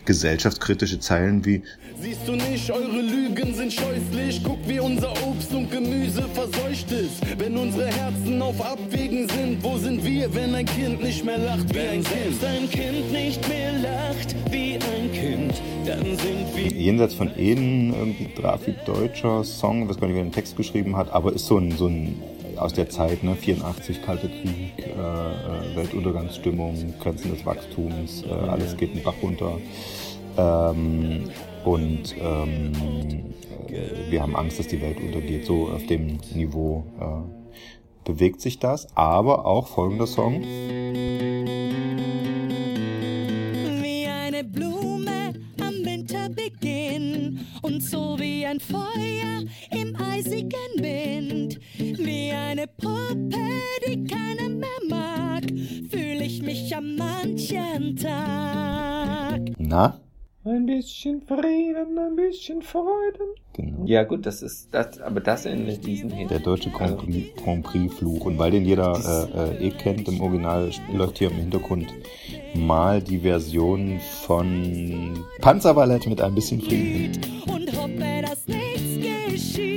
gesellschaftskritische 0.04 0.98
Zeilen 0.98 1.44
wie 1.44 1.62
Siehst 2.00 2.26
du 2.26 2.32
nicht, 2.32 2.70
eure 2.70 3.02
Lügen 3.02 3.52
sind 3.52 3.74
scheußlich. 3.74 4.42
Guck, 4.42 4.56
wie 4.66 4.80
unser 4.80 5.12
Obst 5.22 5.52
und 5.52 5.70
Gemüse 5.70 6.22
verseucht 6.32 6.90
ist. 6.90 7.20
Wenn 7.38 7.58
unsere 7.58 7.88
Herzen 7.88 8.40
auf 8.40 8.58
Abwägen 8.58 9.28
sind, 9.28 9.62
wo 9.62 9.76
sind 9.76 10.02
wir, 10.02 10.34
wenn 10.34 10.54
ein 10.54 10.64
Kind 10.64 11.02
nicht 11.02 11.22
mehr 11.26 11.36
lacht 11.36 11.74
wie 11.74 11.80
ein 11.80 12.02
Kind? 12.02 12.42
ein 12.42 12.70
Kind 12.70 13.12
nicht 13.12 13.46
mehr 13.46 13.72
lacht 13.72 14.34
wie 14.50 14.76
ein 14.76 15.12
Kind, 15.12 15.60
dann 15.84 16.16
sind 16.16 16.56
wir. 16.56 16.68
Jenseits 16.72 17.12
von 17.12 17.30
Eden, 17.36 17.92
irgendwie 17.92 18.28
Grafik 18.34 18.82
deutscher 18.86 19.44
Song, 19.44 19.86
weiß 19.86 20.00
gar 20.00 20.06
nicht, 20.06 20.16
wer 20.16 20.22
den 20.22 20.32
Text 20.32 20.56
geschrieben 20.56 20.96
hat, 20.96 21.12
aber 21.12 21.34
ist 21.34 21.46
so 21.46 21.58
ein, 21.58 21.72
so 21.72 21.86
ein 21.86 22.22
aus 22.56 22.72
der 22.72 22.88
Zeit, 22.88 23.22
ne, 23.22 23.36
84, 23.36 24.02
Kalter 24.02 24.28
Krieg, 24.28 24.72
äh, 24.78 24.90
äh, 24.90 25.76
Weltuntergangsstimmung, 25.76 26.94
Grenzen 26.98 27.30
des 27.30 27.44
Wachstums, 27.44 28.22
äh, 28.22 28.32
alles 28.48 28.74
geht 28.76 28.94
den 28.94 29.02
Bach 29.02 29.14
runter. 29.22 29.58
Ähm, 30.38 31.30
und 31.64 32.14
ähm, 32.18 32.72
äh, 33.68 34.10
wir 34.10 34.22
haben 34.22 34.36
Angst, 34.36 34.58
dass 34.58 34.68
die 34.68 34.80
Welt 34.80 34.98
untergeht. 35.00 35.46
So 35.46 35.68
auf 35.68 35.86
dem 35.86 36.18
Niveau 36.34 36.84
äh, 37.00 37.22
bewegt 38.04 38.40
sich 38.40 38.58
das. 38.58 38.88
Aber 38.96 39.46
auch 39.46 39.68
folgender 39.68 40.06
Song. 40.06 40.42
Wie 43.82 44.06
eine 44.06 44.44
Blume 44.44 45.34
am 45.60 45.84
Winterbeginn 45.84 47.46
und 47.62 47.82
so 47.82 48.18
wie 48.18 48.46
ein 48.46 48.60
Feuer 48.60 49.44
im 49.70 49.96
eisigen 49.96 50.50
Wind. 50.78 51.60
Wie 51.78 52.30
eine 52.32 52.66
Puppe, 52.66 53.36
die 53.86 54.04
keiner 54.04 54.48
mehr 54.48 54.68
mag, 54.88 55.44
fühle 55.90 56.24
ich 56.24 56.42
mich 56.42 56.74
am 56.74 56.96
manchen 56.96 57.96
Tag. 57.96 59.40
Na? 59.58 60.00
Ein 60.80 60.82
bisschen 60.82 61.20
Frieden, 61.20 61.98
ein 61.98 62.16
bisschen 62.16 62.62
Freude. 62.62 63.34
Genau. 63.52 63.84
Ja 63.84 64.02
gut, 64.04 64.24
das 64.24 64.40
ist 64.40 64.72
das, 64.72 64.98
aber 64.98 65.20
das 65.20 65.44
in 65.44 65.66
diesem 65.82 66.08
Hit. 66.08 66.30
Der 66.30 66.38
deutsche 66.38 66.70
Grand 66.70 66.96
Prix, 66.96 67.36
Grand 67.36 67.62
Prix 67.62 67.94
Fluch. 67.96 68.24
Und 68.24 68.38
weil 68.38 68.50
den 68.50 68.64
jeder 68.64 69.28
äh, 69.34 69.66
äh, 69.66 69.68
eh 69.68 69.70
kennt, 69.72 70.08
im 70.08 70.22
Original 70.22 70.70
läuft 70.94 71.18
hier 71.18 71.30
im 71.30 71.36
Hintergrund 71.36 71.92
mal 72.54 73.02
die 73.02 73.18
Version 73.18 74.00
von 74.22 75.22
Panzerballett 75.42 76.06
mit 76.06 76.22
ein 76.22 76.34
bisschen 76.34 76.62
Frieden. 76.62 77.20
Und 77.46 77.76
hoffe, 77.76 78.22
dass 78.22 78.46
nichts 78.46 79.28
geschieht. 79.28 79.69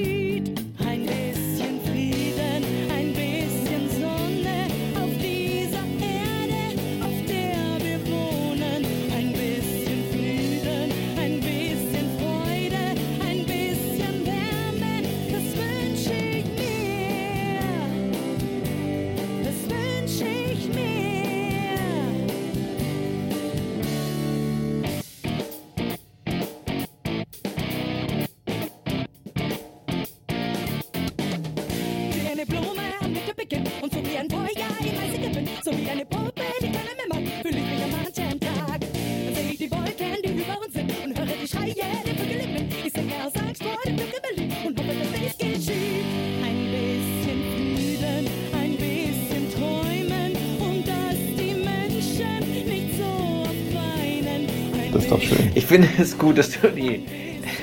Finde 55.73 55.87
es 55.99 56.15
gut, 56.17 56.37
dass 56.37 56.51
du 56.51 56.67
die, 56.69 57.03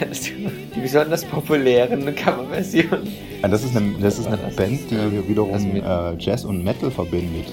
dass 0.00 0.22
du 0.22 0.30
die 0.74 0.80
besonders 0.80 1.24
populären 1.24 2.12
Coverversionen. 2.14 3.06
Ja, 3.42 3.48
das 3.48 3.62
ist 3.62 3.76
eine, 3.76 3.92
das 4.00 4.18
ist 4.18 4.26
eine 4.26 4.36
Band, 4.56 4.80
die 4.90 5.28
wiederum 5.28 5.76
äh, 5.76 6.14
Jazz 6.18 6.44
und 6.44 6.64
Metal 6.64 6.90
verbindet. 6.90 7.52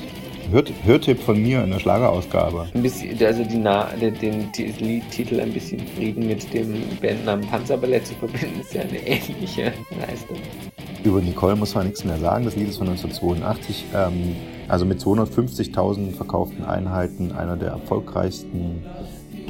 Hört, 0.49 0.71
Hörtipp 0.83 1.19
von 1.21 1.39
mir 1.41 1.63
in 1.63 1.71
der 1.71 1.79
Schlagerausgabe. 1.79 2.67
Ein 2.73 2.81
bisschen, 2.81 3.23
also 3.23 3.43
die 3.43 3.57
Na 3.57 3.89
den, 4.01 4.17
den 4.19 4.51
Ti- 4.53 4.73
Liedtitel 4.79 5.41
ein 5.41 5.51
bisschen 5.51 5.81
Frieden 5.95 6.25
mit 6.25 6.51
dem 6.53 6.73
Bandnamen 7.01 7.45
Panzerballett 7.47 8.07
zu 8.07 8.15
verbinden, 8.15 8.61
ist 8.61 8.73
ja 8.73 8.81
eine 8.81 8.97
ähnliche 9.05 9.73
Leistung. 9.99 10.37
Über 11.03 11.21
Nicole 11.21 11.55
muss 11.55 11.75
man 11.75 11.85
nichts 11.87 12.03
mehr 12.03 12.17
sagen. 12.17 12.45
Das 12.45 12.55
Lied 12.55 12.69
ist 12.69 12.77
von 12.77 12.87
1982. 12.87 13.85
Ähm, 13.93 14.35
also 14.69 14.85
mit 14.85 14.99
250.000 15.01 16.13
verkauften 16.15 16.63
Einheiten 16.65 17.31
einer 17.33 17.55
der 17.57 17.69
erfolgreichsten 17.71 18.83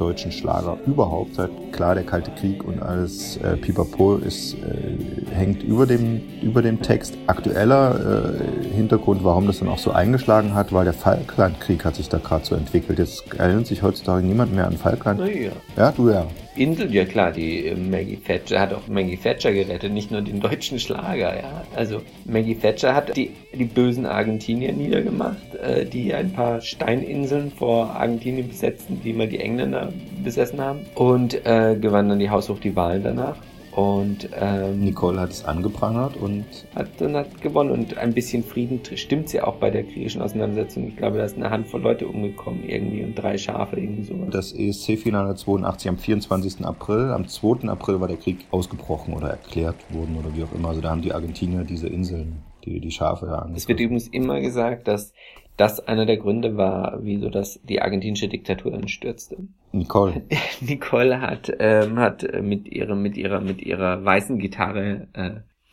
deutschen 0.00 0.32
Schlager 0.32 0.78
überhaupt. 0.86 1.34
Seit 1.34 1.50
klar, 1.72 1.94
der 1.94 2.04
Kalte 2.04 2.30
Krieg 2.30 2.64
und 2.64 2.82
alles 2.82 3.36
äh, 3.38 3.56
Pipapo 3.56 4.16
ist, 4.16 4.54
äh, 4.54 5.17
hängt 5.34 5.62
über 5.62 5.86
dem, 5.86 6.20
über 6.42 6.62
dem 6.62 6.82
Text. 6.82 7.16
Aktueller 7.26 8.34
äh, 8.40 8.74
Hintergrund, 8.74 9.24
warum 9.24 9.46
das 9.46 9.58
dann 9.60 9.68
auch 9.68 9.78
so 9.78 9.92
eingeschlagen 9.92 10.54
hat, 10.54 10.72
weil 10.72 10.84
der 10.84 10.94
Falklandkrieg 10.94 11.84
hat 11.84 11.96
sich 11.96 12.08
da 12.08 12.18
gerade 12.18 12.44
so 12.44 12.54
entwickelt. 12.54 12.98
Jetzt 12.98 13.34
erinnert 13.34 13.66
sich 13.66 13.82
heutzutage 13.82 14.26
niemand 14.26 14.54
mehr 14.54 14.66
an 14.66 14.76
Falkland. 14.76 15.20
Naja. 15.20 15.50
Ja, 15.76 15.92
du 15.92 16.10
ja. 16.10 16.26
Insel, 16.58 16.92
ja 16.92 17.04
klar, 17.04 17.30
die 17.30 17.66
äh, 17.66 17.76
Maggie 17.76 18.16
Thatcher 18.16 18.60
hat 18.60 18.74
auch 18.74 18.88
Maggie 18.88 19.16
Thatcher 19.16 19.52
gerettet, 19.52 19.92
nicht 19.92 20.10
nur 20.10 20.22
den 20.22 20.40
deutschen 20.40 20.78
Schlager, 20.78 21.36
ja. 21.36 21.62
Also 21.74 22.02
Maggie 22.24 22.56
Thatcher 22.56 22.94
hat 22.94 23.16
die, 23.16 23.30
die 23.54 23.64
bösen 23.64 24.06
Argentinier 24.06 24.72
niedergemacht, 24.72 25.54
äh, 25.54 25.84
die 25.84 26.12
ein 26.12 26.32
paar 26.32 26.60
Steininseln 26.60 27.52
vor 27.52 27.90
Argentinien 27.90 28.48
besetzten, 28.48 29.00
die 29.02 29.12
mal 29.12 29.28
die 29.28 29.38
Engländer 29.38 29.92
besessen 30.24 30.60
haben 30.60 30.80
und 30.94 31.34
äh, 31.46 31.76
gewann 31.80 32.08
dann 32.08 32.18
die 32.18 32.30
haushoch 32.30 32.58
die 32.58 32.74
Wahlen 32.74 33.04
danach. 33.04 33.36
Und 33.72 34.28
ähm, 34.38 34.80
Nicole 34.80 35.20
hat 35.20 35.30
es 35.30 35.44
angeprangert 35.44 36.16
und 36.16 36.44
hat 36.74 36.88
dann 36.98 37.16
hat 37.16 37.40
gewonnen 37.40 37.70
und 37.70 37.96
ein 37.98 38.14
bisschen 38.14 38.42
Frieden 38.42 38.80
stimmt 38.94 39.32
ja 39.32 39.46
auch 39.46 39.56
bei 39.56 39.70
der 39.70 39.84
griechischen 39.84 40.22
Auseinandersetzung. 40.22 40.88
Ich 40.88 40.96
glaube, 40.96 41.18
da 41.18 41.24
ist 41.24 41.36
eine 41.36 41.50
Handvoll 41.50 41.82
Leute 41.82 42.06
umgekommen 42.08 42.64
irgendwie 42.68 43.04
und 43.04 43.14
drei 43.14 43.38
Schafe 43.38 43.78
irgendwie 43.78 44.04
so. 44.04 44.14
Das 44.30 44.52
ESC-Finale 44.52 45.34
82 45.34 45.88
am 45.88 45.98
24. 45.98 46.64
April. 46.64 47.10
Am 47.12 47.28
2. 47.28 47.68
April 47.68 48.00
war 48.00 48.08
der 48.08 48.16
Krieg 48.16 48.46
ausgebrochen 48.50 49.14
oder 49.14 49.28
erklärt 49.28 49.76
worden 49.92 50.16
oder 50.18 50.34
wie 50.34 50.44
auch 50.44 50.52
immer. 50.52 50.68
Also 50.68 50.80
da 50.80 50.90
haben 50.90 51.02
die 51.02 51.12
Argentinier 51.12 51.64
diese 51.64 51.88
Inseln, 51.88 52.42
die, 52.64 52.80
die 52.80 52.90
Schafe 52.90 53.26
da 53.26 53.32
angegriffen. 53.32 53.56
Es 53.56 53.68
wird 53.68 53.80
übrigens 53.80 54.08
immer 54.08 54.40
gesagt, 54.40 54.88
dass 54.88 55.12
das 55.58 55.80
einer 55.80 56.06
der 56.06 56.16
Gründe 56.16 56.56
war, 56.56 57.00
wieso 57.02 57.28
das 57.28 57.60
die 57.64 57.82
argentinische 57.82 58.28
Diktatur 58.28 58.70
dann 58.70 58.88
stürzte. 58.88 59.36
Nicole. 59.72 60.22
Nicole 60.60 61.20
hat 61.20 61.52
ähm, 61.58 61.98
hat 61.98 62.26
mit 62.40 62.68
ihrem 62.68 63.02
mit 63.02 63.16
ihrer 63.16 63.40
mit 63.40 63.60
ihrer 63.60 64.04
weißen 64.04 64.38
Gitarre 64.38 65.08
äh, 65.12 65.30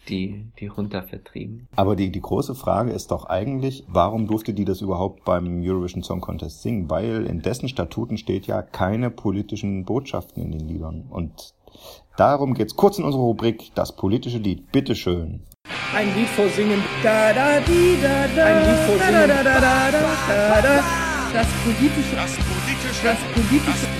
die 0.10 0.48
die 0.60 0.68
runter 0.68 1.04
vertrieben. 1.04 1.68
Aber 1.76 1.96
die, 1.96 2.12
die 2.12 2.22
große 2.22 2.56
Frage 2.56 2.92
ist 2.92 3.12
doch 3.12 3.26
eigentlich, 3.26 3.84
warum 3.88 4.28
durfte 4.28 4.54
die 4.54 4.66
das 4.66 4.82
überhaupt 4.82 5.24
beim 5.24 5.62
Eurovision 5.64 6.04
Song 6.04 6.22
Contest 6.22 6.62
singen? 6.62 6.90
Weil 6.90 7.26
in 7.26 7.42
dessen 7.42 7.70
Statuten 7.70 8.18
steht 8.18 8.48
ja 8.48 8.62
keine 8.62 9.10
politischen 9.10 9.86
Botschaften 9.86 10.44
in 10.44 10.52
den 10.52 10.68
Liedern. 10.68 11.06
Und 11.10 11.54
darum 12.18 12.54
geht's 12.54 12.76
kurz 12.76 12.98
in 12.98 13.06
unserer 13.06 13.24
Rubrik 13.24 13.72
Das 13.76 13.96
politische 13.96 14.40
Lied. 14.40 14.72
Bitteschön. 14.72 15.42
Ein 15.96 16.14
Lied 16.16 16.28
vor 16.30 16.50
Singen. 16.50 16.84
Da, 17.04 17.34
da, 17.34 17.60
di, 17.60 17.98
da, 18.02 18.28
da. 18.36 18.46
Ein 18.46 18.66
Lied 18.66 18.80
vor 18.86 18.98
Singen. 18.98 19.14
Da, 19.14 19.28
da, 19.28 19.44
da, 19.44 19.60
da, 19.62 19.92
da, 19.92 20.62
da, 20.62 20.62
da. 20.62 20.84
Das 21.34 21.48
politische. 21.64 22.16
Das 22.16 22.32
politische. 22.36 23.04
Das 23.04 23.18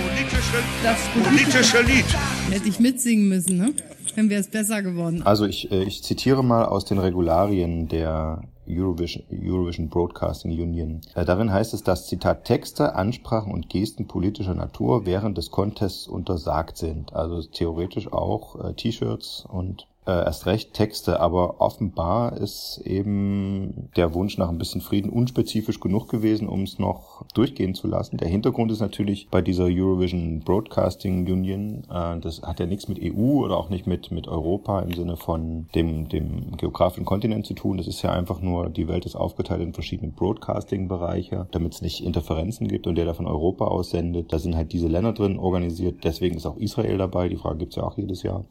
politische. 0.04 0.58
Das 0.84 1.00
politische 1.24 1.82
Lied. 1.82 2.06
Hätte 2.50 2.70
ich 2.70 2.80
mitsingen 2.80 3.28
müssen, 3.28 3.58
ne? 3.58 3.74
Dann 4.16 4.30
wäre 4.30 4.42
es 4.42 4.48
besser 4.48 4.82
geworden. 4.82 5.24
Also 5.24 5.46
ich, 5.46 5.72
äh, 5.72 5.84
ich 5.84 6.04
zitiere 6.04 6.44
mal 6.44 6.66
aus 6.66 6.86
den 6.86 6.98
Regularien 6.98 7.88
der 7.88 8.44
Eurovision, 8.68 9.24
Eurovision 9.30 9.90
Broadcasting 9.90 10.52
Union. 10.52 11.02
Äh, 11.14 11.26
darin 11.26 11.52
heißt 11.52 11.74
es, 11.74 11.84
dass 11.84 12.08
Zitat 12.08 12.46
Texte, 12.46 12.96
Ansprachen 12.96 13.52
und 13.52 13.70
Gesten 13.70 14.08
politischer 14.08 14.56
Natur 14.56 15.06
während 15.06 15.38
des 15.38 15.52
Contests 15.52 16.08
untersagt 16.08 16.78
sind. 16.78 17.14
Also 17.14 17.42
theoretisch 17.42 18.12
auch 18.12 18.64
äh, 18.64 18.74
T-Shirts 18.74 19.46
und 19.52 19.88
äh, 20.06 20.12
erst 20.12 20.46
recht 20.46 20.74
Texte, 20.74 21.20
aber 21.20 21.62
offenbar 21.62 22.38
ist 22.38 22.82
eben 22.86 23.90
der 23.96 24.14
Wunsch 24.14 24.38
nach 24.38 24.50
ein 24.50 24.58
bisschen 24.58 24.82
Frieden 24.82 25.10
unspezifisch 25.10 25.80
genug 25.80 26.10
gewesen, 26.10 26.48
um 26.48 26.64
es 26.64 26.78
noch 26.78 27.26
durchgehen 27.34 27.74
zu 27.74 27.88
lassen. 27.88 28.18
Der 28.18 28.28
Hintergrund 28.28 28.72
ist 28.72 28.82
natürlich 28.82 29.30
bei 29.30 29.42
dieser 29.42 29.66
Eurovision 29.66 30.42
Broadcasting 30.42 31.26
Union, 31.26 31.86
äh, 31.90 32.20
das 32.20 32.44
hat 32.44 32.60
ja 32.60 32.68
nichts 32.68 32.88
mit 32.88 33.00
EU 33.02 33.44
oder 33.44 33.58
auch 33.58 33.70
nicht 33.70 33.88
mit, 33.88 34.12
mit 34.12 34.28
Europa 34.28 34.80
im 34.82 34.94
Sinne 34.94 35.18
von 35.18 35.68
dem, 35.74 36.08
dem 36.10 36.56
geografischen 36.58 37.06
Kontinent 37.06 37.46
zu 37.46 37.56
tun. 37.56 37.78
Das 37.78 37.88
ist 37.88 38.02
ja 38.04 38.12
einfach 38.12 38.42
nur, 38.42 38.70
die 38.70 38.88
Welt 38.88 39.06
ist 39.06 39.16
aufgeteilt 39.16 39.62
in 39.62 39.74
verschiedene 39.74 40.12
Broadcasting-Bereiche, 40.12 41.48
damit 41.52 41.74
es 41.74 41.82
nicht 41.82 42.04
Interferenzen 42.04 42.68
gibt 42.68 42.86
und 42.86 42.96
der 42.96 43.06
da 43.06 43.14
von 43.14 43.28
Europa 43.28 43.66
aussendet. 43.66 44.32
Da 44.32 44.40
sind 44.40 44.56
halt 44.56 44.72
diese 44.72 44.88
Länder 44.88 45.14
drin 45.14 45.40
organisiert, 45.40 46.04
deswegen 46.04 46.38
ist 46.38 46.46
auch 46.46 46.58
Israel 46.58 46.98
dabei, 46.98 47.28
die 47.28 47.38
Frage 47.38 47.60
gibt's 47.60 47.76
ja 47.76 47.84
auch 47.84 47.98
jedes 47.98 48.22
Jahr. 48.22 48.46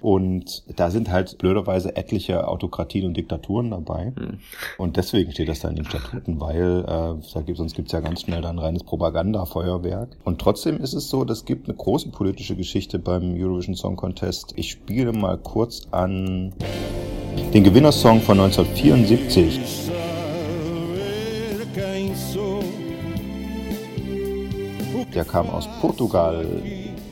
Und 0.00 0.64
da 0.78 0.89
sind 0.90 1.10
halt 1.10 1.38
blöderweise 1.38 1.96
etliche 1.96 2.46
Autokratien 2.46 3.06
und 3.06 3.16
Diktaturen 3.16 3.70
dabei. 3.70 4.12
Hm. 4.16 4.38
Und 4.78 4.96
deswegen 4.96 5.32
steht 5.32 5.48
das 5.48 5.60
da 5.60 5.68
in 5.68 5.76
den 5.76 5.84
Statuten, 5.84 6.40
weil 6.40 6.84
äh, 6.86 7.32
da 7.34 7.40
gibt, 7.44 7.58
sonst 7.58 7.74
gibt's 7.74 7.92
ja 7.92 8.00
ganz 8.00 8.22
schnell 8.22 8.42
dann 8.42 8.58
reines 8.58 8.84
Propagandafeuerwerk. 8.84 10.16
Und 10.24 10.40
trotzdem 10.40 10.78
ist 10.78 10.94
es 10.94 11.08
so, 11.08 11.24
das 11.24 11.44
gibt 11.44 11.68
eine 11.68 11.76
große 11.76 12.10
politische 12.10 12.56
Geschichte 12.56 12.98
beim 12.98 13.34
Eurovision 13.34 13.74
Song 13.74 13.96
Contest. 13.96 14.52
Ich 14.56 14.70
spiele 14.70 15.12
mal 15.12 15.38
kurz 15.38 15.88
an 15.90 16.52
den 17.54 17.64
Gewinnersong 17.64 18.20
von 18.20 18.40
1974. 18.40 19.90
Der 25.14 25.24
kam 25.24 25.50
aus 25.50 25.68
Portugal 25.80 26.46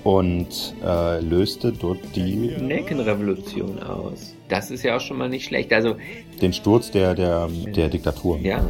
und 0.05 0.75
äh, 0.85 1.21
löste 1.21 1.73
dort 1.73 1.99
die 2.15 2.57
Nelkenrevolution 2.61 3.83
aus. 3.83 4.35
Das 4.49 4.71
ist 4.71 4.83
ja 4.83 4.97
auch 4.97 5.01
schon 5.01 5.19
mal 5.19 5.29
nicht 5.29 5.45
schlecht. 5.45 5.73
Also 5.73 5.97
den 6.41 6.53
Sturz 6.53 6.91
der 6.91 7.15
der 7.15 7.49
der 7.75 7.89
Diktatur. 7.89 8.39
ja, 8.39 8.63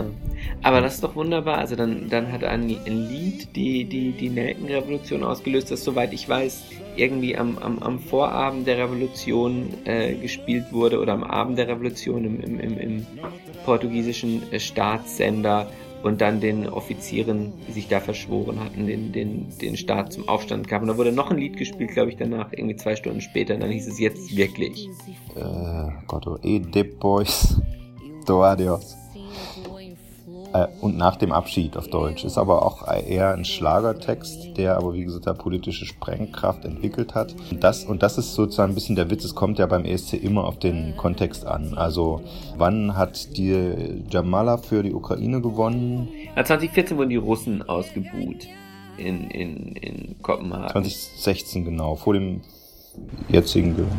aber 0.63 0.81
das 0.81 0.97
ist 0.97 1.05
doch 1.05 1.15
wunderbar. 1.15 1.59
Also 1.59 1.77
dann 1.77 2.09
dann 2.09 2.33
hat 2.33 2.45
ein, 2.45 2.63
ein 2.87 3.09
Lied 3.09 3.55
die 3.55 3.85
die 3.85 4.13
die 4.13 4.31
Nelkenrevolution 4.31 5.23
ausgelöst, 5.23 5.71
das 5.71 5.85
soweit 5.85 6.13
ich 6.13 6.29
weiß 6.29 6.65
irgendwie 6.97 7.37
am, 7.37 7.59
am, 7.59 7.79
am 7.79 7.99
Vorabend 8.01 8.67
der 8.67 8.79
Revolution 8.79 9.69
äh, 9.85 10.15
gespielt 10.15 10.65
wurde 10.73 10.99
oder 11.01 11.13
am 11.13 11.23
Abend 11.23 11.59
der 11.59 11.69
Revolution 11.69 12.25
im, 12.25 12.41
im, 12.41 12.61
im, 12.61 12.79
im 12.79 13.07
portugiesischen 13.65 14.43
äh, 14.53 14.59
Staatssender 14.59 15.71
und 16.03 16.21
dann 16.21 16.41
den 16.41 16.69
Offizieren, 16.69 17.53
die 17.67 17.73
sich 17.73 17.89
da 17.89 18.01
verschworen 18.01 18.61
hatten, 18.61 18.87
den, 18.87 19.13
den, 19.13 19.47
den 19.61 19.77
Staat 19.77 20.13
zum 20.13 20.29
Aufstand 20.29 20.69
gab. 20.69 20.83
Und 20.83 20.89
da 20.89 20.97
wurde 20.97 21.13
noch 21.13 21.31
ein 21.31 21.39
Lied 21.39 21.57
gespielt, 21.57 21.91
glaube 21.91 22.11
ich, 22.11 22.17
danach, 22.17 22.53
irgendwie 22.53 22.77
zwei 22.77 22.97
Stunden 22.97 23.21
später. 23.21 23.55
Und 23.55 23.63
dann 23.63 23.71
hieß 23.71 23.89
es 23.89 23.99
jetzt 23.99 24.37
wirklich. 24.37 24.89
Äh, 25.35 25.91
Gott, 26.07 26.27
oh, 26.27 26.39
e 26.43 26.61
depois 26.61 27.61
do 28.27 28.43
adios. 28.43 28.97
Äh, 30.53 30.67
und 30.81 30.97
nach 30.97 31.17
dem 31.17 31.33
Abschied 31.33 31.77
auf 31.77 31.89
Deutsch. 31.89 32.25
Ist 32.25 32.39
aber 32.39 32.65
auch 32.65 32.87
eher 32.89 33.35
ein 33.35 33.45
Schlagertext, 33.45 34.57
der 34.57 34.77
aber 34.77 34.95
wie 34.95 35.05
gesagt 35.05 35.39
politische 35.39 35.85
Sprengkraft 35.85 36.65
entwickelt 36.65 37.15
hat. 37.15 37.35
Und 37.51 37.63
das, 37.63 37.85
und 37.85 38.03
das 38.03 38.19
ist 38.19 38.35
sozusagen 38.35 38.73
ein 38.73 38.75
bisschen 38.75 38.97
der 38.97 39.11
Witz, 39.11 39.25
es 39.25 39.35
kommt 39.35 39.59
ja 39.59 39.67
beim 39.67 39.85
ESC 39.85 40.15
immer 40.15 40.45
auf 40.45 40.59
den 40.59 40.97
Kontext 40.97 41.47
an. 41.47 41.75
Also 41.77 42.23
wann 42.57 42.97
hat 42.97 43.37
die 43.37 44.03
Jamala 44.11 44.57
für 44.57 44.83
die 44.83 44.95
Ukraine 44.95 45.41
gewonnen? 45.41 46.09
Na, 46.35 46.45
2014 46.45 46.97
wurden 46.97 47.11
die 47.11 47.17
Russen 47.17 47.69
ausgebuht 47.69 48.47
in, 48.97 49.31
in, 49.31 49.77
in 49.77 50.23
Kopenhagen. 50.23 50.71
2016 50.71 51.65
genau, 51.65 51.95
vor 51.95 52.15
dem 52.15 52.41
jetzigen 53.29 53.77
Gewinn. 53.77 53.99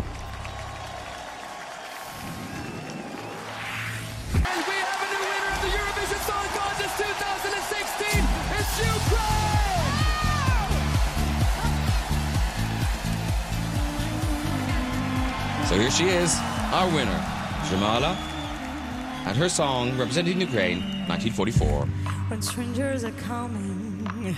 So 15.69 15.77
here 15.77 15.91
she 15.91 16.05
is, 16.05 16.35
our 16.73 16.87
winner, 16.87 17.23
Jamala, 17.69 18.15
and 19.27 19.37
her 19.37 19.47
song 19.47 19.95
representing 19.99 20.41
Ukraine, 20.41 20.79
1944. 21.07 21.85
When 22.27 22.41
strangers 22.41 23.03
are 23.03 23.11
coming, 23.11 24.35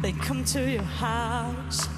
they 0.00 0.12
come 0.12 0.44
to 0.44 0.70
your 0.70 0.84
house. 0.84 1.88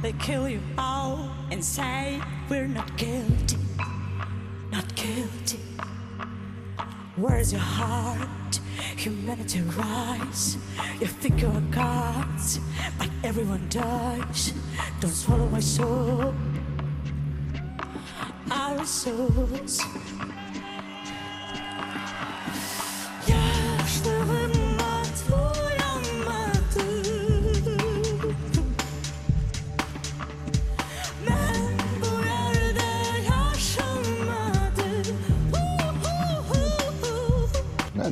They 0.00 0.12
kill 0.12 0.48
you 0.48 0.60
all 0.78 1.34
and 1.50 1.64
say 1.64 2.22
we're 2.48 2.68
not 2.68 2.96
guilty, 2.96 3.58
not 4.70 4.94
guilty. 4.94 5.58
Where's 7.16 7.50
your 7.50 7.62
heart? 7.62 8.60
Humanity 9.02 9.60
rise. 9.76 10.58
You 11.00 11.08
think 11.08 11.42
you're 11.42 11.60
gods, 11.72 12.60
but 13.00 13.10
everyone 13.24 13.66
dies. 13.68 14.52
Don't 15.00 15.10
swallow 15.10 15.48
my 15.48 15.58
soul. 15.58 16.32
Our 18.48 18.84
souls. 18.86 19.80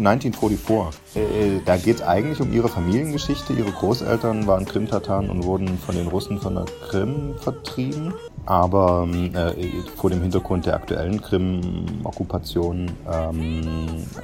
1944. 0.07 1.01
Äh, 1.14 1.61
Da 1.64 1.76
geht 1.76 1.96
es 1.96 2.03
eigentlich 2.03 2.40
um 2.40 2.53
ihre 2.53 2.68
Familiengeschichte. 2.68 3.53
Ihre 3.53 3.70
Großeltern 3.70 4.46
waren 4.46 4.64
Krim-Tataren 4.64 5.30
und 5.30 5.44
wurden 5.44 5.78
von 5.78 5.94
den 5.94 6.09
Russen 6.09 6.40
von 6.40 6.55
der 6.57 6.64
Krim 6.88 7.34
vertrieben. 7.38 8.14
Aber 8.46 9.07
äh, 9.12 9.53
vor 9.96 10.11
dem 10.11 10.22
Hintergrund 10.22 10.66
der 10.66 10.74
aktuellen 10.74 11.20
Krim-Okkupation 11.20 12.90
ähm, 13.07 13.61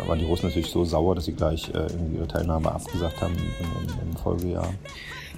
waren 0.07 0.19
die 0.19 0.25
Russen 0.25 0.49
natürlich 0.49 0.71
so 0.71 0.85
sauer, 0.85 1.15
dass 1.15 1.27
sie 1.27 1.33
gleich 1.33 1.71
äh, 1.75 1.87
ihre 2.15 2.27
Teilnahme 2.27 2.73
abgesagt 2.73 3.21
haben 3.21 3.35
im, 3.35 4.09
im, 4.09 4.17
Folgejahr. 4.17 4.69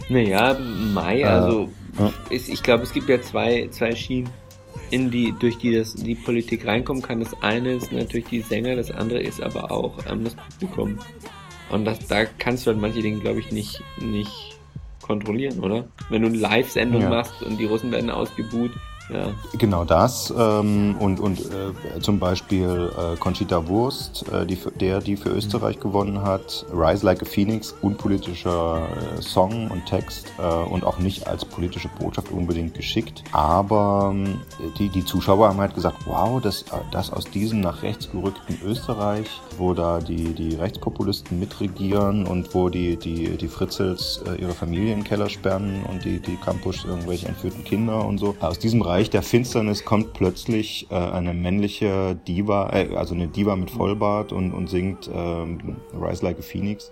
Naja, 0.09 0.57
Mai, 0.95 1.21
Äh, 1.21 1.25
also 1.25 1.69
ja. 1.99 2.13
ist, 2.31 2.49
ich 2.49 2.63
glaube, 2.63 2.85
es 2.85 2.93
gibt 2.93 3.09
ja 3.09 3.21
zwei, 3.21 3.69
zwei 3.71 3.95
Schienen, 3.95 4.31
in 4.91 5.11
die, 5.11 5.35
durch 5.39 5.59
die 5.59 5.75
das, 5.75 5.95
die 5.95 6.15
Politik 6.15 6.67
reinkommen 6.67 7.03
kann. 7.03 7.21
Das 7.21 7.35
eine 7.43 7.73
ist 7.75 7.93
natürlich 7.93 8.27
die 8.27 8.41
Sänger, 8.41 8.77
das 8.77 8.91
andere 8.91 9.21
ist 9.21 9.43
aber 9.43 9.71
auch 9.71 9.95
ähm, 10.11 10.25
das 10.25 10.35
Publikum. 10.35 10.99
Und 11.71 11.85
das, 11.85 12.07
da 12.07 12.25
kannst 12.25 12.67
du 12.67 12.71
halt 12.71 12.81
manche 12.81 13.03
Dinge, 13.03 13.21
glaube 13.21 13.41
ich, 13.41 13.53
nicht, 13.53 13.83
nicht 14.01 14.59
kontrollieren, 15.03 15.61
oder? 15.61 15.89
Wenn 16.09 16.23
du 16.23 16.29
eine 16.29 16.39
Live-Sendung 16.39 17.03
Ja. 17.03 17.09
machst 17.11 17.43
und 17.43 17.59
die 17.59 17.65
Russen 17.67 17.91
werden 17.93 18.11
ausgebuht, 18.11 18.73
ja. 19.11 19.29
Genau 19.59 19.85
das 19.85 20.33
ähm, 20.37 20.97
und, 20.99 21.21
und 21.21 21.41
äh, 21.41 22.01
zum 22.01 22.19
Beispiel 22.19 22.91
äh, 22.97 23.17
Conchita 23.17 23.67
Wurst, 23.69 24.25
äh, 24.33 24.47
die, 24.47 24.57
für- 24.57 24.71
der 24.71 25.01
die 25.01 25.17
für 25.17 25.31
Österreich 25.31 25.81
gewonnen 25.81 26.23
hat, 26.23 26.67
Rise 26.73 27.05
Like 27.07 27.23
a 27.23 27.25
Phoenix, 27.25 27.75
unpolitischer 27.83 28.87
äh, 29.19 29.23
Song 29.23 29.71
und 29.71 29.87
Text 29.87 30.27
äh, 30.39 30.43
und 30.71 30.85
auch 30.85 30.99
nicht 30.99 31.27
als 31.27 31.45
politische 31.45 31.89
Botschaft 31.99 32.31
unbedingt 32.31 32.75
geschickt. 32.75 33.25
Aber 33.33 34.13
ähm, 34.15 34.41
die, 34.79 34.89
die 34.89 35.05
Zuschauer 35.05 35.49
haben 35.49 35.59
halt 35.61 35.75
gesagt, 35.75 35.99
wow, 36.07 36.41
das, 36.41 36.63
äh, 36.63 36.67
das 36.91 37.13
aus 37.13 37.25
diesem 37.25 37.61
nach 37.61 37.83
rechts 37.83 38.11
gerückten 38.11 38.59
Österreich, 38.65 39.27
wo 39.57 39.75
da 39.75 40.01
die, 40.01 40.35
die 40.35 40.55
Rechtspopulisten 40.57 41.39
mitregieren 41.39 42.27
und 42.27 42.55
wo 42.55 42.69
die, 42.69 42.97
die, 42.97 43.37
die 43.37 43.49
Fritzels 43.49 44.23
äh, 44.27 44.41
ihre 44.41 44.53
Familie 44.53 44.93
in 44.93 45.01
den 45.01 45.05
Keller 45.05 45.29
sperren 45.29 45.83
und 45.89 46.05
die, 46.05 46.19
die 46.21 46.37
Campus 46.37 46.85
irgendwelche 46.85 47.29
entführten 47.29 47.65
Kinder 47.65 48.05
und 48.05 48.19
so. 48.19 48.37
Aus 48.41 48.59
diesem 48.59 48.83
Reich 48.83 48.98
der 49.11 49.23
Finsternis 49.23 49.85
kommt 49.85 50.13
plötzlich 50.13 50.87
äh, 50.91 50.95
eine 50.95 51.35
männliche 51.35 52.17
Diva, 52.27 52.71
äh, 52.73 52.97
also 52.97 53.15
eine 53.15 53.29
Diva 53.29 53.57
mit 53.57 53.71
Vollbart 53.71 54.33
und, 54.33 54.53
und 54.53 54.69
singt 54.69 55.09
ähm, 55.13 55.77
Rise 55.99 56.25
Like 56.25 56.39
a 56.39 56.43
Phoenix. 56.43 56.91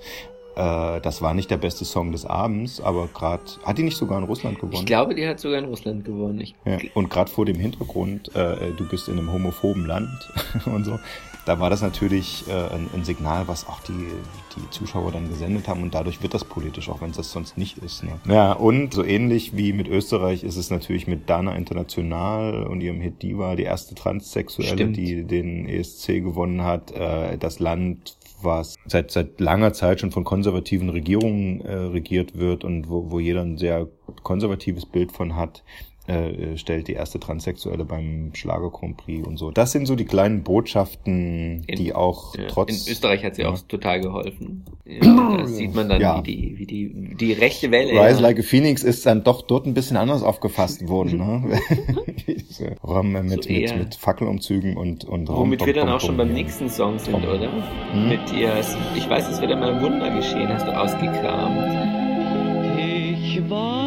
Äh, 0.57 1.01
das 1.03 1.21
war 1.21 1.35
nicht 1.35 1.51
der 1.51 1.59
beste 1.59 1.85
Song 1.85 2.13
des 2.13 2.25
Abends, 2.25 2.81
aber 2.81 3.09
gerade 3.09 3.43
hat 3.65 3.77
die 3.77 3.83
nicht 3.83 3.97
sogar 3.97 4.19
in 4.19 4.25
Russland 4.25 4.59
gewonnen? 4.59 4.81
Ich 4.81 4.87
glaube, 4.87 5.15
die 5.15 5.27
hat 5.27 5.39
sogar 5.39 5.59
in 5.59 5.67
Russland 5.67 6.05
gewonnen. 6.05 6.41
Ich, 6.41 6.55
Ja, 6.65 6.79
und 6.95 7.11
gerade 7.11 7.31
vor 7.31 7.45
dem 7.45 7.57
Hintergrund, 7.57 8.35
äh, 8.35 8.73
du 8.77 8.89
bist 8.89 9.09
in 9.09 9.19
einem 9.19 9.33
homophoben 9.33 9.85
Land 9.87 10.33
und 10.67 10.85
so, 10.85 10.99
da 11.47 11.61
war 11.61 11.71
das 11.71 11.81
natürlich 11.81 12.45
äh, 12.49 12.53
ein, 12.53 12.91
ein 12.93 13.05
Signal, 13.05 13.47
was 13.49 13.69
auch 13.69 13.81
die, 13.81 14.09
die 14.57 14.71
Zuschauer 14.71 15.13
dann 15.13 15.29
gesendet 15.29 15.69
haben 15.69 15.83
und 15.83 15.95
dadurch 15.95 16.21
wird 16.23 16.35
das 16.35 16.45
politisch, 16.45 16.89
auch 16.89 17.01
wenn 17.01 17.11
es 17.11 17.17
das 17.17 17.31
sonst 17.31 17.57
nicht 17.57 17.79
ist. 17.79 18.03
Ne? 18.03 18.19
Ja, 18.29 18.53
und 18.53 18.93
so 18.93 19.05
ähnlich 19.05 19.57
wie 19.57 19.73
mit 19.73 19.89
Österreich 19.89 20.43
ist 20.43 20.57
es 20.57 20.71
natürlich 20.71 21.07
mit 21.07 21.31
Dana 21.31 21.55
International 21.55 22.65
und 22.65 22.81
ihrem 22.81 23.01
Hit 23.01 23.23
Diva, 23.23 23.55
die 23.55 23.63
erste 23.63 23.95
Transsexuelle, 23.95 24.73
Stimmt. 24.73 24.97
die 24.97 25.23
den 25.25 25.69
ESC 25.69 26.21
gewonnen 26.23 26.63
hat, 26.63 26.91
äh, 26.91 27.39
das 27.39 27.61
Land 27.61 28.19
was 28.43 28.77
seit 28.85 29.11
seit 29.11 29.41
langer 29.41 29.73
Zeit 29.73 30.01
schon 30.01 30.11
von 30.11 30.23
konservativen 30.23 30.91
Regierungen 30.91 31.63
äh, 31.63 31.73
regiert 31.75 32.37
wird 32.37 32.65
und 32.65 32.91
wo, 32.91 33.11
wo 33.11 33.19
jeder 33.19 33.41
ein 33.41 33.57
sehr 33.57 33.89
konservatives 34.23 34.85
Bild 34.85 35.13
von 35.13 35.37
hat. 35.37 35.65
Äh, 36.07 36.57
stellt 36.57 36.89
die 36.89 36.93
erste 36.93 37.19
Transsexuelle 37.21 37.85
beim 37.85 38.31
Schlager 38.35 38.71
Grand 38.71 38.97
Prix 38.97 39.27
und 39.27 39.37
so. 39.39 39.51
Das 39.51 39.73
sind 39.73 39.87
so 39.87 39.97
die 39.97 40.05
kleinen 40.05 40.43
Botschaften, 40.45 41.65
die 41.69 41.95
auch 41.95 42.35
Ja, 42.37 42.45
trotz. 42.49 42.87
In 42.87 42.93
Österreich 42.93 43.25
hat 43.25 43.35
sie 43.37 43.43
Ja. 43.43 43.49
auch 43.51 43.59
total 43.67 44.01
geholfen. 44.01 44.65
Ja, 44.85 45.37
da 45.39 45.47
sieht 45.47 45.75
man 45.75 45.89
dann, 45.89 46.01
Ja. 46.01 46.19
wie, 46.19 46.23
die, 46.23 46.59
wie 46.59 46.67
die, 46.67 47.15
die 47.17 47.33
rechte 47.33 47.71
Welle. 47.71 47.91
Rise 47.93 48.21
ja. 48.21 48.21
Like 48.21 48.39
a 48.39 48.43
Phoenix 48.43 48.83
ist 48.85 49.05
dann 49.07 49.25
doch 49.25 49.43
dort 49.43 49.67
ein 49.67 49.75
bisschen 49.75 49.97
anders 49.97 50.23
aufgefasst 50.23 50.89
worden. 50.89 51.19
Ne? 51.19 51.59
Rom 52.85 53.13
mit, 53.13 53.25
mit, 53.25 53.51
eher- 53.51 53.77
mit 53.77 53.95
Fackelumzügen 53.97 54.77
und, 54.77 55.05
und 55.05 55.29
Womit 55.29 55.67
wir 55.67 55.73
dann 55.75 55.89
auch 55.89 56.01
schon 56.01 56.17
beim 56.17 56.33
nächsten 56.33 56.69
Song 56.71 56.99
sind, 56.99 57.15
oder? 57.17 57.51
Hm? 57.93 58.09
Mit 58.09 58.31
dir. 58.31 58.53
Ich 58.97 59.09
weiß, 59.09 59.29
es 59.29 59.41
wird 59.41 59.51
einmal 59.53 59.75
ein 59.75 59.83
Wunder 59.83 60.15
geschehen, 60.15 60.49
hast 60.49 60.67
du 60.67 60.71
ausgekramt. 60.79 61.75
Ich 62.79 63.41
weiß, 63.51 63.86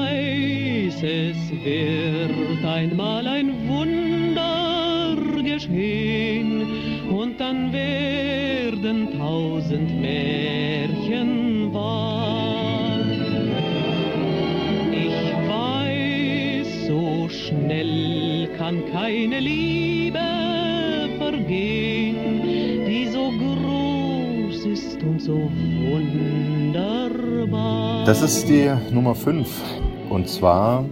es 1.04 1.38
wird 1.64 2.66
einmal 2.66 3.28
ein 3.28 3.68
Wunder 3.68 5.16
geschehen 5.44 6.64
und 7.10 7.40
dann 7.40 7.72
werden 7.72 9.18
tausend 9.18 10.02
Märchen 10.02 11.74
wahr. 11.74 13.00
Ich 14.92 15.34
weiß, 15.48 16.88
so 16.88 17.30
schnell 17.30 18.50
kann 18.58 18.84
keine 18.92 19.40
Liebe 19.40 20.20
vergehen, 21.18 22.42
die 22.86 23.08
so 23.08 23.32
groß 23.32 24.66
ist 24.66 25.02
und 25.04 25.22
so 25.22 25.50
wunderbar. 25.90 28.04
Das 28.06 28.22
ist 28.22 28.50
die 28.50 28.70
Nummer 28.92 29.16
5. 29.16 29.48
Und 30.10 30.28
zwar 30.28 30.86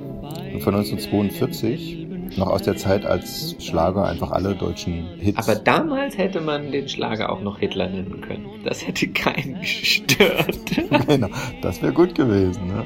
von 0.59 0.75
1942. 0.75 2.05
Noch 2.35 2.47
aus 2.47 2.63
der 2.63 2.75
Zeit, 2.75 3.05
als 3.05 3.55
Schlager 3.59 4.05
einfach 4.05 4.31
alle 4.31 4.53
deutschen 4.53 5.07
Hits. 5.17 5.47
Aber 5.47 5.57
damals 5.57 6.17
hätte 6.17 6.41
man 6.41 6.71
den 6.71 6.89
Schlager 6.89 7.31
auch 7.31 7.41
noch 7.41 7.57
Hitler 7.57 7.87
nennen 7.87 8.19
können. 8.21 8.47
Das 8.65 8.85
hätte 8.85 9.07
keinen 9.07 9.61
gestört. 9.61 10.59
genau, 11.07 11.29
das 11.61 11.81
wäre 11.81 11.93
gut 11.93 12.15
gewesen. 12.15 12.67
Ne? 12.67 12.85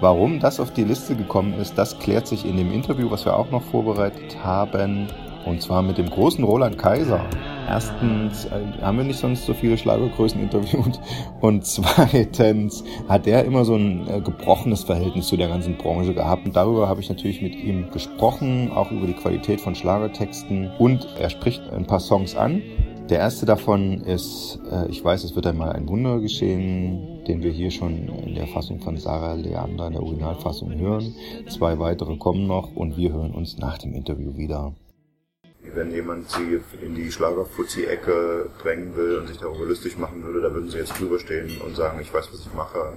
Warum 0.00 0.40
das 0.40 0.60
auf 0.60 0.72
die 0.72 0.84
Liste 0.84 1.16
gekommen 1.16 1.54
ist, 1.54 1.78
das 1.78 1.98
klärt 1.98 2.26
sich 2.26 2.44
in 2.44 2.56
dem 2.56 2.70
Interview, 2.70 3.10
was 3.10 3.24
wir 3.24 3.36
auch 3.36 3.50
noch 3.50 3.62
vorbereitet 3.62 4.44
haben. 4.44 5.08
Und 5.46 5.62
zwar 5.62 5.82
mit 5.82 5.98
dem 5.98 6.10
großen 6.10 6.44
Roland 6.44 6.78
Kaiser. 6.78 7.24
Erstens 7.68 8.46
äh, 8.46 8.82
haben 8.82 8.98
wir 8.98 9.04
nicht 9.04 9.18
sonst 9.18 9.46
so 9.46 9.54
viele 9.54 9.78
Schlagergrößen 9.78 10.40
interviewt. 10.40 11.00
Und 11.40 11.64
zweitens 11.64 12.84
hat 13.08 13.26
er 13.26 13.44
immer 13.44 13.64
so 13.64 13.76
ein 13.76 14.08
äh, 14.08 14.20
gebrochenes 14.20 14.84
Verhältnis 14.84 15.28
zu 15.28 15.36
der 15.36 15.48
ganzen 15.48 15.76
Branche 15.76 16.12
gehabt. 16.12 16.46
Und 16.46 16.56
darüber 16.56 16.88
habe 16.88 17.00
ich 17.00 17.08
natürlich 17.08 17.40
mit 17.42 17.54
ihm 17.54 17.90
gesprochen, 17.90 18.72
auch 18.72 18.90
über 18.90 19.06
die 19.06 19.14
Qualität 19.14 19.60
von 19.60 19.74
Schlagertexten. 19.74 20.70
Und 20.78 21.06
er 21.18 21.30
spricht 21.30 21.62
ein 21.70 21.86
paar 21.86 22.00
Songs 22.00 22.34
an. 22.34 22.62
Der 23.10 23.18
erste 23.18 23.44
davon 23.44 24.02
ist, 24.02 24.60
äh, 24.70 24.88
ich 24.88 25.04
weiß, 25.04 25.24
es 25.24 25.34
wird 25.34 25.46
einmal 25.46 25.72
ein 25.72 25.88
Wunder 25.88 26.20
geschehen, 26.20 27.24
den 27.26 27.42
wir 27.42 27.50
hier 27.50 27.72
schon 27.72 28.08
in 28.08 28.36
der 28.36 28.46
Fassung 28.46 28.80
von 28.80 28.96
Sarah 28.96 29.34
Leander 29.34 29.88
in 29.88 29.94
der 29.94 30.02
Originalfassung 30.02 30.78
hören. 30.78 31.14
Zwei 31.48 31.78
weitere 31.80 32.16
kommen 32.16 32.46
noch 32.46 32.74
und 32.76 32.96
wir 32.96 33.12
hören 33.12 33.32
uns 33.32 33.58
nach 33.58 33.78
dem 33.78 33.94
Interview 33.94 34.36
wieder. 34.36 34.74
Wenn 35.62 35.92
jemand 35.92 36.30
sie 36.30 36.60
in 36.80 36.94
die 36.94 37.12
Schlagerfuzzi-Ecke 37.12 38.48
drängen 38.62 38.96
will 38.96 39.18
und 39.18 39.28
sich 39.28 39.38
darüber 39.38 39.66
lustig 39.66 39.98
machen 39.98 40.24
würde, 40.24 40.40
da 40.40 40.52
würden 40.52 40.70
sie 40.70 40.78
jetzt 40.78 40.98
drüber 40.98 41.18
stehen 41.18 41.60
und 41.60 41.76
sagen, 41.76 42.00
ich 42.00 42.12
weiß, 42.12 42.28
was 42.32 42.40
ich 42.40 42.54
mache. 42.54 42.94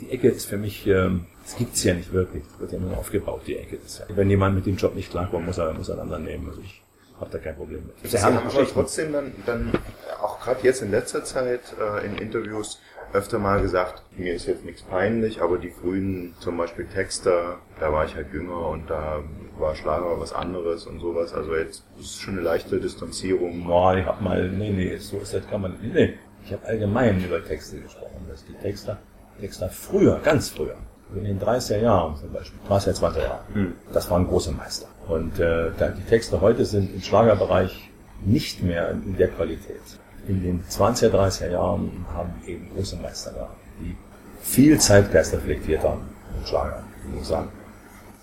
Die 0.00 0.10
Ecke 0.10 0.28
ist 0.28 0.46
für 0.46 0.58
mich, 0.58 0.86
ähm, 0.86 1.26
das 1.44 1.56
gibt's 1.56 1.82
ja 1.82 1.94
nicht 1.94 2.12
wirklich. 2.12 2.44
Das 2.50 2.60
wird 2.60 2.72
ja 2.72 2.78
nur 2.78 2.96
aufgebaut, 2.98 3.42
die 3.46 3.56
Ecke. 3.56 3.78
Ja, 3.98 4.16
wenn 4.16 4.28
jemand 4.28 4.54
mit 4.54 4.66
dem 4.66 4.76
Job 4.76 4.94
nicht 4.94 5.10
klarkommt, 5.10 5.46
muss 5.46 5.58
er, 5.58 5.72
muss 5.72 5.88
er 5.88 5.94
einen 5.94 6.02
anderen 6.02 6.24
nehmen. 6.24 6.48
Also 6.48 6.60
ich 6.60 6.82
habe 7.18 7.30
da 7.30 7.38
kein 7.38 7.56
Problem 7.56 7.84
mit. 7.86 8.10
Sie 8.10 8.20
haben 8.20 8.36
aber 8.36 8.66
trotzdem 8.66 9.12
dann, 9.12 9.32
dann 9.46 9.72
auch 10.20 10.40
gerade 10.40 10.60
jetzt 10.62 10.82
in 10.82 10.90
letzter 10.90 11.24
Zeit 11.24 11.60
äh, 11.80 12.04
in 12.06 12.18
Interviews 12.18 12.80
öfter 13.12 13.38
mal 13.38 13.60
gesagt, 13.60 14.02
mir 14.16 14.34
ist 14.34 14.46
jetzt 14.46 14.64
nichts 14.64 14.82
peinlich, 14.82 15.40
aber 15.42 15.58
die 15.58 15.70
frühen 15.70 16.34
zum 16.40 16.56
Beispiel 16.56 16.86
Texter, 16.86 17.58
da 17.78 17.92
war 17.92 18.04
ich 18.04 18.14
halt 18.14 18.32
jünger 18.32 18.68
und 18.68 18.88
da 18.88 19.20
war 19.58 19.74
Schlager 19.74 20.18
was 20.18 20.32
anderes 20.32 20.86
und 20.86 21.00
sowas. 21.00 21.32
Also 21.34 21.54
jetzt 21.54 21.84
ist 22.00 22.20
schon 22.20 22.34
eine 22.34 22.42
leichte 22.42 22.80
Distanzierung. 22.80 23.64
Boah, 23.64 23.96
ich 23.96 24.06
hab 24.06 24.20
mal, 24.20 24.48
nee, 24.48 24.70
nee, 24.70 24.96
so 24.96 25.18
ist 25.18 25.34
das 25.34 25.46
kann 25.48 25.60
man, 25.60 25.76
nee. 25.82 26.14
Ich 26.44 26.52
habe 26.52 26.66
allgemein 26.66 27.22
über 27.24 27.44
Texte 27.44 27.78
gesprochen, 27.80 28.26
dass 28.28 28.44
die 28.44 28.54
Texter, 28.54 28.98
Texter 29.40 29.68
früher, 29.68 30.18
ganz 30.24 30.48
früher, 30.48 30.76
in 31.14 31.24
den 31.24 31.38
30er 31.40 31.78
Jahren 31.78 32.16
zum 32.16 32.32
Beispiel, 32.32 32.58
30er, 32.68 32.98
20er 32.98 33.18
Jahren, 33.22 33.54
Hm. 33.54 33.72
das 33.92 34.10
waren 34.10 34.26
große 34.26 34.50
Meister. 34.52 34.88
Und 35.08 35.38
äh, 35.38 35.70
die 35.96 36.04
Texte 36.08 36.40
heute 36.40 36.64
sind 36.64 36.94
im 36.94 37.02
Schlagerbereich 37.02 37.90
nicht 38.24 38.62
mehr 38.62 38.90
in 38.90 39.16
der 39.16 39.28
Qualität. 39.28 39.80
In 40.28 40.42
den 40.42 40.64
20er, 40.70 41.10
30er 41.10 41.50
Jahren 41.50 42.06
haben 42.14 42.32
eben 42.46 42.70
große 42.74 42.96
Meister 42.96 43.32
gehabt, 43.32 43.56
die 43.80 43.96
viel 44.40 44.78
Zeitgeist 44.78 45.32
reflektiert 45.34 45.82
haben 45.82 46.02
im 46.38 46.46
Schlager, 46.46 46.84
ich 47.04 47.14
muss 47.14 47.28
sagen. 47.28 47.48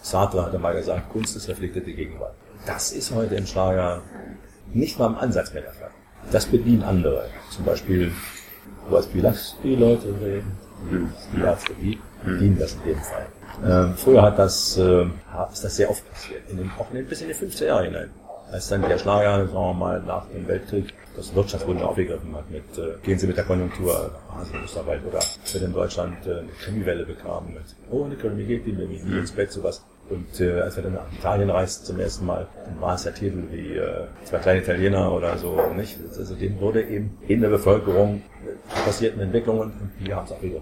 Sartre 0.02 0.46
hatte 0.46 0.60
mal 0.60 0.74
gesagt, 0.74 1.10
Kunst 1.10 1.36
ist 1.36 1.50
reflektierte 1.50 1.92
Gegenwart. 1.92 2.34
Das 2.66 2.92
ist 2.92 3.14
heute 3.14 3.36
im 3.36 3.46
Schlager 3.46 4.02
nicht 4.74 4.98
mal 4.98 5.08
im 5.08 5.16
Ansatz 5.16 5.54
mehr 5.54 5.64
der 5.64 5.74
Fall. 5.74 5.92
Das 6.32 6.46
bedienen 6.46 6.84
andere. 6.84 7.26
Zum 7.50 7.66
Beispiel, 7.66 8.12
was 8.90 9.14
wie 9.14 9.22
lass 9.22 9.56
die 9.64 9.76
Leute 9.76 10.08
reden, 10.22 10.58
die 11.34 11.42
Ärzte, 11.42 11.74
die 11.82 12.00
bedienen 12.24 12.58
das 12.60 12.74
in 12.74 12.84
dem 12.84 13.00
Fall. 13.00 13.28
Ähm, 13.66 13.94
früher 13.96 14.22
hat 14.22 14.40
das, 14.40 14.78
äh, 14.78 15.06
ist 15.52 15.64
das 15.64 15.76
sehr 15.76 15.90
oft 15.90 16.10
passiert, 16.10 16.50
in 16.50 16.58
den, 16.58 16.72
auch 16.78 16.90
in 16.92 16.98
den, 16.98 17.08
bis 17.08 17.22
in 17.22 17.28
die 17.28 17.34
50er 17.34 17.66
Jahre 17.66 17.86
hinein. 17.86 18.10
Als 18.52 18.68
dann 18.70 18.82
der 18.82 18.98
Schlager, 18.98 19.46
sagen 19.46 19.54
wir 19.54 19.74
mal, 19.74 20.02
nach 20.02 20.26
dem 20.28 20.48
Weltkrieg 20.48 20.94
das 21.16 21.36
Wirtschaftswunder 21.36 21.90
aufgegriffen 21.90 22.36
hat 22.36 22.50
mit 22.50 22.64
äh, 22.78 22.98
Gehen 23.04 23.20
Sie 23.20 23.28
mit 23.28 23.38
der 23.38 23.44
Konjunktur 23.44 24.12
Asien, 24.36 24.64
Österreich 24.64 25.02
oder 25.06 25.20
wir 25.52 25.62
in 25.62 25.74
Deutschland 25.74 26.26
äh, 26.26 26.40
eine 26.40 26.50
Krimiwelle 26.64 27.06
bekamen 27.06 27.54
mit 27.54 27.64
Oh, 27.92 28.06
eine 28.06 28.16
Krimi 28.16 28.46
geht 28.46 28.66
die 28.66 28.72
mir 28.72 28.88
nie 28.88 29.20
ins 29.20 29.32
Bett, 29.32 29.52
sowas. 29.52 29.84
Und 30.10 30.40
äh, 30.42 30.62
als 30.62 30.76
wir 30.76 30.84
dann 30.84 30.94
nach 30.94 31.12
Italien 31.12 31.50
reisten 31.50 31.86
zum 31.86 32.00
ersten 32.00 32.26
Mal, 32.26 32.48
dann 32.66 32.82
war 32.82 32.96
es 32.96 33.04
der 33.04 33.14
Titel 33.14 33.44
wie 33.52 33.76
äh, 33.76 34.08
zwei 34.24 34.40
kleine 34.40 34.62
Italiener 34.62 35.12
oder 35.12 35.38
so, 35.38 35.60
nicht? 35.76 36.00
Also 36.18 36.36
dem 36.36 36.60
wurde 36.60 36.82
eben 36.82 37.18
in 37.28 37.42
der 37.42 37.50
Bevölkerung 37.50 38.24
äh, 38.46 38.86
passierten 38.86 39.22
Entwicklungen 39.22 39.72
und 39.80 39.92
die 40.00 40.14
haben 40.14 40.26
es 40.26 40.42
wieder. 40.42 40.62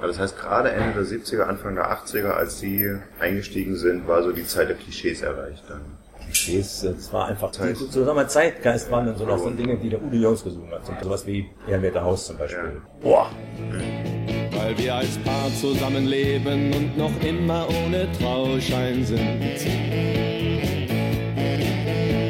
Ja, 0.00 0.06
das 0.06 0.18
heißt, 0.18 0.38
gerade 0.38 0.70
Ende 0.70 0.94
der 0.94 1.02
70er, 1.02 1.42
Anfang 1.42 1.74
der 1.74 1.90
80er, 1.90 2.30
als 2.30 2.58
Sie 2.58 2.86
eingestiegen 3.18 3.76
sind, 3.76 4.06
war 4.06 4.22
so 4.22 4.32
die 4.32 4.46
Zeit 4.46 4.68
der 4.68 4.76
Klischees 4.76 5.22
erreicht 5.22 5.64
dann. 5.68 5.82
Klischees, 6.26 6.80
das 6.82 7.12
war 7.12 7.28
einfach, 7.28 7.50
die, 7.50 7.74
so 7.74 8.04
sagen 8.04 8.16
wir 8.16 8.28
Zeitgeist 8.28 8.90
waren 8.90 9.06
dann 9.06 9.16
so 9.16 9.24
noch 9.24 9.38
so 9.38 9.50
Dinge, 9.50 9.76
die 9.76 9.88
der 9.88 10.02
Udo 10.02 10.16
Jungs 10.16 10.44
gesungen 10.44 10.70
hat. 10.70 10.84
So 10.86 10.92
sowas 11.02 11.26
wie 11.26 11.46
Ehrenwerter 11.68 12.02
Haus 12.02 12.26
zum 12.26 12.36
Beispiel. 12.36 12.82
Boah! 13.00 13.30
Weil 14.56 14.76
wir 14.78 14.94
als 14.96 15.18
Paar 15.18 15.50
zusammenleben 15.60 16.72
und 16.72 16.98
noch 16.98 17.12
immer 17.22 17.66
ohne 17.68 18.10
Trauschein 18.18 19.04
sind. 19.04 19.20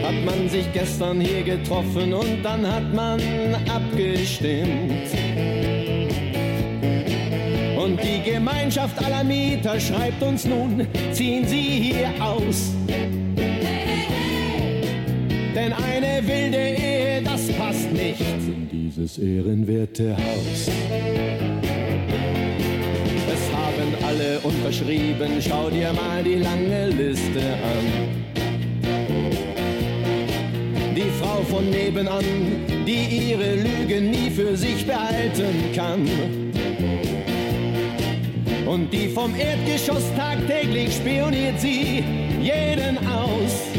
Hat 0.04 0.24
man 0.24 0.48
sich 0.48 0.72
gestern 0.72 1.20
hier 1.20 1.42
getroffen 1.42 2.12
und 2.12 2.42
dann 2.42 2.66
hat 2.66 2.92
man 2.92 3.20
abgestimmt. 3.68 5.08
Und 7.78 8.00
die 8.02 8.30
Gemeinschaft 8.30 8.98
aller 9.04 9.22
Mieter 9.22 9.78
schreibt 9.78 10.20
uns 10.22 10.44
nun, 10.44 10.86
ziehen 11.12 11.46
Sie 11.46 11.62
hier 11.62 12.12
aus. 12.20 12.72
Denn 15.56 15.72
eine 15.72 16.20
wilde 16.28 16.58
Ehe, 16.58 17.22
das 17.22 17.50
passt 17.52 17.90
nicht 17.90 18.20
in 18.20 18.68
dieses 18.70 19.16
ehrenwerte 19.16 20.14
Haus. 20.14 20.68
Es 23.32 23.54
haben 23.56 24.04
alle 24.06 24.38
unterschrieben, 24.40 25.40
schau 25.40 25.70
dir 25.70 25.94
mal 25.94 26.22
die 26.22 26.34
lange 26.34 26.88
Liste 26.88 27.40
an. 27.40 27.86
Die 30.94 31.10
Frau 31.18 31.40
von 31.48 31.70
nebenan, 31.70 32.24
die 32.86 33.30
ihre 33.30 33.54
Lügen 33.54 34.10
nie 34.10 34.28
für 34.28 34.54
sich 34.58 34.86
behalten 34.86 35.72
kann. 35.74 36.06
Und 38.66 38.92
die 38.92 39.08
vom 39.08 39.34
Erdgeschoss 39.34 40.04
tagtäglich 40.18 40.96
spioniert 40.96 41.58
sie 41.58 42.04
jeden 42.42 42.98
aus. 43.08 43.75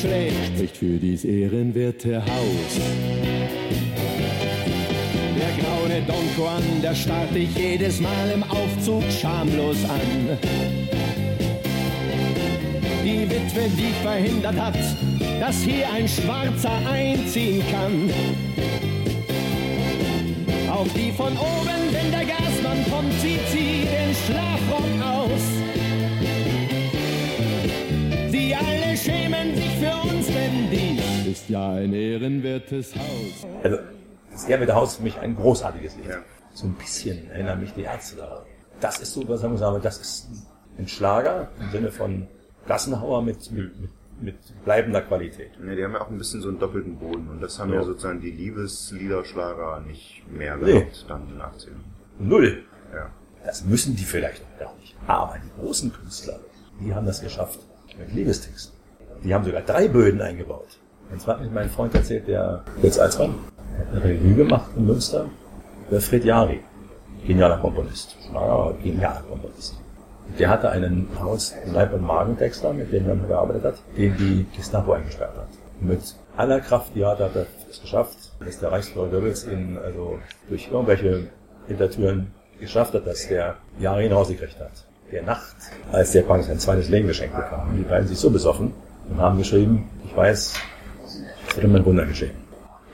Schlägt, 0.00 0.34
spricht 0.54 0.76
für 0.76 0.98
dies 0.98 1.24
ehrenwerte 1.24 2.22
Haus. 2.22 2.80
Der 5.38 5.62
graue 5.62 6.02
Don 6.06 6.28
Juan, 6.36 6.62
der 6.82 6.94
starrt 6.94 7.34
dich 7.34 7.48
jedes 7.56 8.00
Mal 8.00 8.30
im 8.34 8.42
Aufzug 8.44 9.02
schamlos 9.10 9.78
an. 9.84 10.38
Die 13.04 13.28
Witwe, 13.30 13.68
die 13.76 13.92
verhindert 14.02 14.58
hat, 14.58 14.78
dass 15.40 15.62
hier 15.62 15.90
ein 15.92 16.08
Schwarzer 16.08 16.72
einziehen 16.90 17.62
kann. 17.70 18.10
Auf 20.70 20.88
die 20.94 21.12
von 21.12 21.32
oben, 21.32 21.92
denn 21.92 22.10
der 22.10 22.24
Gasmann 22.24 22.84
von 22.86 23.04
Titi 23.20 23.86
den 23.86 24.14
Schlafrock 24.26 24.84
aus. 25.02 25.42
Sie 28.30 28.54
alle 28.54 28.96
schämen 28.96 29.54
sich 29.54 29.73
für 29.74 30.08
uns, 30.14 30.26
denn 30.26 30.70
dies 30.70 31.26
ist 31.26 31.48
ja 31.48 31.72
ein 31.72 31.92
ehrenwertes 31.92 32.94
Haus. 32.94 33.46
Also, 33.62 33.78
das 34.32 34.44
Ehrwerte 34.48 34.74
Haus 34.74 34.90
ist 34.92 34.96
für 34.96 35.02
mich 35.02 35.18
ein 35.18 35.36
großartiges 35.36 35.96
Lied. 35.96 36.06
So 36.54 36.66
ein 36.66 36.74
bisschen 36.74 37.30
erinnern 37.30 37.60
mich 37.60 37.72
die 37.74 37.82
Ärzte 37.82 38.16
daran. 38.16 38.44
Das 38.80 38.98
ist 39.00 39.12
so, 39.12 39.26
was 39.28 39.40
sagen 39.40 39.54
wir 39.54 39.58
sagen, 39.58 39.80
das 39.82 39.98
ist 39.98 40.28
ein 40.78 40.88
Schlager 40.88 41.48
im 41.60 41.70
Sinne 41.70 41.90
von 41.92 42.26
Gassenhauer 42.66 43.22
mit, 43.22 43.50
mit, 43.52 43.80
mit, 43.80 43.90
mit 44.20 44.64
bleibender 44.64 45.00
Qualität. 45.02 45.50
Ja, 45.66 45.74
die 45.74 45.84
haben 45.84 45.92
ja 45.92 46.00
auch 46.00 46.10
ein 46.10 46.18
bisschen 46.18 46.40
so 46.42 46.48
einen 46.48 46.58
doppelten 46.58 46.96
Boden 46.96 47.28
und 47.28 47.40
das 47.40 47.58
haben 47.58 47.70
Ja. 47.72 47.76
ja 47.80 47.84
sozusagen 47.84 48.20
die 48.20 48.30
Liebesliederschlager 48.30 49.80
nicht 49.86 50.22
mehr 50.30 50.56
Nee. 50.56 50.72
gehabt 50.72 51.04
dann 51.08 51.22
in 51.22 51.28
den 51.30 51.40
80ern. 51.40 51.80
Null. 52.18 52.62
Ja. 52.92 53.10
Das 53.44 53.64
müssen 53.64 53.94
die 53.96 54.04
vielleicht 54.04 54.42
auch 54.42 54.58
gar 54.60 54.74
nicht. 54.76 54.94
Aber 55.06 55.36
die 55.44 55.60
großen 55.60 55.92
Künstler, 55.92 56.38
die 56.80 56.94
haben 56.94 57.06
das 57.06 57.20
geschafft 57.20 57.60
mit 57.98 58.12
Liebestexten. 58.14 58.73
Die 59.24 59.34
haben 59.34 59.44
sogar 59.44 59.62
drei 59.62 59.88
Böden 59.88 60.20
eingebaut. 60.20 60.78
Zwar 61.18 61.36
hat 61.36 61.44
mir 61.44 61.50
mein 61.50 61.70
Freund 61.70 61.94
erzählt, 61.94 62.28
der 62.28 62.62
Fritz 62.80 62.98
Alsmann, 62.98 63.34
der 63.78 63.86
hat 63.86 64.04
eine 64.04 64.04
Revue 64.04 64.34
gemacht 64.34 64.70
in 64.76 64.86
Münster 64.86 65.26
über 65.88 66.00
Fred 66.00 66.24
Jari. 66.24 66.60
Genialer 67.26 67.58
Komponist. 67.58 68.16
Ja, 68.32 68.72
genialer 68.82 69.22
Komponist. 69.22 69.80
Der 70.38 70.48
hatte 70.50 70.70
einen 70.70 71.08
Haus-, 71.20 71.54
Leib- 71.72 71.94
und 71.94 72.02
Magentexter, 72.02 72.72
mit 72.72 72.92
dem 72.92 73.08
er 73.08 73.16
gearbeitet 73.16 73.64
hat, 73.64 73.74
den 73.96 74.16
die 74.16 74.46
Gestapo 74.56 74.92
eingesperrt 74.92 75.36
hat. 75.36 75.48
Mit 75.80 76.00
aller 76.36 76.60
Kraft, 76.60 76.90
die 76.94 77.04
hat, 77.04 77.20
hat 77.20 77.34
er 77.34 77.46
es 77.70 77.80
geschafft, 77.80 78.16
dass 78.44 78.58
der 78.58 78.72
Reichsführer 78.72 79.08
Goebbels 79.08 79.46
ihn 79.46 79.78
also 79.82 80.18
durch 80.48 80.68
irgendwelche 80.70 81.28
Hintertüren 81.66 82.32
geschafft 82.60 82.94
hat, 82.94 83.06
dass 83.06 83.28
der 83.28 83.56
Jahre 83.78 84.04
ihn 84.04 84.12
rausgekriegt 84.12 84.60
hat. 84.60 84.86
Der 85.12 85.22
Nacht, 85.22 85.56
als 85.92 86.12
der 86.12 86.22
praktisch 86.22 86.48
sein 86.48 86.58
zweites 86.58 86.88
Leben 86.88 87.06
geschenkt 87.06 87.36
bekam, 87.36 87.76
die 87.76 87.82
beiden 87.82 88.08
sich 88.08 88.18
so 88.18 88.30
besoffen 88.30 88.72
und 89.08 89.18
haben 89.18 89.38
geschrieben, 89.38 89.88
ich 90.04 90.16
weiß, 90.16 90.54
es 91.48 91.56
wird 91.56 91.64
immer 91.64 91.78
ein 91.78 91.84
Wunder 91.84 92.06
geschehen. 92.06 92.36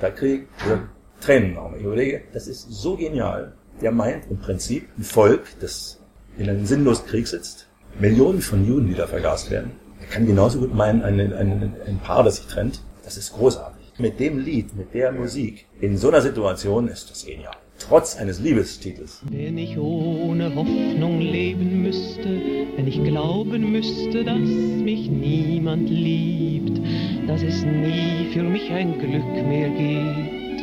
Da 0.00 0.10
krieg 0.10 0.48
ich 0.56 0.64
also 0.64 0.82
Tränen 1.20 1.56
auch. 1.58 1.72
Ich 1.76 1.82
überlege, 1.82 2.22
das 2.32 2.46
ist 2.46 2.70
so 2.70 2.96
genial. 2.96 3.52
Der 3.82 3.92
meint 3.92 4.30
im 4.30 4.38
Prinzip 4.38 4.88
ein 4.98 5.04
Volk, 5.04 5.42
das 5.60 5.98
in 6.38 6.48
einem 6.48 6.66
sinnlosen 6.66 7.06
Krieg 7.06 7.28
sitzt, 7.28 7.66
Millionen 7.98 8.40
von 8.40 8.66
Juden, 8.66 8.88
die 8.88 8.94
da 8.94 9.06
vergast 9.06 9.50
werden. 9.50 9.72
Er 10.00 10.06
kann 10.06 10.26
genauso 10.26 10.60
gut 10.60 10.74
meinen, 10.74 11.02
ein, 11.02 11.20
ein, 11.20 11.74
ein 11.86 11.98
Paar, 11.98 12.24
das 12.24 12.36
sich 12.36 12.46
trennt. 12.46 12.80
Das 13.04 13.16
ist 13.16 13.32
großartig. 13.32 13.92
Mit 13.98 14.18
dem 14.18 14.38
Lied, 14.38 14.74
mit 14.76 14.94
der 14.94 15.12
Musik, 15.12 15.66
in 15.80 15.96
so 15.98 16.08
einer 16.08 16.22
Situation 16.22 16.88
ist 16.88 17.10
das 17.10 17.26
genial. 17.26 17.56
Trotz 17.80 18.16
eines 18.16 18.38
Liebestitels. 18.40 19.20
Wenn 19.30 19.58
ich 19.58 19.76
ohne 19.76 20.54
Hoffnung 20.54 21.20
leben 21.20 21.82
müsste, 21.82 22.40
wenn 22.76 22.86
ich 22.86 23.02
glauben 23.02 23.72
müsste, 23.72 24.22
dass 24.22 24.38
mich 24.38 25.10
niemand 25.10 25.90
liebt, 25.90 26.80
dass 27.26 27.42
es 27.42 27.64
nie 27.64 28.32
für 28.32 28.42
mich 28.42 28.70
ein 28.70 28.98
Glück 28.98 29.32
mehr 29.48 29.70
gibt, 29.70 30.62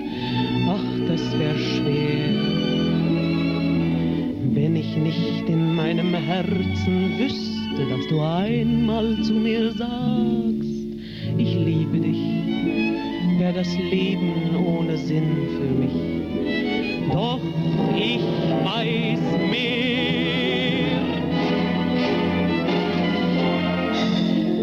ach, 0.70 1.08
das 1.08 1.22
wär 1.38 1.58
schwer. 1.58 2.30
Wenn 4.54 4.76
ich 4.76 4.96
nicht 4.96 5.50
in 5.50 5.76
meinem 5.76 6.14
Herzen 6.14 7.18
wüsste, 7.18 7.90
dass 7.90 8.08
du 8.08 8.22
einmal 8.22 9.22
zu 9.24 9.34
mir 9.34 9.72
sagst, 9.74 10.88
ich 11.38 11.56
liebe 11.56 12.00
dich, 12.00 13.40
wär 13.40 13.54
das 13.54 13.74
Leben 13.76 14.56
ohne 14.66 14.98
Sinn 14.98 15.36
für 15.58 15.80
mich. 15.80 16.17
Doch 17.12 17.40
ich 17.96 18.22
weiß 18.66 19.20
mehr. 19.50 21.02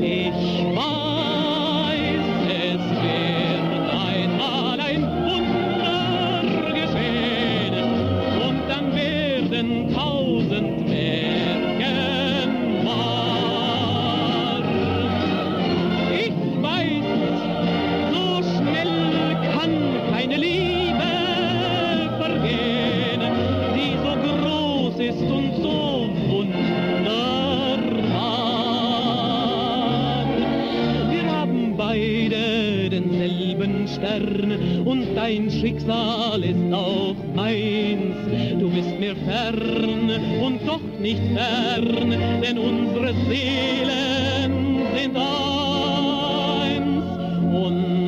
Ich 0.01 0.77
weiß, 0.77 1.14
denselben 33.59 33.89
Stern 33.89 34.83
und 34.85 35.15
dein 35.15 35.51
Schicksal 35.51 36.43
ist 36.43 36.73
auch 36.73 37.15
meins. 37.35 38.15
Du 38.59 38.71
bist 38.71 38.99
mir 38.99 39.15
fern 39.17 40.11
und 40.43 40.67
doch 40.67 40.81
nicht 40.99 41.23
fern, 41.35 42.15
denn 42.43 42.59
unsere 42.59 43.15
Seelen 43.29 44.83
sind 44.97 45.17
eins. 45.17 45.25
Und 47.55 48.04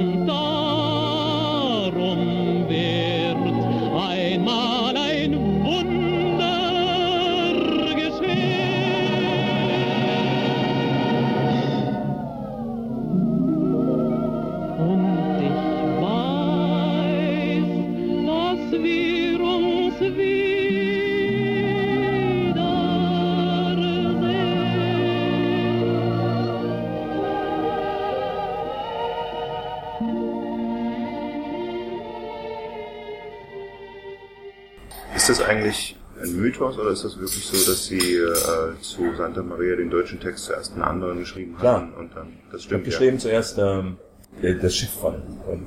Mythos 36.77 36.79
oder 36.79 36.91
ist 36.91 37.05
das 37.05 37.18
wirklich 37.18 37.45
so, 37.45 37.70
dass 37.70 37.87
sie 37.87 38.16
äh, 38.16 38.81
zu 38.81 39.14
Santa 39.16 39.43
Maria 39.43 39.77
den 39.77 39.91
deutschen 39.91 40.20
Text 40.20 40.45
zuerst 40.45 40.72
einen 40.74 40.83
anderen 40.83 41.18
geschrieben 41.18 41.57
Klar. 41.59 41.77
haben 41.77 41.95
und 41.95 42.14
dann 42.14 42.29
das 42.29 42.35
Ich 42.35 42.53
habe 42.53 42.61
stimmt 42.61 42.85
geschrieben 42.85 43.18
zuerst 43.18 43.59
ähm, 43.59 43.97
das 44.43 44.74
Schiff 44.74 44.91
von, 44.91 45.14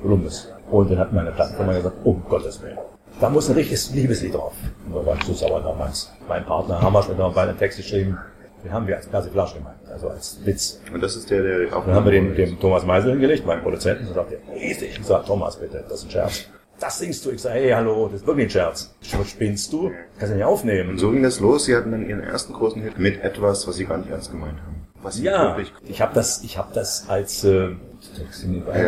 Columbus. 0.01 0.47
Und 0.69 0.91
dann 0.91 0.99
hat 0.99 1.13
meine 1.13 1.31
Plattenfirma 1.31 1.73
gesagt, 1.73 1.97
um 2.03 2.23
Gottes 2.29 2.61
Willen. 2.61 2.77
Da 3.19 3.29
muss 3.29 3.49
ein 3.49 3.55
richtiges 3.55 3.91
Liebeslied 3.91 4.33
drauf. 4.33 4.53
Und 4.87 4.95
da 4.95 5.05
war 5.05 5.15
ich 5.15 5.23
so 5.23 5.33
sauer 5.33 5.61
damals. 5.61 6.11
Mein 6.27 6.45
Partner 6.45 6.81
Hammer 6.81 7.05
hat 7.05 7.17
noch 7.17 7.33
beide 7.33 7.55
Text 7.57 7.77
geschrieben. 7.77 8.17
Den 8.63 8.71
haben 8.71 8.87
wir 8.87 8.97
als 8.97 9.07
Persiflage 9.07 9.53
gemeint, 9.55 9.77
also 9.89 10.09
als 10.09 10.37
Witz. 10.45 10.81
Und 10.93 11.01
das 11.01 11.15
ist 11.15 11.29
der, 11.29 11.41
der 11.41 11.77
auch 11.77 11.85
Dann 11.85 11.95
haben 11.95 12.05
wir 12.05 12.11
den 12.11 12.35
dem 12.35 12.59
Thomas 12.59 12.85
Meisel 12.85 13.11
hingelegt, 13.11 13.45
meinem 13.45 13.63
Produzenten, 13.63 14.05
und 14.07 14.13
sagt 14.13 14.33
er, 14.33 14.39
riesig. 14.53 14.97
Ich 14.99 15.05
sag, 15.05 15.25
Thomas, 15.25 15.55
bitte, 15.55 15.83
das 15.87 15.99
ist 15.99 16.07
ein 16.07 16.11
Scherz. 16.11 16.49
Das 16.79 16.99
singst 16.99 17.25
du. 17.25 17.31
Ich 17.31 17.41
sag, 17.41 17.53
hey, 17.53 17.71
hallo, 17.71 18.07
das 18.07 18.21
ist 18.21 18.27
wirklich 18.27 18.47
ein 18.47 18.49
Scherz. 18.49 18.93
Was 19.17 19.29
spinnst 19.29 19.73
du? 19.73 19.91
Kannst 20.17 20.31
du 20.31 20.35
nicht 20.37 20.45
aufnehmen. 20.45 20.91
Und 20.91 20.97
so 20.97 21.11
ging 21.11 21.23
das 21.23 21.39
los. 21.39 21.65
Sie 21.65 21.75
hatten 21.75 21.91
dann 21.91 22.07
ihren 22.07 22.21
ersten 22.21 22.53
großen 22.53 22.81
Hit 22.81 22.97
mit 22.97 23.21
etwas, 23.21 23.67
was 23.67 23.75
sie 23.75 23.85
gar 23.85 23.97
nicht 23.97 24.09
ernst 24.09 24.31
gemeint 24.31 24.59
haben. 24.59 24.87
Was 25.01 25.15
sie 25.15 25.23
Ja, 25.23 25.57
wirklich 25.57 25.73
ich 25.87 26.01
habe 26.01 26.13
das, 26.13 26.43
ich 26.43 26.57
habe 26.57 26.73
das 26.73 27.09
als, 27.09 27.43
äh, 27.43 27.69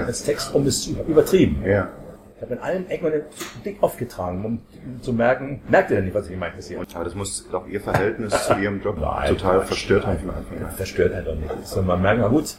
als 0.06 0.24
Text, 0.24 0.54
um 0.54 0.66
es 0.68 0.84
zu 0.84 0.92
übertrieben. 1.08 1.64
Ja. 1.66 1.90
Ich 2.36 2.42
habe 2.42 2.56
in 2.56 2.60
allen 2.60 2.90
Ecken 2.90 3.12
dick 3.64 3.78
aufgetragen, 3.82 4.44
um 4.44 4.62
zu 5.02 5.14
merken, 5.14 5.62
merkt 5.70 5.92
ihr 5.92 5.98
denn 5.98 6.06
nicht, 6.06 6.16
was 6.16 6.28
ich 6.28 6.36
meinte 6.36 6.60
hier? 6.66 6.80
Aber 6.96 7.04
das 7.04 7.14
muss 7.14 7.48
doch 7.52 7.68
ihr 7.68 7.80
Verhältnis 7.80 8.48
zu 8.48 8.54
ihrem 8.56 8.82
Job 8.82 8.96
total 9.28 9.62
verstört 9.62 10.08
haben. 10.08 10.18
Verstört 10.76 11.14
halt 11.14 11.28
doch 11.28 11.36
nicht. 11.36 11.68
So, 11.68 11.84
man 11.84 12.02
merkt, 12.02 12.20
na 12.20 12.30
gut, 12.30 12.56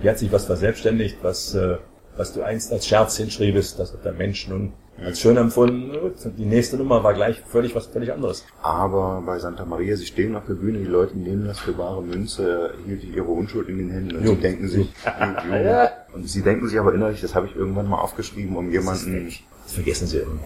hier 0.00 0.12
hat 0.12 0.18
sich 0.18 0.30
was 0.30 0.44
verselbstständigt, 0.44 1.18
was, 1.22 1.54
äh, 1.54 1.78
was 2.16 2.32
du 2.32 2.42
einst 2.42 2.72
als 2.72 2.86
Scherz 2.86 3.16
hinschriebst, 3.16 3.78
das 3.78 3.92
hat 3.92 4.04
der 4.04 4.12
Mensch 4.12 4.48
nun 4.48 4.72
als 5.02 5.20
schön 5.20 5.36
empfunden. 5.36 5.90
Die 6.38 6.44
nächste 6.44 6.76
Nummer 6.76 7.02
war 7.02 7.14
gleich 7.14 7.40
völlig 7.40 7.74
was 7.74 7.86
völlig 7.86 8.12
anderes. 8.12 8.44
Aber 8.62 9.22
bei 9.26 9.38
Santa 9.38 9.64
Maria, 9.64 9.96
sie 9.96 10.06
stehen 10.06 10.36
auf 10.36 10.46
der 10.46 10.54
Bühne, 10.54 10.78
die 10.78 10.84
Leute 10.84 11.18
nehmen 11.18 11.46
das 11.46 11.58
für 11.58 11.72
bare 11.72 12.02
Münze, 12.02 12.74
hielt 12.86 13.02
ihre 13.02 13.26
Unschuld 13.26 13.68
in 13.68 13.78
den 13.78 13.90
Händen 13.90 14.16
und 14.16 14.26
sie 14.26 14.36
denken 14.36 14.68
sich. 14.68 14.88
Ja. 15.04 15.90
und 16.12 16.28
sie 16.28 16.42
denken 16.42 16.68
sich 16.68 16.78
aber 16.78 16.94
innerlich, 16.94 17.20
das 17.20 17.34
habe 17.34 17.46
ich 17.46 17.56
irgendwann 17.56 17.88
mal 17.88 17.98
aufgeschrieben, 17.98 18.56
um 18.56 18.70
jemanden, 18.70 19.32
Das 19.64 19.72
vergessen 19.74 20.06
sie 20.06 20.18
immer. 20.18 20.40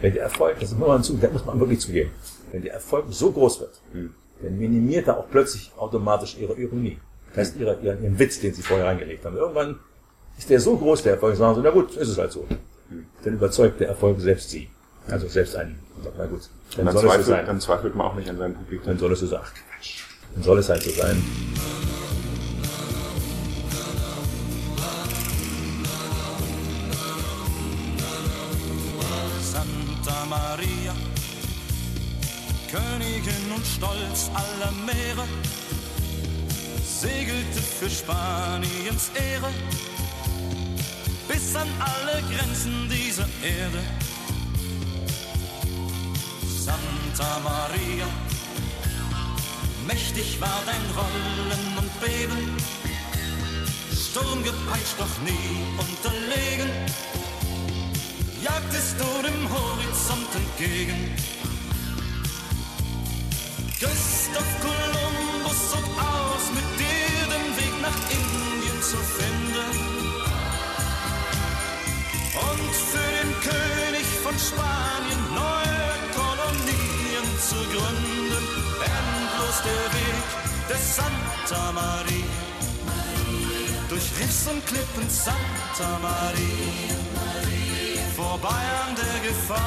Wenn 0.00 0.14
der 0.14 0.22
Erfolg, 0.22 0.60
das 0.60 0.74
muss 0.76 0.86
man, 0.86 1.02
zu, 1.02 1.16
das 1.16 1.32
muss 1.32 1.44
man 1.44 1.58
wirklich 1.58 1.80
zugeben, 1.80 2.10
wenn 2.52 2.62
der 2.62 2.74
Erfolg 2.74 3.06
so 3.10 3.32
groß 3.32 3.60
wird, 3.60 3.80
dann 4.42 4.58
minimiert 4.58 5.08
er 5.08 5.18
auch 5.18 5.28
plötzlich 5.28 5.72
automatisch 5.76 6.36
ihre 6.38 6.54
Ironie. 6.54 6.98
Das 7.30 7.48
heißt, 7.48 7.60
ihre, 7.60 7.78
ihren, 7.82 8.02
ihren 8.02 8.18
Witz, 8.18 8.40
den 8.40 8.54
sie 8.54 8.62
vorher 8.62 8.86
reingelegt 8.86 9.24
haben. 9.24 9.36
Irgendwann 9.36 9.80
ist 10.38 10.48
der 10.48 10.60
so 10.60 10.76
groß, 10.76 11.02
der 11.02 11.14
Erfolg, 11.14 11.36
sagen 11.36 11.56
sie, 11.56 11.60
na 11.62 11.70
gut, 11.70 11.96
ist 11.96 12.08
es 12.08 12.16
halt 12.16 12.32
so. 12.32 12.46
Dann 13.24 13.34
überzeugt 13.34 13.80
der 13.80 13.88
Erfolg 13.88 14.20
selbst 14.20 14.50
sie. 14.50 14.68
Also 15.08 15.26
selbst 15.26 15.56
ein, 15.56 15.78
na 16.16 16.26
gut, 16.26 16.42
dann, 16.76 16.86
dann, 16.86 16.94
soll 16.94 16.96
es 16.96 17.02
so 17.02 17.08
zweifelt, 17.08 17.26
sein. 17.26 17.46
dann 17.46 17.60
zweifelt 17.60 17.94
man 17.94 18.06
auch 18.06 18.14
nicht 18.14 18.28
an 18.28 18.38
seinem 18.38 18.54
Publikum. 18.54 18.86
Dann 18.86 18.98
soll 18.98 19.12
es 19.12 19.20
so 19.20 19.26
sein. 19.26 19.40
Ach, 19.42 19.52
Quatsch. 19.52 20.04
Dann 20.34 20.42
soll 20.44 20.58
es 20.58 20.68
halt 20.68 20.82
so 20.82 20.90
sein. 20.90 21.22
Santa 29.40 30.26
Maria, 30.26 30.94
Königin 32.70 33.52
und 33.56 33.66
Stolz 33.66 34.30
aller 34.34 34.72
Meere, 34.86 35.26
segelte 36.84 37.60
für 37.60 37.90
Spaniens 37.90 39.10
Ehre 39.14 39.50
bis 41.38 41.54
an 41.54 41.68
alle 41.78 42.20
Grenzen 42.22 42.88
dieser 42.88 43.28
Erde. 43.42 43.82
Santa 46.64 47.38
Maria, 47.44 48.08
mächtig 49.86 50.40
war 50.40 50.60
dein 50.66 50.84
Rollen 50.98 51.78
und 51.80 52.00
Beben, 52.00 52.56
Sturm 53.92 54.42
gepeitscht, 54.42 54.98
doch 54.98 55.16
nie 55.24 55.50
unterlegen 55.78 56.70
jagtest 58.42 58.94
du 59.00 59.08
dem 59.26 59.42
Horizont 59.50 60.30
entgegen. 60.34 61.14
Christoph 63.80 64.54
Kolumbus 64.62 65.70
zog 65.70 65.86
aus, 65.98 66.44
mit 66.54 66.77
König 73.48 74.06
von 74.22 74.36
Spanien 74.38 75.22
neue 75.34 75.80
Kolonien 76.18 77.26
zu 77.48 77.56
gründen. 77.74 78.44
Endlos 78.96 79.58
der 79.68 79.84
Weg 79.96 80.26
des 80.68 80.96
Santa 80.96 81.72
Maria. 81.72 82.24
Durch 83.88 84.06
Riffs 84.20 84.46
und 84.48 84.64
Klippen 84.66 85.08
Santa 85.08 85.98
Maria 86.02 86.98
vorbei 88.18 88.48
an 88.48 88.96
der 88.96 89.28
Gefahr. 89.28 89.58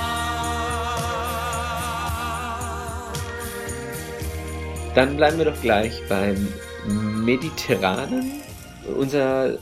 Dann 4.94 5.16
bleiben 5.16 5.38
wir 5.38 5.46
doch 5.46 5.62
gleich 5.62 6.02
beim 6.10 6.50
Mediterranen. 7.24 8.42
Unser 8.98 9.58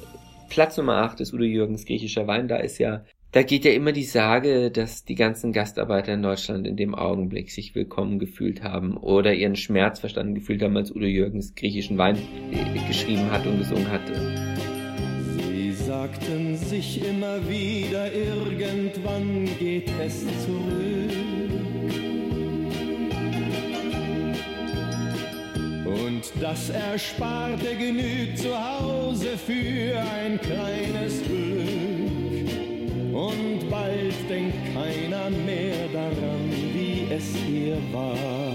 Platz 0.50 0.76
Nummer 0.78 1.04
8 1.04 1.20
ist 1.22 1.34
Udo 1.34 1.44
Jürgens 1.44 1.86
griechischer 1.86 2.26
Wein. 2.26 2.48
Da 2.48 2.58
ist 2.58 2.80
ja, 2.80 3.06
da 3.32 3.44
geht 3.44 3.64
ja 3.64 3.72
immer 3.72 3.92
die 3.92 4.06
Sage, 4.06 4.72
dass 4.72 5.06
die 5.06 5.14
ganzen 5.14 5.54
Gastarbeiter 5.54 6.14
in 6.14 6.24
Deutschland 6.24 6.66
in 6.66 6.76
dem 6.76 6.96
Augenblick 6.96 7.52
sich 7.52 7.76
willkommen 7.76 8.18
gefühlt 8.18 8.64
haben 8.64 8.98
oder 8.98 9.34
ihren 9.34 9.56
Schmerz 9.56 10.00
verstanden 10.00 10.34
gefühlt 10.34 10.64
haben, 10.64 10.76
als 10.76 10.92
Udo 10.92 11.06
Jürgens 11.06 11.54
griechischen 11.54 12.00
Wein 12.00 12.18
äh, 12.52 12.88
geschrieben 12.88 13.30
hat 13.30 13.46
und 13.46 13.60
gesungen 13.60 13.88
hatte. 13.92 14.14
Sie 15.38 15.72
sagten 15.72 16.56
sich 16.56 17.08
immer 17.08 17.48
wieder, 17.48 18.12
irgendwann 18.12 19.48
geht 19.60 19.92
es 20.04 20.22
zurück. 20.44 21.10
Und 25.86 26.24
das 26.42 26.72
Ersparte 26.72 27.76
genügt 27.78 28.40
zu 28.40 28.50
Hause 28.50 29.38
für 29.38 30.00
ein 30.00 30.40
kleines 30.42 31.24
Glück. 31.24 32.09
Und 33.20 33.70
bald 33.70 34.14
denkt 34.30 34.56
keiner 34.74 35.30
mehr 35.30 35.90
daran, 35.92 36.50
wie 36.74 37.06
es 37.14 37.36
hier 37.36 37.78
war. 37.92 38.49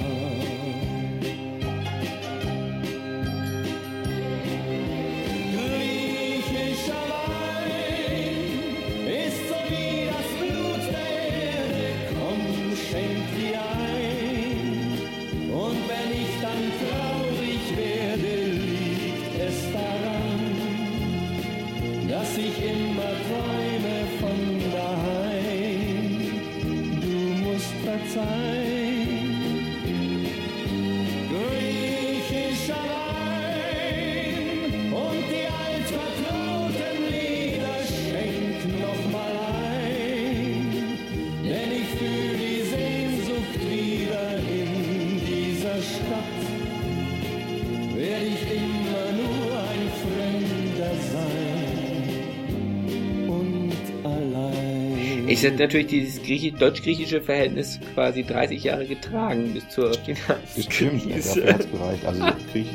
Ich 55.45 55.51
hätte 55.51 55.62
natürlich 55.62 55.88
dieses 55.88 56.22
Griechi 56.22 56.53
deutsch-griechische 56.53 57.20
Verhältnis 57.20 57.78
quasi 57.92 58.24
30 58.24 58.64
Jahre 58.64 58.86
getragen 58.86 59.53
bis 59.53 59.68
zur 59.68 59.90
Das 59.90 60.07
ja, 60.07 60.14
Finanzkrise. 60.16 61.40
gereicht. 61.70 62.07
Also 62.07 62.24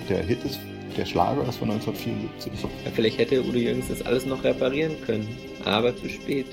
der 0.07 0.23
Hit 0.23 0.45
ist, 0.45 0.59
der 0.95 1.05
Schlager 1.05 1.49
ist 1.49 1.57
von 1.57 1.71
1974. 1.71 2.51
Ja, 2.61 2.91
Vielleicht 2.93 3.17
hätte 3.17 3.41
Udo 3.41 3.57
Jürgens 3.57 3.87
das 3.87 4.05
alles 4.05 4.27
noch 4.27 4.43
reparieren 4.43 4.91
können, 5.03 5.27
aber 5.65 5.97
zu 5.97 6.07
spät. 6.09 6.45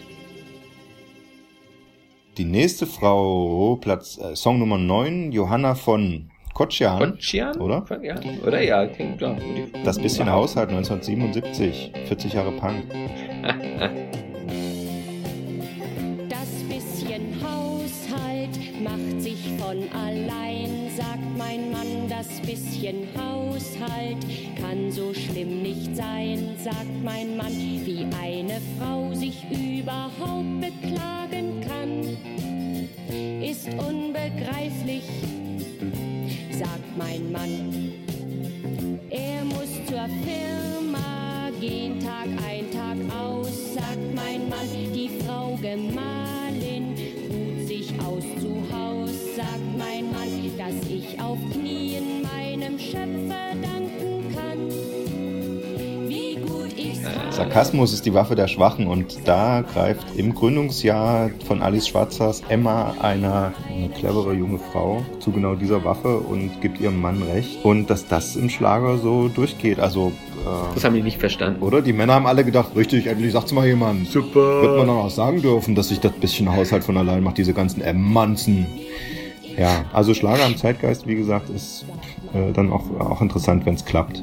Die 2.38 2.46
nächste 2.46 2.86
Frau, 2.86 3.76
Platz, 3.78 4.16
äh, 4.16 4.34
Song 4.34 4.58
Nummer 4.58 4.78
9, 4.78 5.32
Johanna 5.32 5.74
von 5.74 6.30
Kotschian. 6.54 7.10
Kotschian? 7.10 7.58
Oder? 7.58 7.84
Ja, 8.02 8.14
oder 8.42 8.62
ja, 8.62 8.86
klingt 8.86 9.18
klar. 9.18 9.36
Das 9.84 9.98
bisschen 9.98 10.32
Haushalt 10.32 10.70
1977, 10.70 11.92
40 12.06 12.32
Jahre 12.32 12.52
Punk. 12.52 12.86
von 19.66 19.88
allein, 19.92 20.90
sagt 20.96 21.36
mein 21.36 21.72
Mann. 21.72 22.08
Das 22.08 22.40
bisschen 22.40 23.08
Haushalt 23.18 24.18
kann 24.60 24.92
so 24.92 25.12
schlimm 25.12 25.62
nicht 25.62 25.96
sein, 25.96 26.54
sagt 26.62 27.02
mein 27.02 27.36
Mann. 27.36 27.52
Wie 27.84 28.06
eine 28.22 28.60
Frau 28.78 29.12
sich 29.12 29.42
überhaupt 29.50 30.60
beklagen 30.60 31.60
kann, 31.66 33.42
ist 33.42 33.68
unbegreiflich, 33.68 35.04
sagt 36.52 36.96
mein 36.96 37.32
Mann. 37.32 37.92
Er 39.10 39.44
muss 39.44 39.72
zur 39.86 40.06
Firma 40.24 41.50
gehen, 41.60 41.98
Tag 41.98 42.28
ein, 42.48 42.70
Tag 42.70 42.98
aus, 43.20 43.74
sagt 43.74 44.14
mein 44.14 44.48
Mann. 44.48 44.92
Die 44.94 45.10
Frau 45.24 45.56
Gemahlin 45.60 46.16
ruht 46.16 46.55
sich 47.66 47.92
aus 48.00 48.22
zu 48.40 48.62
Haus, 48.72 49.10
sagt 49.34 49.76
mein 49.76 50.12
Mann, 50.12 50.52
dass 50.56 50.88
ich 50.88 51.20
auf 51.20 51.38
Knien 51.52 52.22
meinem 52.22 52.78
Schöpfer 52.78 53.54
danken 53.60 54.34
kann. 54.34 56.08
Wie 56.08 56.36
gut 56.36 56.72
ich's 56.76 57.00
Sarkasmus 57.34 57.92
ist 57.92 58.06
die 58.06 58.14
Waffe 58.14 58.36
der 58.36 58.46
Schwachen 58.46 58.86
und 58.86 59.26
da 59.26 59.62
greift 59.62 60.06
im 60.16 60.34
Gründungsjahr 60.34 61.30
von 61.44 61.60
Alice 61.60 61.88
Schwarzers 61.88 62.42
Emma 62.48 62.94
einer, 63.00 63.52
eine 63.68 63.88
clevere 63.88 64.32
junge 64.34 64.58
Frau 64.58 65.04
zu 65.18 65.32
genau 65.32 65.56
dieser 65.56 65.84
Waffe 65.84 66.18
und 66.18 66.60
gibt 66.60 66.80
ihrem 66.80 67.00
Mann 67.00 67.22
recht. 67.22 67.64
Und 67.64 67.90
dass 67.90 68.06
das 68.06 68.36
im 68.36 68.48
Schlager 68.48 68.98
so 68.98 69.28
durchgeht, 69.28 69.80
also... 69.80 70.12
Äh, 70.46 70.74
Das 70.74 70.84
haben 70.84 70.94
die 70.94 71.02
nicht 71.02 71.18
verstanden. 71.18 71.62
Oder? 71.62 71.82
Die 71.82 71.92
Männer 71.92 72.14
haben 72.14 72.26
alle 72.26 72.44
gedacht, 72.44 72.76
richtig, 72.76 73.06
endlich 73.06 73.32
sagt's 73.32 73.52
mal 73.52 73.66
jemand. 73.66 74.08
Super. 74.08 74.62
Wird 74.62 74.76
man 74.76 74.86
dann 74.86 74.96
auch 74.96 75.10
sagen 75.10 75.42
dürfen, 75.42 75.74
dass 75.74 75.88
sich 75.88 76.00
das 76.00 76.12
bisschen 76.12 76.54
Haushalt 76.54 76.84
von 76.84 76.96
allein 76.96 77.22
macht, 77.22 77.38
diese 77.38 77.52
ganzen 77.52 77.80
Emanzen. 77.82 78.66
Ja, 79.58 79.84
also 79.92 80.14
Schlager 80.14 80.44
am 80.44 80.56
Zeitgeist, 80.56 81.06
wie 81.06 81.16
gesagt, 81.16 81.48
ist 81.50 81.84
äh, 82.34 82.52
dann 82.52 82.70
auch, 82.72 82.84
auch 83.00 83.20
interessant, 83.22 83.64
wenn 83.66 83.74
es 83.74 83.84
klappt. 83.84 84.22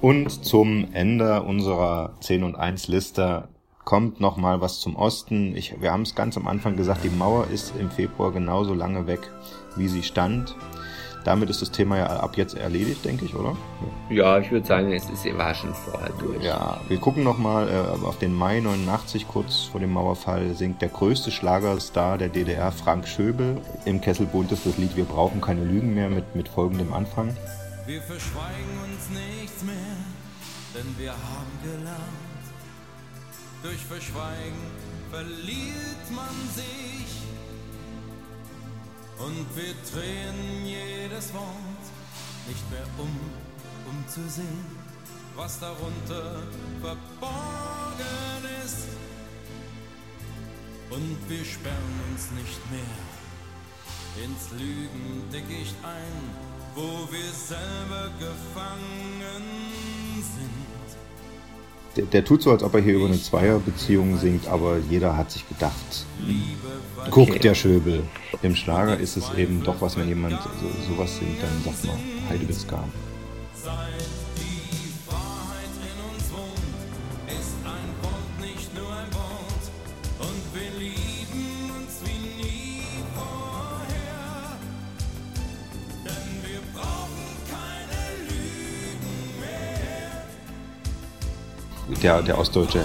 Und 0.00 0.44
zum 0.44 0.86
Ende 0.92 1.42
unserer 1.42 2.12
10 2.20 2.42
und 2.44 2.56
1 2.56 2.88
Liste 2.88 3.48
kommt 3.84 4.20
noch 4.20 4.36
mal 4.36 4.60
was 4.60 4.80
zum 4.80 4.96
Osten. 4.96 5.54
Ich, 5.56 5.80
wir 5.80 5.92
haben 5.92 6.02
es 6.02 6.14
ganz 6.14 6.36
am 6.36 6.46
Anfang 6.46 6.76
gesagt, 6.76 7.04
die 7.04 7.10
Mauer 7.10 7.46
ist 7.52 7.74
im 7.78 7.90
Februar 7.90 8.32
genauso 8.32 8.74
lange 8.74 9.06
weg, 9.06 9.20
wie 9.76 9.88
sie 9.88 10.02
stand. 10.02 10.56
Damit 11.24 11.50
ist 11.50 11.62
das 11.62 11.70
Thema 11.70 11.98
ja 11.98 12.06
ab 12.06 12.36
jetzt 12.36 12.54
erledigt, 12.54 13.04
denke 13.04 13.24
ich, 13.24 13.34
oder? 13.34 13.56
Ja, 14.10 14.38
ich 14.38 14.50
würde 14.50 14.66
sagen, 14.66 14.92
es 14.92 15.08
ist, 15.08 15.24
war 15.36 15.54
schon 15.54 15.74
vorher 15.74 16.10
durch. 16.20 16.42
Ja, 16.42 16.80
wir 16.88 16.98
gucken 16.98 17.24
nochmal 17.24 17.68
äh, 17.68 18.06
auf 18.06 18.18
den 18.18 18.34
Mai 18.34 18.60
89, 18.60 19.26
kurz 19.26 19.64
vor 19.64 19.80
dem 19.80 19.92
Mauerfall, 19.92 20.54
singt 20.54 20.82
der 20.82 20.90
größte 20.90 21.30
Schlagerstar 21.30 22.18
der 22.18 22.28
DDR, 22.28 22.70
Frank 22.70 23.08
Schöbel. 23.08 23.60
Im 23.84 24.00
Kesselbund 24.00 24.52
ist 24.52 24.66
das 24.66 24.76
Lied 24.78 24.96
Wir 24.96 25.04
brauchen 25.04 25.40
keine 25.40 25.64
Lügen 25.64 25.94
mehr 25.94 26.10
mit, 26.10 26.36
mit 26.36 26.48
folgendem 26.48 26.92
Anfang. 26.92 27.34
Wir 27.86 28.00
verschweigen 28.00 28.78
uns 28.84 29.10
nichts 29.10 29.62
mehr, 29.62 29.74
denn 30.74 30.94
wir 30.98 31.12
haben 31.12 31.52
gelernt. 31.62 32.24
Durch 33.62 33.78
Verschweigen 33.78 34.60
verliert 35.10 36.10
man 36.14 36.34
sich. 36.54 37.03
Und 39.18 39.46
wir 39.54 39.74
drehen 39.92 40.66
jedes 40.66 41.32
Wort 41.32 41.84
nicht 42.48 42.70
mehr 42.70 42.86
um, 42.98 43.08
um 43.86 44.08
zu 44.08 44.28
sehen, 44.28 44.64
was 45.36 45.60
darunter 45.60 46.42
verborgen 46.80 48.44
ist. 48.64 48.88
Und 50.90 51.18
wir 51.28 51.44
sperren 51.44 52.00
uns 52.10 52.30
nicht 52.32 52.70
mehr 52.70 54.24
ins 54.24 54.50
Lügendickicht 54.52 55.74
ein, 55.82 56.30
wo 56.74 57.08
wir 57.10 57.32
selber 57.32 58.10
gefangen 58.18 59.42
sind. 60.22 60.63
Der, 61.96 62.04
der 62.04 62.24
tut 62.24 62.42
so, 62.42 62.50
als 62.50 62.62
ob 62.62 62.74
er 62.74 62.80
hier 62.80 62.94
über 62.94 63.06
eine 63.06 63.20
Zweierbeziehung 63.20 64.18
singt, 64.18 64.48
aber 64.48 64.78
jeder 64.90 65.16
hat 65.16 65.30
sich 65.30 65.48
gedacht, 65.48 66.06
guck, 67.10 67.40
der 67.40 67.54
Schöbel. 67.54 68.02
Im 68.42 68.56
Schlager 68.56 68.98
ist 68.98 69.16
es 69.16 69.32
eben 69.34 69.62
doch 69.62 69.80
was, 69.80 69.96
wenn 69.96 70.08
jemand 70.08 70.40
so, 70.42 70.94
sowas 70.94 71.16
singt, 71.16 71.40
dann 71.40 71.62
sagt 71.64 71.84
man 71.84 71.96
Heidewitzka. 72.28 72.82
Der, 92.04 92.20
der 92.20 92.38
Ostdeutsche 92.38 92.80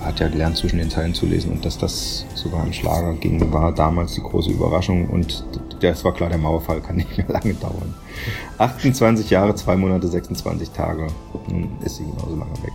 hat 0.00 0.18
ja 0.18 0.28
gelernt, 0.28 0.56
zwischen 0.56 0.78
den 0.78 0.88
Zeilen 0.88 1.12
zu 1.12 1.26
lesen 1.26 1.52
und 1.52 1.62
dass 1.62 1.76
das 1.76 2.24
sogar 2.34 2.64
ein 2.64 2.72
Schlager 2.72 3.12
ging, 3.12 3.52
war 3.52 3.70
damals 3.70 4.14
die 4.14 4.22
große 4.22 4.50
Überraschung 4.50 5.10
und 5.10 5.44
das 5.80 6.02
war 6.06 6.14
klar, 6.14 6.30
der 6.30 6.38
Mauerfall 6.38 6.80
kann 6.80 6.96
nicht 6.96 7.18
mehr 7.18 7.28
lange 7.28 7.52
dauern. 7.52 7.94
28 8.56 9.28
Jahre, 9.28 9.54
2 9.54 9.76
Monate, 9.76 10.08
26 10.08 10.70
Tage. 10.70 11.08
Nun 11.48 11.68
ist 11.84 11.96
sie 11.96 12.04
genauso 12.04 12.30
lange 12.30 12.54
weg. 12.62 12.72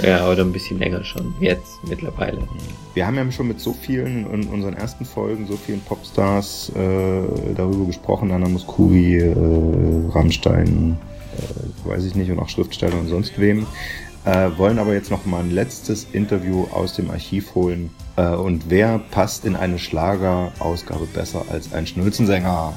Ja, 0.00 0.30
oder 0.30 0.44
ein 0.44 0.52
bisschen 0.52 0.78
länger 0.78 1.02
schon. 1.02 1.34
Jetzt 1.40 1.82
mittlerweile. 1.88 2.46
Wir 2.94 3.04
haben 3.04 3.16
ja 3.16 3.32
schon 3.32 3.48
mit 3.48 3.58
so 3.58 3.72
vielen 3.72 4.32
in 4.32 4.44
unseren 4.44 4.74
ersten 4.74 5.04
Folgen, 5.04 5.44
so 5.48 5.56
vielen 5.56 5.80
Popstars 5.80 6.70
äh, 6.76 7.54
darüber 7.56 7.86
gesprochen, 7.86 8.30
Anna 8.30 8.48
Muskuri, 8.48 9.16
äh, 9.16 9.34
Rammstein, 10.12 10.98
äh, 11.36 11.88
weiß 11.88 12.04
ich 12.04 12.14
nicht, 12.14 12.30
und 12.30 12.38
auch 12.38 12.48
Schriftsteller 12.48 12.96
und 12.96 13.08
sonst 13.08 13.40
wem. 13.40 13.66
Äh, 14.24 14.50
wollen 14.58 14.78
aber 14.78 14.92
jetzt 14.92 15.10
noch 15.10 15.24
mal 15.24 15.40
ein 15.40 15.50
letztes 15.50 16.06
Interview 16.12 16.66
aus 16.72 16.94
dem 16.94 17.10
Archiv 17.10 17.54
holen. 17.54 17.90
Äh, 18.16 18.28
und 18.28 18.68
wer 18.68 18.98
passt 19.10 19.44
in 19.44 19.56
eine 19.56 19.78
Schlagerausgabe 19.78 21.06
besser 21.06 21.44
als 21.50 21.72
ein 21.72 21.86
Schnulzensänger? 21.86 22.74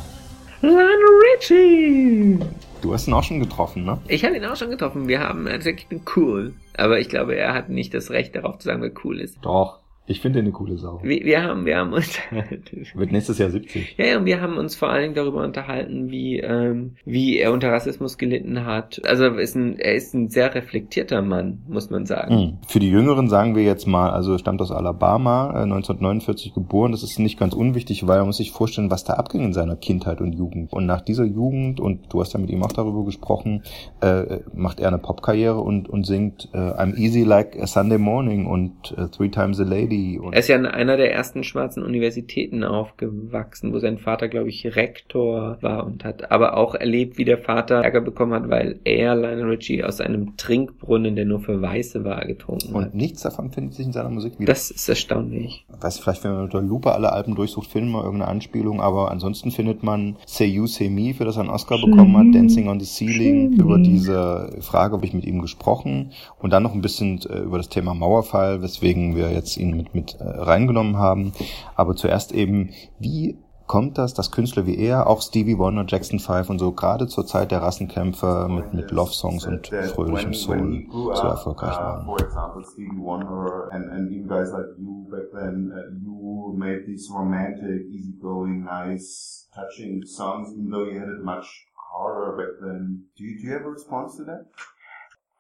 Lionel 0.62 0.88
Richie! 1.36 2.40
Du 2.82 2.94
hast 2.94 3.08
ihn 3.08 3.14
auch 3.14 3.24
schon 3.24 3.40
getroffen, 3.40 3.84
ne? 3.86 4.00
Ich 4.08 4.24
habe 4.24 4.38
ihn 4.38 4.46
auch 4.46 4.56
schon 4.56 4.70
getroffen. 4.70 5.08
Wir 5.08 5.20
haben 5.20 5.48
also 5.48 5.70
ich 5.70 5.88
bin 5.88 6.02
cool. 6.16 6.54
Aber 6.76 7.00
ich 7.00 7.10
glaube, 7.10 7.36
er 7.36 7.54
hat 7.54 7.70
nicht 7.70 7.94
das 7.94 8.10
Recht 8.10 8.36
darauf 8.36 8.60
zu 8.60 8.66
sagen, 8.66 8.82
wer 8.82 8.92
cool 9.04 9.20
ist. 9.20 9.38
Doch. 9.42 9.80
Ich 10.06 10.20
finde 10.20 10.40
ihn 10.40 10.46
eine 10.46 10.52
coole 10.52 10.78
Sau. 10.78 11.00
Wir, 11.02 11.24
wir 11.24 11.44
haben, 11.44 11.66
wir 11.66 11.78
haben 11.78 11.94
uns 11.94 12.20
Wird 12.96 13.12
nächstes 13.12 13.38
Jahr 13.38 13.50
70. 13.50 13.96
Ja, 13.98 14.06
ja, 14.06 14.18
und 14.18 14.26
wir 14.26 14.42
haben 14.42 14.58
uns 14.58 14.76
vor 14.76 14.90
allen 14.90 15.04
Dingen 15.04 15.16
darüber 15.16 15.44
unterhalten, 15.44 16.12
wie, 16.12 16.40
ähm, 16.40 16.96
wie 17.06 17.38
er 17.38 17.54
unter 17.54 17.72
Rassismus 17.72 18.18
gelitten 18.18 18.66
hat. 18.66 19.02
Also 19.06 19.24
er 19.24 19.40
ist 19.40 19.56
ein, 19.56 19.80
er 19.80 19.96
ist 19.96 20.14
ein 20.14 20.28
sehr 20.28 20.54
reflektierter 20.54 21.22
Mann, 21.22 21.60
muss 21.70 21.90
man 21.90 22.06
sagen. 22.06 22.36
Mhm. 22.36 22.58
Für 22.68 22.80
die 22.80 22.90
Jüngeren 22.90 23.30
sagen 23.30 23.56
wir 23.56 23.64
jetzt 23.64 23.88
mal, 23.88 24.10
also 24.10 24.34
er 24.34 24.40
stammt 24.40 24.62
aus 24.62 24.72
Alabama, 24.72 25.52
äh, 25.52 25.64
1949 25.64 26.54
geboren. 26.54 26.92
Das 26.92 27.04
ist 27.04 27.18
nicht 27.20 27.40
ganz 27.40 27.54
unwichtig, 27.54 28.06
weil 28.06 28.18
man 28.18 28.28
muss 28.28 28.38
sich 28.38 28.52
vorstellen, 28.52 28.92
was 28.92 29.06
da 29.06 29.14
abging 29.14 29.46
in 29.46 29.54
seiner 29.54 29.78
Kindheit 29.78 30.20
und 30.20 30.34
Jugend. 30.34 30.74
Und 30.74 30.86
nach 30.86 31.02
dieser 31.02 31.26
Jugend, 31.26 31.80
und 31.80 32.12
du 32.12 32.20
hast 32.20 32.34
ja 32.34 32.40
mit 32.42 32.50
ihm 32.50 32.62
auch 32.64 32.74
darüber 32.74 33.06
gesprochen, 33.06 33.64
äh, 34.02 34.40
macht 34.54 34.82
er 34.82 34.90
eine 34.90 34.98
Popkarriere 34.98 35.62
und, 35.62 35.88
und 35.88 36.06
singt 36.06 36.50
äh, 36.54 36.58
I'm 36.58 36.96
easy 36.98 37.24
like 37.24 37.58
a 37.62 37.68
Sunday 37.68 37.98
morning 37.98 38.48
und 38.48 38.94
äh, 38.98 39.08
Three 39.08 39.30
Times 39.30 39.62
a 39.62 39.64
Lady. 39.64 39.93
Und 40.20 40.34
Er 40.34 40.40
ist 40.40 40.48
ja 40.48 40.56
an 40.56 40.66
einer 40.66 40.98
der 40.98 41.14
ersten 41.14 41.44
schwarzen 41.44 41.84
Universitäten 41.84 42.64
aufgewachsen, 42.64 43.74
wo 43.74 43.80
sein 43.80 43.98
Vater, 43.98 44.28
glaube 44.28 44.50
ich, 44.50 44.76
Rektor 44.76 45.58
war 45.62 45.86
und 45.86 46.04
hat 46.04 46.32
aber 46.32 46.58
auch 46.58 46.76
erlebt, 46.76 47.18
wie 47.18 47.26
der 47.26 47.38
Vater 47.38 47.76
Ärger 47.76 48.02
bekommen 48.02 48.34
hat, 48.34 48.50
weil 48.50 48.80
er, 48.84 49.16
Lionel 49.16 49.50
Richie, 49.50 49.84
aus 49.84 50.02
einem 50.02 50.38
Trinkbrunnen, 50.38 51.16
der 51.16 51.26
nur 51.26 51.40
für 51.40 51.62
Weiße 51.62 52.04
war, 52.04 52.26
getrunken 52.26 52.74
hat. 52.74 52.76
und 52.76 52.96
nichts 52.96 53.22
davon 53.22 53.52
findet 53.52 53.74
sich 53.76 53.86
in 53.86 53.94
seiner 53.94 54.10
Musik 54.10 54.40
wieder. 54.40 54.52
Das 54.52 54.72
ist 54.72 54.88
erstaunlich. 54.90 55.66
weiß 55.82 56.00
vielleicht, 56.00 56.24
wenn 56.24 56.34
man 56.34 56.44
mit 56.44 56.54
der 56.54 56.62
Lupe 56.62 56.94
alle 56.94 57.12
Alben 57.12 57.36
durchsucht, 57.36 57.70
findet 57.70 57.92
man 57.92 58.04
irgendeine 58.04 58.32
Anspielung, 58.32 58.82
aber 58.82 59.12
ansonsten 59.12 59.52
findet 59.52 59.84
man 59.84 60.18
Say 60.26 60.46
You, 60.46 60.68
Say 60.68 60.90
Me, 60.90 61.14
für 61.14 61.26
das 61.26 61.38
er 61.38 61.42
einen 61.42 61.50
Oscar 61.50 61.78
bekommen 61.80 62.18
hat, 62.18 62.36
Dancing 62.36 62.68
on 62.68 62.80
the 62.80 62.86
Ceiling, 62.86 63.54
über 63.54 63.78
diese 63.78 64.58
Frage 64.62 64.94
habe 64.94 65.06
ich 65.06 65.14
mit 65.14 65.26
ihm 65.26 65.42
gesprochen 65.42 66.12
und 66.42 66.52
dann 66.52 66.64
noch 66.64 66.74
ein 66.74 66.82
bisschen 66.82 67.20
äh, 67.30 67.40
über 67.40 67.58
das 67.58 67.70
Thema 67.70 67.94
Mauerfall, 67.94 68.62
weswegen 68.62 69.16
wir 69.16 69.32
jetzt 69.32 69.58
ihn 69.58 69.83
mit, 69.84 69.96
mit 69.96 70.16
äh, 70.20 70.24
reingenommen 70.24 70.98
haben. 70.98 71.34
Aber 71.76 71.96
zuerst 71.96 72.32
eben, 72.32 72.72
wie 73.00 73.38
kommt 73.68 73.98
das, 73.98 74.14
dass 74.14 74.32
Künstler 74.32 74.66
wie 74.66 74.78
er, 74.78 75.08
auch 75.08 75.22
Stevie 75.22 75.58
Wonder, 75.58 75.86
Jackson 75.88 76.20
5 76.20 76.50
und 76.50 76.60
so, 76.60 76.74
gerade 76.74 77.08
zur 77.08 77.26
Zeit 77.26 77.52
der 77.52 77.62
Rassenkämpfe 77.62 78.48
mit, 78.50 78.74
mit 78.74 78.92
Love-Songs 78.92 79.48
und 79.48 79.68
fröhlichem 79.68 80.34
Soul 80.34 80.86
so 80.92 81.24
erfolgreich 81.24 81.78
waren? 81.78 82.06
For 82.06 82.20
example, 82.20 82.64
Stevie 82.64 83.00
Wonder 83.00 83.70
and, 83.72 83.90
and 83.90 84.12
even 84.12 84.28
guys 84.28 84.52
like 84.52 84.66
you 84.78 85.08
back 85.10 85.32
then, 85.32 85.72
uh, 85.72 85.90
you 86.04 86.54
made 86.58 86.86
these 86.86 87.10
romantic, 87.10 87.88
easygoing, 87.90 88.66
nice, 88.66 89.48
touching 89.56 90.06
songs, 90.06 90.54
even 90.54 90.70
though 90.70 90.86
you 90.86 91.00
had 91.00 91.10
it 91.10 91.24
much 91.24 91.66
harder 91.74 92.36
back 92.36 92.60
then. 92.62 93.06
Do 93.18 93.24
you, 93.24 93.38
do 93.40 93.48
you 93.48 93.54
have 93.54 93.66
a 93.66 93.70
response 93.70 94.18
to 94.18 94.24
that? 94.26 94.46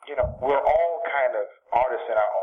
you 0.07 0.15
know, 0.15 0.27
we're 0.41 0.59
all 0.59 0.93
kind 1.07 1.33
of 1.35 1.45
artists 1.71 2.07
in 2.09 2.17
our 2.17 2.31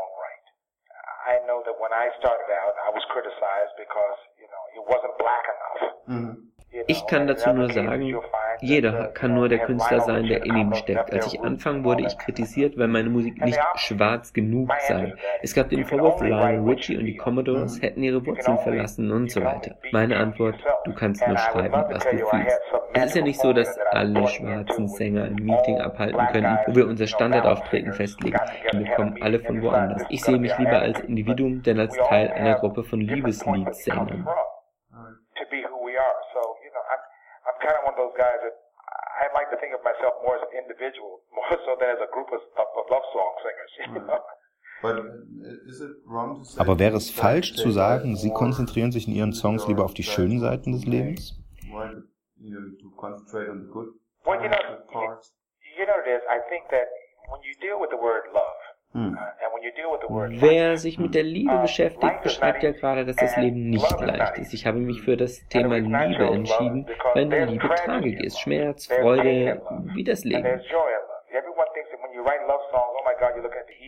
I 1.25 1.39
know 1.45 1.61
that 1.65 1.75
when 1.77 1.93
I 1.93 2.09
started 2.17 2.49
out, 2.49 2.73
I 2.81 2.89
was 2.91 3.03
criticized 3.13 3.73
because, 3.77 4.17
you 4.41 4.49
know, 4.49 4.63
it 4.77 4.83
wasn't 4.85 5.15
black 5.21 5.45
enough. 5.45 5.81
Mm-hmm. 6.09 6.50
Ich 6.87 7.05
kann 7.07 7.27
dazu 7.27 7.51
nur 7.51 7.69
sagen, 7.69 8.15
jeder 8.61 9.07
kann 9.07 9.33
nur 9.33 9.49
der 9.49 9.59
Künstler 9.59 10.01
sein, 10.01 10.27
der 10.27 10.45
in 10.45 10.55
ihm 10.55 10.73
steckt. 10.73 11.11
Als 11.11 11.33
ich 11.33 11.41
anfangen 11.41 11.83
wurde 11.83 12.03
ich 12.05 12.17
kritisiert, 12.17 12.77
weil 12.77 12.87
meine 12.87 13.09
Musik 13.09 13.43
nicht 13.43 13.59
schwarz 13.75 14.33
genug 14.33 14.71
sei. 14.87 15.13
Es 15.41 15.53
gab 15.53 15.69
den 15.69 15.85
Vorwurf, 15.85 16.21
Lionel 16.21 16.61
Richie 16.61 16.97
und 16.97 17.05
die 17.05 17.17
Commodores 17.17 17.81
hätten 17.81 18.03
ihre 18.03 18.25
Wurzeln 18.25 18.57
verlassen 18.59 19.11
und 19.11 19.31
so 19.31 19.43
weiter. 19.43 19.75
Meine 19.91 20.17
Antwort, 20.17 20.55
du 20.85 20.93
kannst 20.93 21.25
nur 21.27 21.37
schreiben, 21.37 21.83
was 21.89 22.03
du 22.03 22.17
fühlst. 22.17 22.61
Es 22.93 23.05
ist 23.05 23.15
ja 23.15 23.23
nicht 23.23 23.39
so, 23.39 23.51
dass 23.51 23.77
alle 23.91 24.27
schwarzen 24.27 24.87
Sänger 24.87 25.23
ein 25.23 25.35
Meeting 25.35 25.79
abhalten 25.79 26.25
könnten, 26.31 26.57
wo 26.67 26.75
wir 26.75 26.87
unser 26.87 27.07
Standardauftreten 27.07 27.93
festlegen. 27.93 28.37
Wir 28.71 28.91
kommen 28.95 29.21
alle 29.21 29.39
von 29.39 29.61
woanders. 29.61 30.03
Ich 30.09 30.21
sehe 30.23 30.37
mich 30.37 30.57
lieber 30.57 30.79
als 30.79 30.99
Individuum, 31.01 31.63
denn 31.63 31.79
als 31.79 31.95
Teil 31.95 32.29
einer 32.29 32.55
Gruppe 32.55 32.83
von 32.83 33.01
Liebesliedsängern. 33.01 34.27
to 35.41 35.49
be 35.49 35.65
who 35.65 35.81
we 35.81 35.97
are. 35.97 36.19
So, 36.37 36.41
you 36.61 36.69
know, 36.69 36.85
I'm, 37.47 37.57
kind 37.61 37.75
of 37.77 37.83
one 37.85 37.93
of 37.97 38.01
those 38.01 38.15
guys 38.17 38.39
that 38.43 38.55
I 39.21 39.29
like 39.33 39.49
to 39.53 39.57
think 39.57 39.73
of 39.73 39.81
myself 39.83 40.17
more 40.25 40.35
as 40.37 40.43
an 40.49 40.53
individual, 40.57 41.21
more 41.35 41.57
so 41.65 41.77
than 41.79 41.89
as 41.93 42.01
a 42.01 42.09
group 42.13 42.29
of, 42.33 42.41
of, 42.57 42.67
of 42.77 42.85
love 42.89 43.05
song 43.13 43.31
singers, 43.41 43.71
you 43.77 43.87
know. 43.97 44.19
But 44.81 44.97
is 45.69 45.81
it 45.81 45.91
wrong 46.05 46.39
to 46.39 46.45
say 46.45 46.59
Aber 46.59 46.79
wäre 46.79 46.97
es 46.97 47.13
that 47.13 47.21
falsch 47.21 47.53
zu 47.55 47.69
sagen, 47.71 48.15
Sie 48.15 48.31
konzentrieren 48.33 48.91
sich 48.91 49.07
in 49.07 49.13
Ihren 49.13 49.33
Songs 49.33 49.67
lieber 49.67 49.85
auf 49.85 49.93
die 49.93 50.03
schönen 50.03 50.39
Seiten 50.39 50.71
des 50.71 50.85
Lebens? 50.85 51.37
Why, 51.69 51.93
you 52.39 52.49
know, 52.49 52.65
to 52.81 52.89
concentrate 52.97 53.49
on 53.49 53.61
the 53.61 53.71
good 53.71 53.89
Well, 54.25 54.41
you 54.41 54.49
know, 54.49 54.57
parts? 54.91 55.33
you 55.77 55.85
know 55.85 55.93
what 55.97 56.07
it 56.07 56.17
is. 56.17 56.23
I 56.29 56.39
think 56.49 56.69
that 56.71 56.87
when 57.29 57.41
you 57.45 57.53
deal 57.61 57.79
with 57.79 57.91
the 57.91 58.01
word 58.01 58.25
love, 58.33 58.60
Hm. 58.93 59.17
Wer 60.09 60.77
sich 60.77 60.99
mit 60.99 61.15
der 61.15 61.23
Liebe 61.23 61.57
beschäftigt, 61.59 62.21
beschreibt 62.23 62.61
ja 62.63 62.71
gerade, 62.71 63.05
dass 63.05 63.15
das 63.15 63.37
Leben 63.37 63.69
nicht 63.69 64.01
leicht 64.01 64.37
ist. 64.37 64.53
Ich 64.53 64.65
habe 64.65 64.79
mich 64.79 65.01
für 65.01 65.15
das 65.15 65.47
Thema 65.47 65.77
Liebe 65.77 66.25
entschieden, 66.25 66.87
weil 67.13 67.23
in 67.23 67.29
der 67.29 67.45
Liebe 67.45 67.69
Tragik 67.69 68.19
ist, 68.21 68.39
Schmerz, 68.39 68.87
Freude, 68.87 69.61
wie 69.93 70.03
das 70.03 70.25
Leben. 70.25 70.61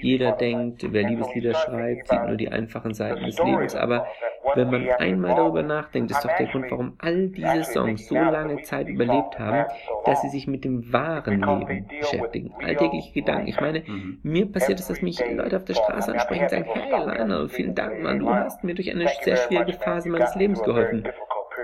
Jeder 0.01 0.33
denkt, 0.33 0.85
wer 0.91 1.03
Liebeslieder 1.03 1.53
schreibt, 1.53 2.09
sieht 2.09 2.27
nur 2.27 2.35
die 2.35 2.49
einfachen 2.49 2.93
Seiten 2.93 3.23
des 3.23 3.39
Lebens. 3.39 3.75
Aber 3.75 4.07
wenn 4.55 4.69
man 4.69 4.89
einmal 4.89 5.35
darüber 5.35 5.63
nachdenkt, 5.63 6.11
ist 6.11 6.23
doch 6.23 6.35
der 6.35 6.47
Grund, 6.47 6.69
warum 6.69 6.95
all 6.99 7.29
diese 7.29 7.63
Songs 7.63 8.07
so 8.07 8.15
lange 8.15 8.61
Zeit 8.63 8.87
überlebt 8.89 9.39
haben, 9.39 9.65
dass 10.05 10.21
sie 10.21 10.29
sich 10.29 10.47
mit 10.47 10.65
dem 10.65 10.91
wahren 10.91 11.41
Leben 11.41 11.87
beschäftigen. 11.87 12.53
Alltägliche 12.61 13.13
Gedanken. 13.13 13.47
Ich 13.47 13.59
meine, 13.61 13.83
mir 14.23 14.51
passiert 14.51 14.79
es, 14.79 14.87
dass 14.87 15.01
mich 15.01 15.23
Leute 15.31 15.55
auf 15.55 15.65
der 15.65 15.75
Straße 15.75 16.11
ansprechen 16.11 16.43
und 16.43 16.49
sagen, 16.49 16.65
hey 16.65 16.91
Lionel, 16.91 17.49
vielen 17.49 17.75
Dank, 17.75 18.01
Mann, 18.01 18.19
du 18.19 18.29
hast 18.29 18.63
mir 18.63 18.75
durch 18.75 18.91
eine 18.91 19.07
sehr 19.21 19.37
schwierige 19.37 19.73
Phase 19.73 20.09
meines 20.09 20.35
Lebens 20.35 20.61
geholfen. 20.61 21.07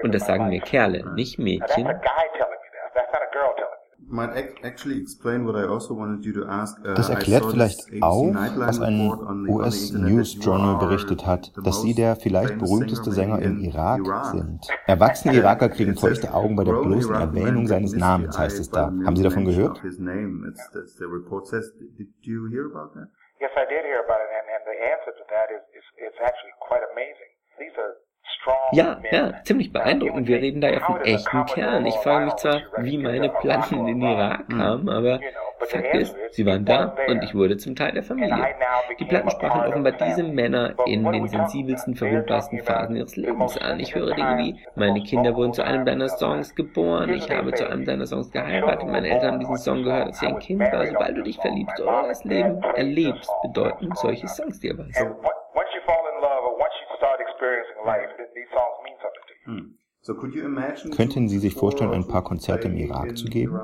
Und 0.02 0.14
das 0.14 0.26
sagen 0.26 0.48
mir 0.48 0.62
Kerle, 0.62 1.14
nicht 1.14 1.40
Mädchen. 1.40 1.88
Might 4.12 4.32
ac- 4.36 4.55
actually 4.64 4.99
explain 4.99 5.45
what 5.45 5.55
I 5.55 5.68
also 5.68 5.93
wanted 5.95 6.26
you 6.26 6.34
to 6.41 6.47
ask. 6.49 6.78
Uh, 6.80 6.93
Das 6.95 7.10
I 7.10 7.14
erklärt 7.14 7.43
saw 7.43 7.51
vielleicht 7.51 7.80
auch, 8.01 8.34
was 8.34 8.80
ein 8.82 8.99
report 9.01 9.22
on 9.22 9.45
the- 9.45 9.51
on 9.51 9.62
the 9.62 9.68
US 9.70 9.89
internet 9.91 10.12
News 10.12 10.34
that 10.34 10.43
you 10.45 10.51
Journal 10.51 10.76
are 10.76 10.80
berichtet 10.88 11.26
hat, 11.28 11.51
the 11.55 11.62
dass 11.62 11.82
sie 11.82 11.88
most 11.89 11.97
der 11.99 12.16
vielleicht 12.16 12.53
famous 12.53 12.70
berühmteste 12.70 13.12
singer 13.12 13.36
Sänger 13.38 13.45
im 13.45 13.60
in 13.60 13.66
Irak 13.72 14.26
sind. 14.32 14.68
Erwachsene 14.88 15.36
Iraker 15.36 15.70
kriegen 15.70 15.95
feuchte 15.95 16.34
Augen 16.34 16.55
bei 16.55 16.64
der 16.64 16.74
"Grown 16.74 16.88
bloßen 16.91 17.14
Erwähnung 17.16 17.68
seines 17.68 17.93
Namens, 17.95 18.38
heißt 18.38 18.55
eyes 18.57 18.62
es 18.62 18.70
da. 18.72 18.89
the 18.89 19.05
Haben 19.05 19.16
Sie 19.16 19.24
davon 19.24 19.43
mention 19.43 19.64
gehört? 19.64 19.78
of 19.78 19.84
his 19.84 19.99
name. 19.99 20.43
It's, 20.49 20.70
that's 20.74 20.95
the 20.97 21.05
report 21.05 21.45
says. 21.47 21.72
Did 21.97 22.07
you 22.22 22.47
hear 22.49 22.66
about 22.66 22.93
that? 22.97 23.10
Yes, 23.39 23.51
I 23.55 23.64
did 23.70 23.86
hear 23.86 24.01
about 24.03 24.20
it, 24.26 24.30
and, 24.34 24.45
and 24.51 24.64
the 24.66 24.78
answer 24.89 25.14
to 25.16 25.24
that 25.30 25.47
is, 25.53 25.62
is, 25.78 25.86
is 26.01 26.16
actually 26.20 26.51
quite 26.60 26.82
amazing. 26.91 27.30
These 27.62 27.78
are 27.78 27.93
Ja, 28.72 28.97
ja, 29.12 29.34
ziemlich 29.43 29.72
beeindruckend. 29.74 30.28
Wir 30.28 30.38
reden 30.41 30.62
da 30.62 30.70
ja 30.70 30.80
von 30.80 31.02
echten 31.02 31.45
Kerlen. 31.45 31.86
Ich 31.86 31.95
frage 31.95 32.26
mich 32.26 32.36
zwar, 32.36 32.62
wie 32.78 32.97
meine 32.97 33.30
Platten 33.30 33.80
in 33.80 33.86
den 33.88 34.02
Irak 34.02 34.47
kamen, 34.50 34.89
aber 34.89 35.20
Fakt 35.62 35.93
ist, 35.95 36.16
sie 36.32 36.45
waren 36.45 36.64
da 36.64 36.95
und 37.08 37.22
ich 37.22 37.36
wurde 37.36 37.58
zum 37.58 37.76
Teil 37.76 37.91
der 37.91 38.02
Familie. 38.04 38.47
Die 38.97 39.06
Platten 39.06 39.30
sprachen 39.30 39.68
offenbar 39.68 39.91
diese 39.91 40.24
Männer 40.24 40.74
in 40.86 41.04
den 41.12 41.28
sensibelsten, 41.28 41.95
verwundbarsten 41.95 42.60
Phasen 42.60 42.95
ihres 42.95 43.16
Lebens 43.18 43.58
an. 43.58 43.80
Ich 43.80 43.93
höre 43.93 44.16
Dinge 44.16 44.38
wie, 44.38 44.56
meine 44.76 45.02
Kinder 45.04 45.36
wurden 45.36 45.54
zu 45.54 45.64
einem 45.64 45.86
deiner 45.86 46.08
Songs 46.08 46.56
geboren, 46.56 47.10
ich 47.14 47.30
habe 47.30 47.52
zu 47.54 47.68
einem 47.70 47.86
deiner 47.86 48.06
Songs 48.06 48.32
geheiratet, 48.32 48.88
meine 48.88 49.10
Eltern 49.10 49.32
haben 49.34 49.39
diesen 49.39 49.58
Song 49.58 49.84
gehört, 49.84 50.08
als 50.08 50.22
ich 50.22 50.28
ein 50.30 50.39
Kind 50.39 50.62
war. 50.62 50.86
Sobald 50.86 51.18
du 51.18 51.24
dich 51.24 51.38
verliebst 51.38 51.80
oder 51.82 52.04
das 52.08 52.24
Leben 52.24 52.62
erlebst, 52.76 53.30
bedeuten 53.41 53.89
solche 53.95 54.28
Songs 54.28 54.60
dir 54.62 54.78
was. 54.78 54.95
And 54.97 55.10
on- 55.12 55.16
once 55.56 55.70
you 55.76 55.82
fall 55.86 56.04
in 56.16 56.22
love 56.22 56.43
or 56.45 56.54
once 56.56 56.74
you 56.82 56.95
start 56.97 57.20
experiencing 57.20 57.86
life, 57.86 58.10
Könnten 60.95 61.28
Sie 61.28 61.39
sich 61.39 61.54
vorstellen, 61.54 61.91
ein 61.91 62.08
paar 62.08 62.24
Konzerte 62.24 62.68
im 62.68 62.78
Irak 62.78 63.10
in 63.10 63.16
zu 63.16 63.28
geben? 63.28 63.56
Uh. 63.56 63.60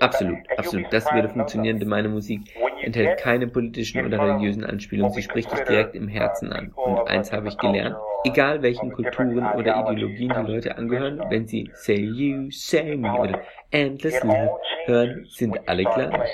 Absolut, 0.00 0.38
absolut. 0.56 0.86
Das 0.92 1.12
würde 1.12 1.28
funktionieren, 1.28 1.80
denn 1.80 1.88
meine 1.88 2.08
Musik 2.08 2.42
enthält 2.80 3.18
keine 3.18 3.48
politischen 3.48 4.06
oder 4.06 4.20
religiösen 4.20 4.64
Anspielungen. 4.64 5.12
Sie 5.12 5.22
spricht 5.22 5.50
dich 5.52 5.64
direkt 5.64 5.96
im 5.96 6.06
Herzen 6.06 6.52
an. 6.52 6.70
Und 6.72 7.08
eins 7.08 7.32
habe 7.32 7.48
ich 7.48 7.58
gelernt. 7.58 7.96
Egal 8.24 8.62
welchen 8.62 8.92
Kulturen 8.92 9.44
oder 9.56 9.90
Ideologien 9.90 10.32
die 10.32 10.52
Leute 10.52 10.76
angehören, 10.76 11.20
wenn 11.30 11.48
sie 11.48 11.68
Say 11.74 11.96
You, 11.96 12.48
Say 12.50 12.96
Me 12.96 13.12
oder 13.12 13.42
Endless 13.70 14.22
Love 14.22 14.60
hören, 14.86 15.24
sind 15.28 15.68
alle 15.68 15.82
gleich. 15.82 16.30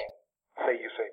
Say 0.57 0.82
you, 0.82 0.90
say 0.97 1.11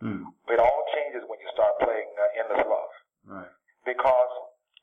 me. 0.00 0.08
Hmm. 0.08 0.26
It 0.52 0.58
all 0.58 0.84
changes 0.94 1.22
when 1.28 1.38
you 1.40 1.48
start 1.54 1.78
playing 1.78 2.08
uh, 2.18 2.40
Endless 2.40 2.66
Love. 2.66 2.90
Right. 3.26 3.50
Because 3.96 4.32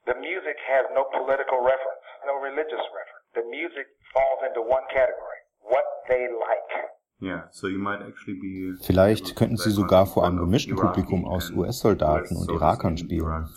the 0.10 0.18
music 0.18 0.58
has 0.66 0.90
no 0.98 1.06
political 1.14 1.62
reference, 1.62 2.06
no 2.26 2.42
religious 2.42 2.82
reference. 2.82 3.26
The 3.38 3.46
music 3.46 3.86
falls 4.14 4.42
into 4.50 4.62
one 4.66 4.86
category. 4.90 5.40
What 5.62 5.86
they 6.10 6.26
like. 6.34 6.94
Yeah, 7.24 7.44
so 7.52 7.68
you 7.68 7.80
might 7.80 8.02
actually 8.02 8.36
be 8.42 8.74
Vielleicht 8.84 9.36
könnten 9.38 9.56
Sie 9.56 9.70
sogar 9.70 10.06
vor 10.06 10.26
einem 10.26 10.40
gemischten 10.40 10.76
Publikum 10.76 11.26
aus 11.26 11.52
US-Soldaten 11.52 12.36
und 12.36 12.52
Irakern 12.52 12.98
spielen. 12.98 13.48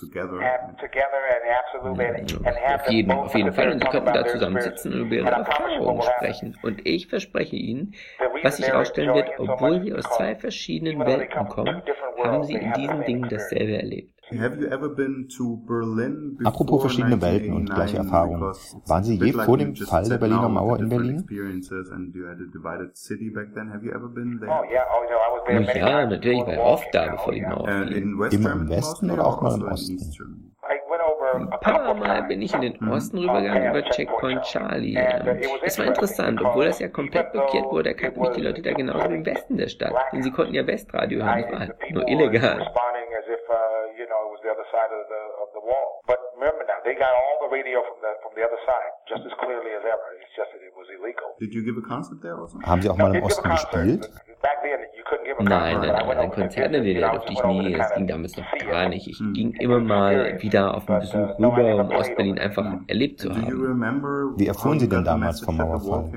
Auf 1.82 2.90
jeden, 2.90 3.10
auf 3.10 3.34
jeden 3.34 3.52
Fall. 3.52 3.72
Und 3.72 3.82
sie 3.82 3.88
könnten 3.88 4.12
da 4.12 4.24
zusammensitzen 4.24 4.92
und 4.92 5.00
über 5.06 5.14
ihre 5.16 5.30
Erfahrungen 5.30 6.02
sprechen. 6.02 6.56
Und 6.62 6.86
ich 6.86 7.08
verspreche 7.08 7.56
Ihnen, 7.56 7.94
was 8.42 8.58
sich 8.58 8.68
herausstellen 8.68 9.14
wird, 9.14 9.30
obwohl 9.38 9.82
wir 9.82 9.98
aus 9.98 10.08
zwei 10.16 10.36
verschiedenen 10.36 11.04
Welten 11.04 11.48
kommen, 11.48 11.82
haben 12.22 12.44
Sie 12.44 12.54
in 12.54 12.72
diesen 12.72 13.04
Dingen 13.04 13.28
dasselbe 13.28 13.76
erlebt. 13.76 14.15
Have 14.32 14.60
you 14.60 14.66
ever 14.66 14.88
been 14.88 15.28
to 15.36 15.58
Berlin 15.68 16.34
before 16.36 16.48
Apropos 16.48 16.80
verschiedene 16.80 17.22
Welten 17.22 17.52
und 17.52 17.66
gleiche 17.66 18.00
1989? 18.00 18.00
Erfahrungen. 18.00 18.42
Waren 18.88 19.04
Sie 19.04 19.14
je 19.14 19.30
like 19.30 19.46
vor 19.46 19.56
dem 19.56 19.76
Fall 19.76 20.08
der 20.08 20.18
Berliner 20.18 20.48
Mauer 20.48 20.80
in 20.80 20.88
Berlin? 20.88 21.24
Oh 21.28 21.28
oh 21.28 21.32
Oh 25.48 25.52
ja, 25.78 25.86
times 26.00 26.10
natürlich, 26.10 26.38
ich 26.40 26.44
before 26.44 26.46
war 26.46 26.54
the 26.56 26.58
wall 26.58 26.72
oft 26.72 26.88
da, 26.92 27.06
bevor 27.12 27.32
die 27.32 27.44
Oh. 27.44 27.48
Mauer 27.50 27.68
fiel. 27.68 27.96
Immer 28.32 28.52
im 28.52 28.68
Westen 28.68 29.06
mostly 29.06 29.10
oder 29.12 29.26
or 29.26 29.28
auch 29.28 29.42
mal 29.42 29.54
im 29.54 29.62
also 29.68 29.92
in 29.92 29.98
Osten? 29.98 30.52
Ein 31.36 31.50
paar 31.60 31.94
Mal 31.94 32.16
times. 32.16 32.28
bin 32.28 32.42
ich 32.42 32.54
in 32.54 32.60
den 32.62 32.88
Osten 32.88 33.18
rübergegangen 33.18 33.70
über 33.70 33.82
Checkpoint 33.90 34.42
Charlie. 34.42 34.96
Ähm, 34.96 35.38
Es 35.62 35.78
war 35.78 35.86
interessant, 35.86 36.40
obwohl 36.42 36.64
das 36.64 36.80
ja 36.80 36.88
komplett 36.88 37.30
blockiert 37.32 37.66
wurde, 37.66 37.90
erkannten 37.90 38.20
mich 38.20 38.30
die 38.30 38.40
Leute 38.42 38.62
da 38.62 38.72
genauso 38.72 39.08
wie 39.10 39.14
im 39.16 39.26
Westen 39.26 39.56
der 39.56 39.68
Stadt. 39.68 39.94
Denn 40.12 40.22
sie 40.22 40.30
konnten 40.32 40.54
ja 40.54 40.66
Westradio 40.66 41.22
hören, 41.24 41.42
das 41.42 41.52
war 41.52 41.58
halt 41.60 41.74
nur 41.92 42.08
illegal. 42.08 42.66
Other 44.66 44.74
side 44.74 44.90
of 44.90 45.06
the 45.08 45.22
of 45.42 45.48
the 45.54 45.60
wall. 45.62 46.00
But 46.06 46.18
remember 46.34 46.64
now, 46.66 46.78
they 46.84 46.94
got 46.94 47.12
all 47.14 47.38
the 47.46 47.50
radio 47.54 47.78
from 47.86 47.98
the 48.02 48.10
from 48.22 48.32
the 48.34 48.42
other 48.42 48.58
side, 48.66 48.90
just 49.08 49.22
as 49.26 49.32
clearly 49.38 49.70
as 49.78 49.84
ever. 49.86 50.06
It's 50.22 50.34
just 50.34 50.50
that 50.52 50.62
it 50.62 50.74
was 50.74 50.86
illegal. 50.90 51.28
Did 51.38 51.54
you 51.54 51.62
give 51.64 51.76
a 51.78 51.86
concert 51.86 52.18
there 52.22 52.38
also? 52.38 52.58
Haben 52.66 52.82
Sie 52.82 52.90
auch 52.90 52.96
mal 52.98 53.14
im 53.14 53.22
Osten 53.22 53.48
gespielt? 53.50 54.10
Back 54.42 54.62
then, 54.62 54.80
you 54.96 55.02
couldn't 55.08 55.24
give 55.24 55.38
a 55.38 55.42
Nein, 55.42 55.74
concert, 55.76 55.92
nein, 55.96 56.06
nein, 56.08 56.18
ein 56.18 56.30
Konzert 56.30 56.66
in 56.66 56.72
der 56.72 56.80
DDR 56.82 57.10
durfte 57.12 57.32
ich 57.32 57.42
nie. 57.44 57.72
kind 57.74 57.94
ging 57.96 58.06
damals 58.06 58.36
noch 58.36 58.50
gar 58.70 58.88
nicht. 58.88 59.06
Ich 59.08 59.18
ging 59.34 59.52
immer 59.60 59.80
mal 59.80 60.40
wieder 60.42 60.74
auf 60.74 60.88
einen 60.88 61.00
Besuch 61.00 61.38
rüber, 61.38 61.76
um 61.80 61.90
Ostberlin 61.94 62.38
einfach 62.38 62.66
erlebt 62.86 63.20
zu 63.20 63.28
Do 63.28 63.34
you 63.34 63.40
haben. 63.46 63.62
remember 63.66 64.32
Wie 64.36 64.46
erfuhren 64.46 64.78
Sie 64.78 64.88
denn 64.88 64.98
got 64.98 65.04
the 65.06 65.10
damals 65.10 65.40
vom 65.40 65.56
Mauerfall? 65.56 66.10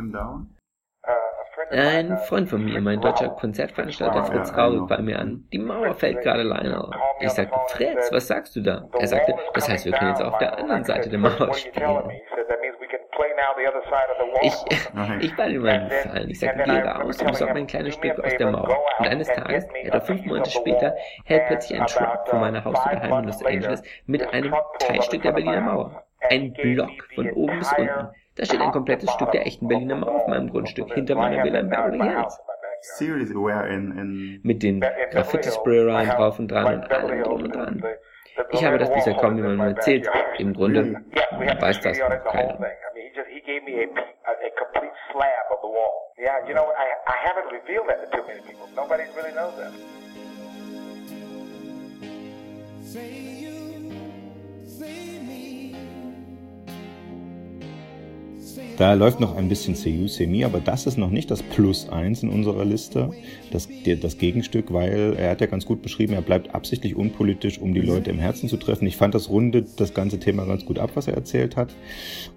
Ein 1.72 2.18
Freund 2.18 2.50
von 2.50 2.64
mir, 2.64 2.82
mein 2.82 3.00
deutscher 3.00 3.30
Konzertveranstalter 3.30 4.24
Fritz 4.26 4.52
Rau, 4.58 4.70
rief 4.70 4.88
bei 4.88 4.98
mir 5.00 5.20
an. 5.20 5.48
Die 5.54 5.60
Mauer 5.60 5.94
fällt 5.94 6.22
gerade 6.22 6.44
Lionel. 6.44 6.90
Ich 7.20 7.30
sagte, 7.30 7.56
Fritz, 7.68 8.12
was 8.12 8.28
sagst 8.28 8.56
du 8.56 8.62
da? 8.62 8.88
Er 8.98 9.08
sagte, 9.08 9.36
das 9.54 9.70
heißt, 9.70 9.86
wir 9.86 9.92
können 9.92 10.10
jetzt 10.12 10.24
auf 10.24 10.38
der 10.40 10.58
anderen 10.58 10.84
Seite 10.84 11.10
der 11.10 11.20
Mauer 11.20 11.54
spielen. 11.54 12.12
Ich, 14.42 14.54
ich 15.20 15.38
war 15.38 15.48
ihm 15.48 15.64
gefallen. 15.64 16.30
Ich 16.30 16.40
sagte, 16.40 16.64
geh 16.64 16.80
raus 16.80 17.22
und 17.22 17.28
besorg 17.32 17.54
mir 17.54 17.60
ein 17.60 17.68
kleines 17.68 17.94
Stück 17.94 18.20
aus 18.20 18.36
der 18.38 18.52
Mauer. 18.52 18.78
Und 18.98 19.08
eines 19.08 19.28
Tages, 19.28 19.68
etwa 19.84 20.00
fünf 20.00 20.26
Monate 20.26 20.50
später, 20.50 20.96
hält 21.26 21.48
plötzlich 21.48 21.80
ein 21.80 21.86
Truck 21.88 22.28
vor 22.28 22.40
meiner 22.40 22.64
Haustür 22.64 22.94
daheim 22.94 23.20
in 23.20 23.26
Los 23.26 23.46
Angeles 23.46 23.84
mit 24.06 24.34
einem 24.34 24.56
Teilstück 24.80 25.22
der 25.22 25.34
Berliner 25.34 25.62
Mauer. 25.62 26.04
Ein 26.30 26.54
Block 26.54 26.92
von 27.16 27.30
oben 27.32 27.60
bis 27.60 27.72
unten. 27.74 28.10
Da 28.40 28.46
steht 28.46 28.62
ein 28.62 28.72
komplettes 28.72 29.12
Stück 29.12 29.32
der 29.34 29.46
echten 29.46 29.68
Berliner 29.68 29.98
Mauer 29.98 30.16
auf 30.16 30.28
meinem 30.28 30.50
Grundstück, 30.50 30.94
hinter 30.94 31.16
meiner 31.16 31.44
Villa 31.44 31.60
in 31.60 31.70
Beverly 31.70 32.00
Hills. 32.00 32.40
Mit 34.44 34.64
den 34.64 34.80
Graffiti-Sprayereien 34.80 36.10
drauf 36.12 36.40
und 36.40 36.48
dran 36.50 36.76
und 36.76 36.90
allem 36.90 37.24
drum 37.24 37.44
und 37.44 37.54
dran. 37.54 37.84
Ich 38.52 38.64
habe 38.64 38.78
das 38.78 38.94
bisher 38.94 39.16
kaum 39.16 39.36
jemandem 39.36 39.76
erzählt. 39.76 40.10
Im 40.38 40.54
Grunde 40.54 41.02
weiß 41.60 41.82
das 41.82 42.00
noch 42.00 42.08
keiner. 42.32 42.54
I 42.54 42.62
mean, 42.62 42.72
he 42.96 43.12
just 43.14 43.28
he 43.30 43.42
gave 43.42 43.62
me 43.66 43.84
a, 43.84 43.84
a, 43.84 44.32
a 44.32 44.50
complete 44.58 44.94
slab 45.12 45.52
of 45.52 45.60
the 45.62 45.68
wall. 45.68 46.14
Yeah, 46.18 46.40
you 46.48 46.54
know 46.54 46.64
what? 46.64 46.78
I 46.78 46.88
I 47.12 47.18
haven't 47.28 47.52
revealed 47.52 47.90
that 47.90 48.10
to 48.10 48.18
too 48.18 48.24
many 48.26 48.40
people. 48.40 48.70
Nobody 48.74 49.04
really 49.18 49.34
knows 49.36 49.56
that. 49.58 49.74
Say 52.82 53.12
you, 53.42 53.92
say 54.66 55.20
me. 55.28 55.49
Da 58.78 58.94
läuft 58.94 59.20
noch 59.20 59.36
ein 59.36 59.50
bisschen 59.50 59.76
Say 59.76 60.26
Me, 60.26 60.46
aber 60.46 60.60
das 60.62 60.86
ist 60.86 60.98
noch 60.98 61.10
nicht 61.10 61.30
das 61.30 61.44
Plus 61.44 61.90
eins 61.90 62.24
in 62.24 62.30
unserer 62.30 62.64
Liste, 62.64 63.12
das, 63.52 63.68
das 64.02 64.18
Gegenstück, 64.18 64.72
weil 64.72 65.16
er 65.18 65.32
hat 65.32 65.42
ja 65.42 65.48
ganz 65.48 65.66
gut 65.66 65.82
beschrieben, 65.82 66.14
er 66.14 66.22
bleibt 66.22 66.56
absichtlich 66.56 66.96
unpolitisch, 66.96 67.60
um 67.60 67.74
die 67.74 67.82
Leute 67.82 68.10
im 68.10 68.20
Herzen 68.20 68.48
zu 68.48 68.56
treffen. 68.56 68.88
Ich 68.88 68.96
fand, 68.96 69.14
das 69.16 69.30
rundet 69.30 69.68
das 69.82 69.94
ganze 69.94 70.18
Thema 70.20 70.46
ganz 70.46 70.64
gut 70.66 70.80
ab, 70.80 70.92
was 70.94 71.08
er 71.10 71.16
erzählt 71.16 71.58
hat. 71.58 71.76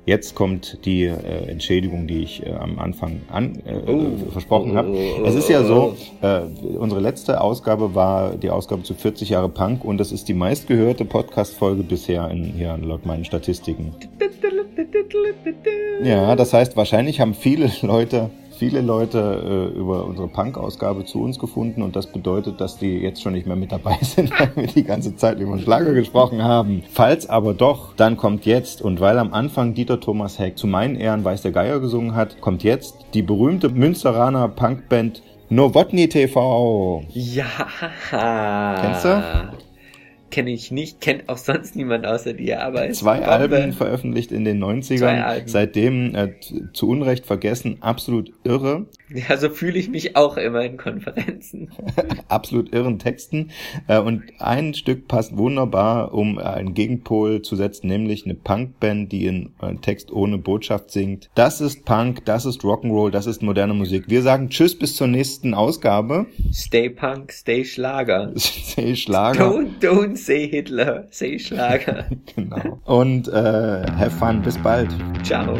Jetzt 0.04 0.34
kommt 0.34 0.84
die 0.84 1.04
äh, 1.04 1.12
Entschädigung, 1.48 2.08
die 2.08 2.22
ich 2.24 2.44
äh, 2.44 2.50
am 2.52 2.78
Anfang 2.80 3.20
an, 3.30 3.62
äh, 3.64 3.74
Oh. 3.88 4.30
versprochen 4.30 4.74
habe. 4.76 4.96
Es 5.24 5.34
ist 5.36 5.48
ja 5.48 5.62
so, 5.64 5.94
äh, 6.22 6.40
unsere 6.76 7.00
letzte 7.00 7.40
Ausgabe 7.40 7.94
war 7.94 8.34
die 8.36 8.50
Ausgabe 8.50 8.82
zu 8.82 8.94
40 8.94 9.28
Jahre 9.28 9.48
Punk 9.48 9.84
und 9.84 9.98
das 9.98 10.10
ist 10.10 10.28
die 10.28 10.34
meistgehörte 10.34 11.04
Podcast-Folge 11.04 11.84
bisher 11.84 12.28
in, 12.30 12.44
hier 12.44 12.76
laut 12.78 13.06
meinen 13.06 13.24
Statistiken. 13.24 13.92
Ja, 16.02 16.34
das 16.36 16.52
heißt, 16.52 16.76
wahrscheinlich 16.76 17.20
haben 17.20 17.34
viele 17.34 17.70
Leute, 17.82 18.30
viele 18.58 18.80
Leute 18.80 19.70
äh, 19.74 19.78
über 19.78 20.04
unsere 20.04 20.28
Punk-Ausgabe 20.28 21.04
zu 21.04 21.22
uns 21.22 21.38
gefunden 21.38 21.82
und 21.82 21.94
das 21.94 22.06
bedeutet, 22.06 22.60
dass 22.60 22.78
die 22.78 22.98
jetzt 22.98 23.22
schon 23.22 23.32
nicht 23.34 23.46
mehr 23.46 23.56
mit 23.56 23.72
dabei 23.72 23.98
sind, 24.02 24.30
weil 24.38 24.50
wir 24.54 24.66
die 24.66 24.84
ganze 24.84 25.16
Zeit 25.16 25.38
über 25.38 25.58
Schlager 25.58 25.92
gesprochen 25.92 26.42
haben. 26.42 26.82
Falls 26.90 27.28
aber 27.28 27.54
doch, 27.54 27.94
dann 27.94 28.16
kommt 28.16 28.46
jetzt 28.46 28.82
und 28.82 29.00
weil 29.00 29.18
am 29.18 29.32
Anfang 29.32 29.74
Dieter 29.74 30.00
Thomas 30.00 30.38
Heck 30.38 30.58
zu 30.58 30.66
meinen 30.66 30.96
Ehren 30.96 31.24
Weiß 31.24 31.42
der 31.42 31.52
Geier 31.52 31.80
gesungen 31.80 32.14
hat, 32.14 32.40
kommt 32.40 32.62
jetzt 32.62 32.96
die 33.14 33.22
berühmte 33.22 33.68
Münsteraner 33.68 34.48
Punkband 34.48 35.22
Nowotny 35.50 36.08
TV. 36.08 37.04
Ja. 37.12 37.44
Kennst 38.80 39.04
du? 39.04 39.22
Kenne 40.32 40.50
ich 40.50 40.70
nicht, 40.70 41.02
kennt 41.02 41.28
auch 41.28 41.36
sonst 41.36 41.76
niemand 41.76 42.06
außer 42.06 42.32
dir, 42.32 42.62
aber 42.62 42.90
Zwei 42.92 43.18
Bombe. 43.18 43.30
Alben 43.30 43.72
veröffentlicht 43.74 44.32
in 44.32 44.46
den 44.46 44.60
Zwei 44.60 44.96
90ern. 44.96 45.22
Alben. 45.22 45.48
Seitdem 45.48 46.14
äh, 46.14 46.32
zu 46.72 46.88
Unrecht 46.88 47.26
vergessen. 47.26 47.76
Absolut 47.80 48.32
irre. 48.42 48.86
Ja, 49.14 49.36
so 49.36 49.50
fühle 49.50 49.78
ich 49.78 49.90
mich 49.90 50.16
auch 50.16 50.38
immer 50.38 50.64
in 50.64 50.78
Konferenzen. 50.78 51.70
absolut 52.28 52.72
irren 52.72 52.98
Texten. 52.98 53.50
Äh, 53.86 53.98
und 53.98 54.22
ein 54.38 54.72
Stück 54.72 55.06
passt 55.06 55.36
wunderbar, 55.36 56.14
um 56.14 56.38
äh, 56.38 56.42
einen 56.42 56.72
Gegenpol 56.72 57.42
zu 57.42 57.54
setzen, 57.56 57.88
nämlich 57.88 58.24
eine 58.24 58.34
Punkband, 58.34 59.12
die 59.12 59.26
in 59.26 59.50
äh, 59.60 59.74
Text 59.82 60.12
ohne 60.12 60.38
Botschaft 60.38 60.90
singt. 60.90 61.28
Das 61.34 61.60
ist 61.60 61.84
Punk, 61.84 62.24
das 62.24 62.46
ist 62.46 62.62
Rock'n'Roll, 62.62 63.10
das 63.10 63.26
ist 63.26 63.42
moderne 63.42 63.74
Musik. 63.74 64.04
Wir 64.08 64.22
sagen 64.22 64.48
Tschüss 64.48 64.78
bis 64.78 64.96
zur 64.96 65.08
nächsten 65.08 65.52
Ausgabe. 65.52 66.24
Stay 66.50 66.88
Punk, 66.88 67.32
stay 67.32 67.64
Schlager. 67.64 68.32
Stay 68.36 68.96
Schlager. 68.96 69.44
Don't, 69.44 69.80
don't 69.80 70.16
say 70.26 70.46
Hitler, 70.48 71.06
say 71.10 71.38
Schlager. 71.38 72.06
genau. 72.34 72.80
Und 72.84 73.28
äh, 73.28 73.32
have 73.32 74.10
fun. 74.10 74.42
Bis 74.42 74.58
bald. 74.58 74.90
Ciao. 75.22 75.58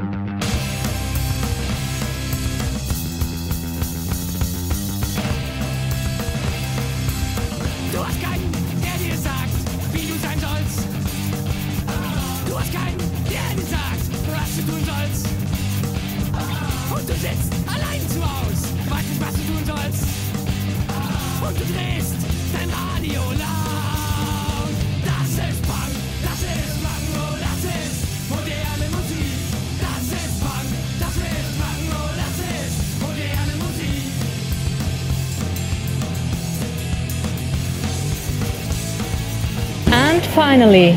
Finally, 40.53 40.95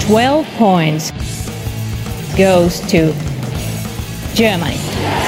12 0.00 0.44
points 0.56 1.12
goes 2.36 2.80
to 2.80 3.14
Germany. 4.34 5.25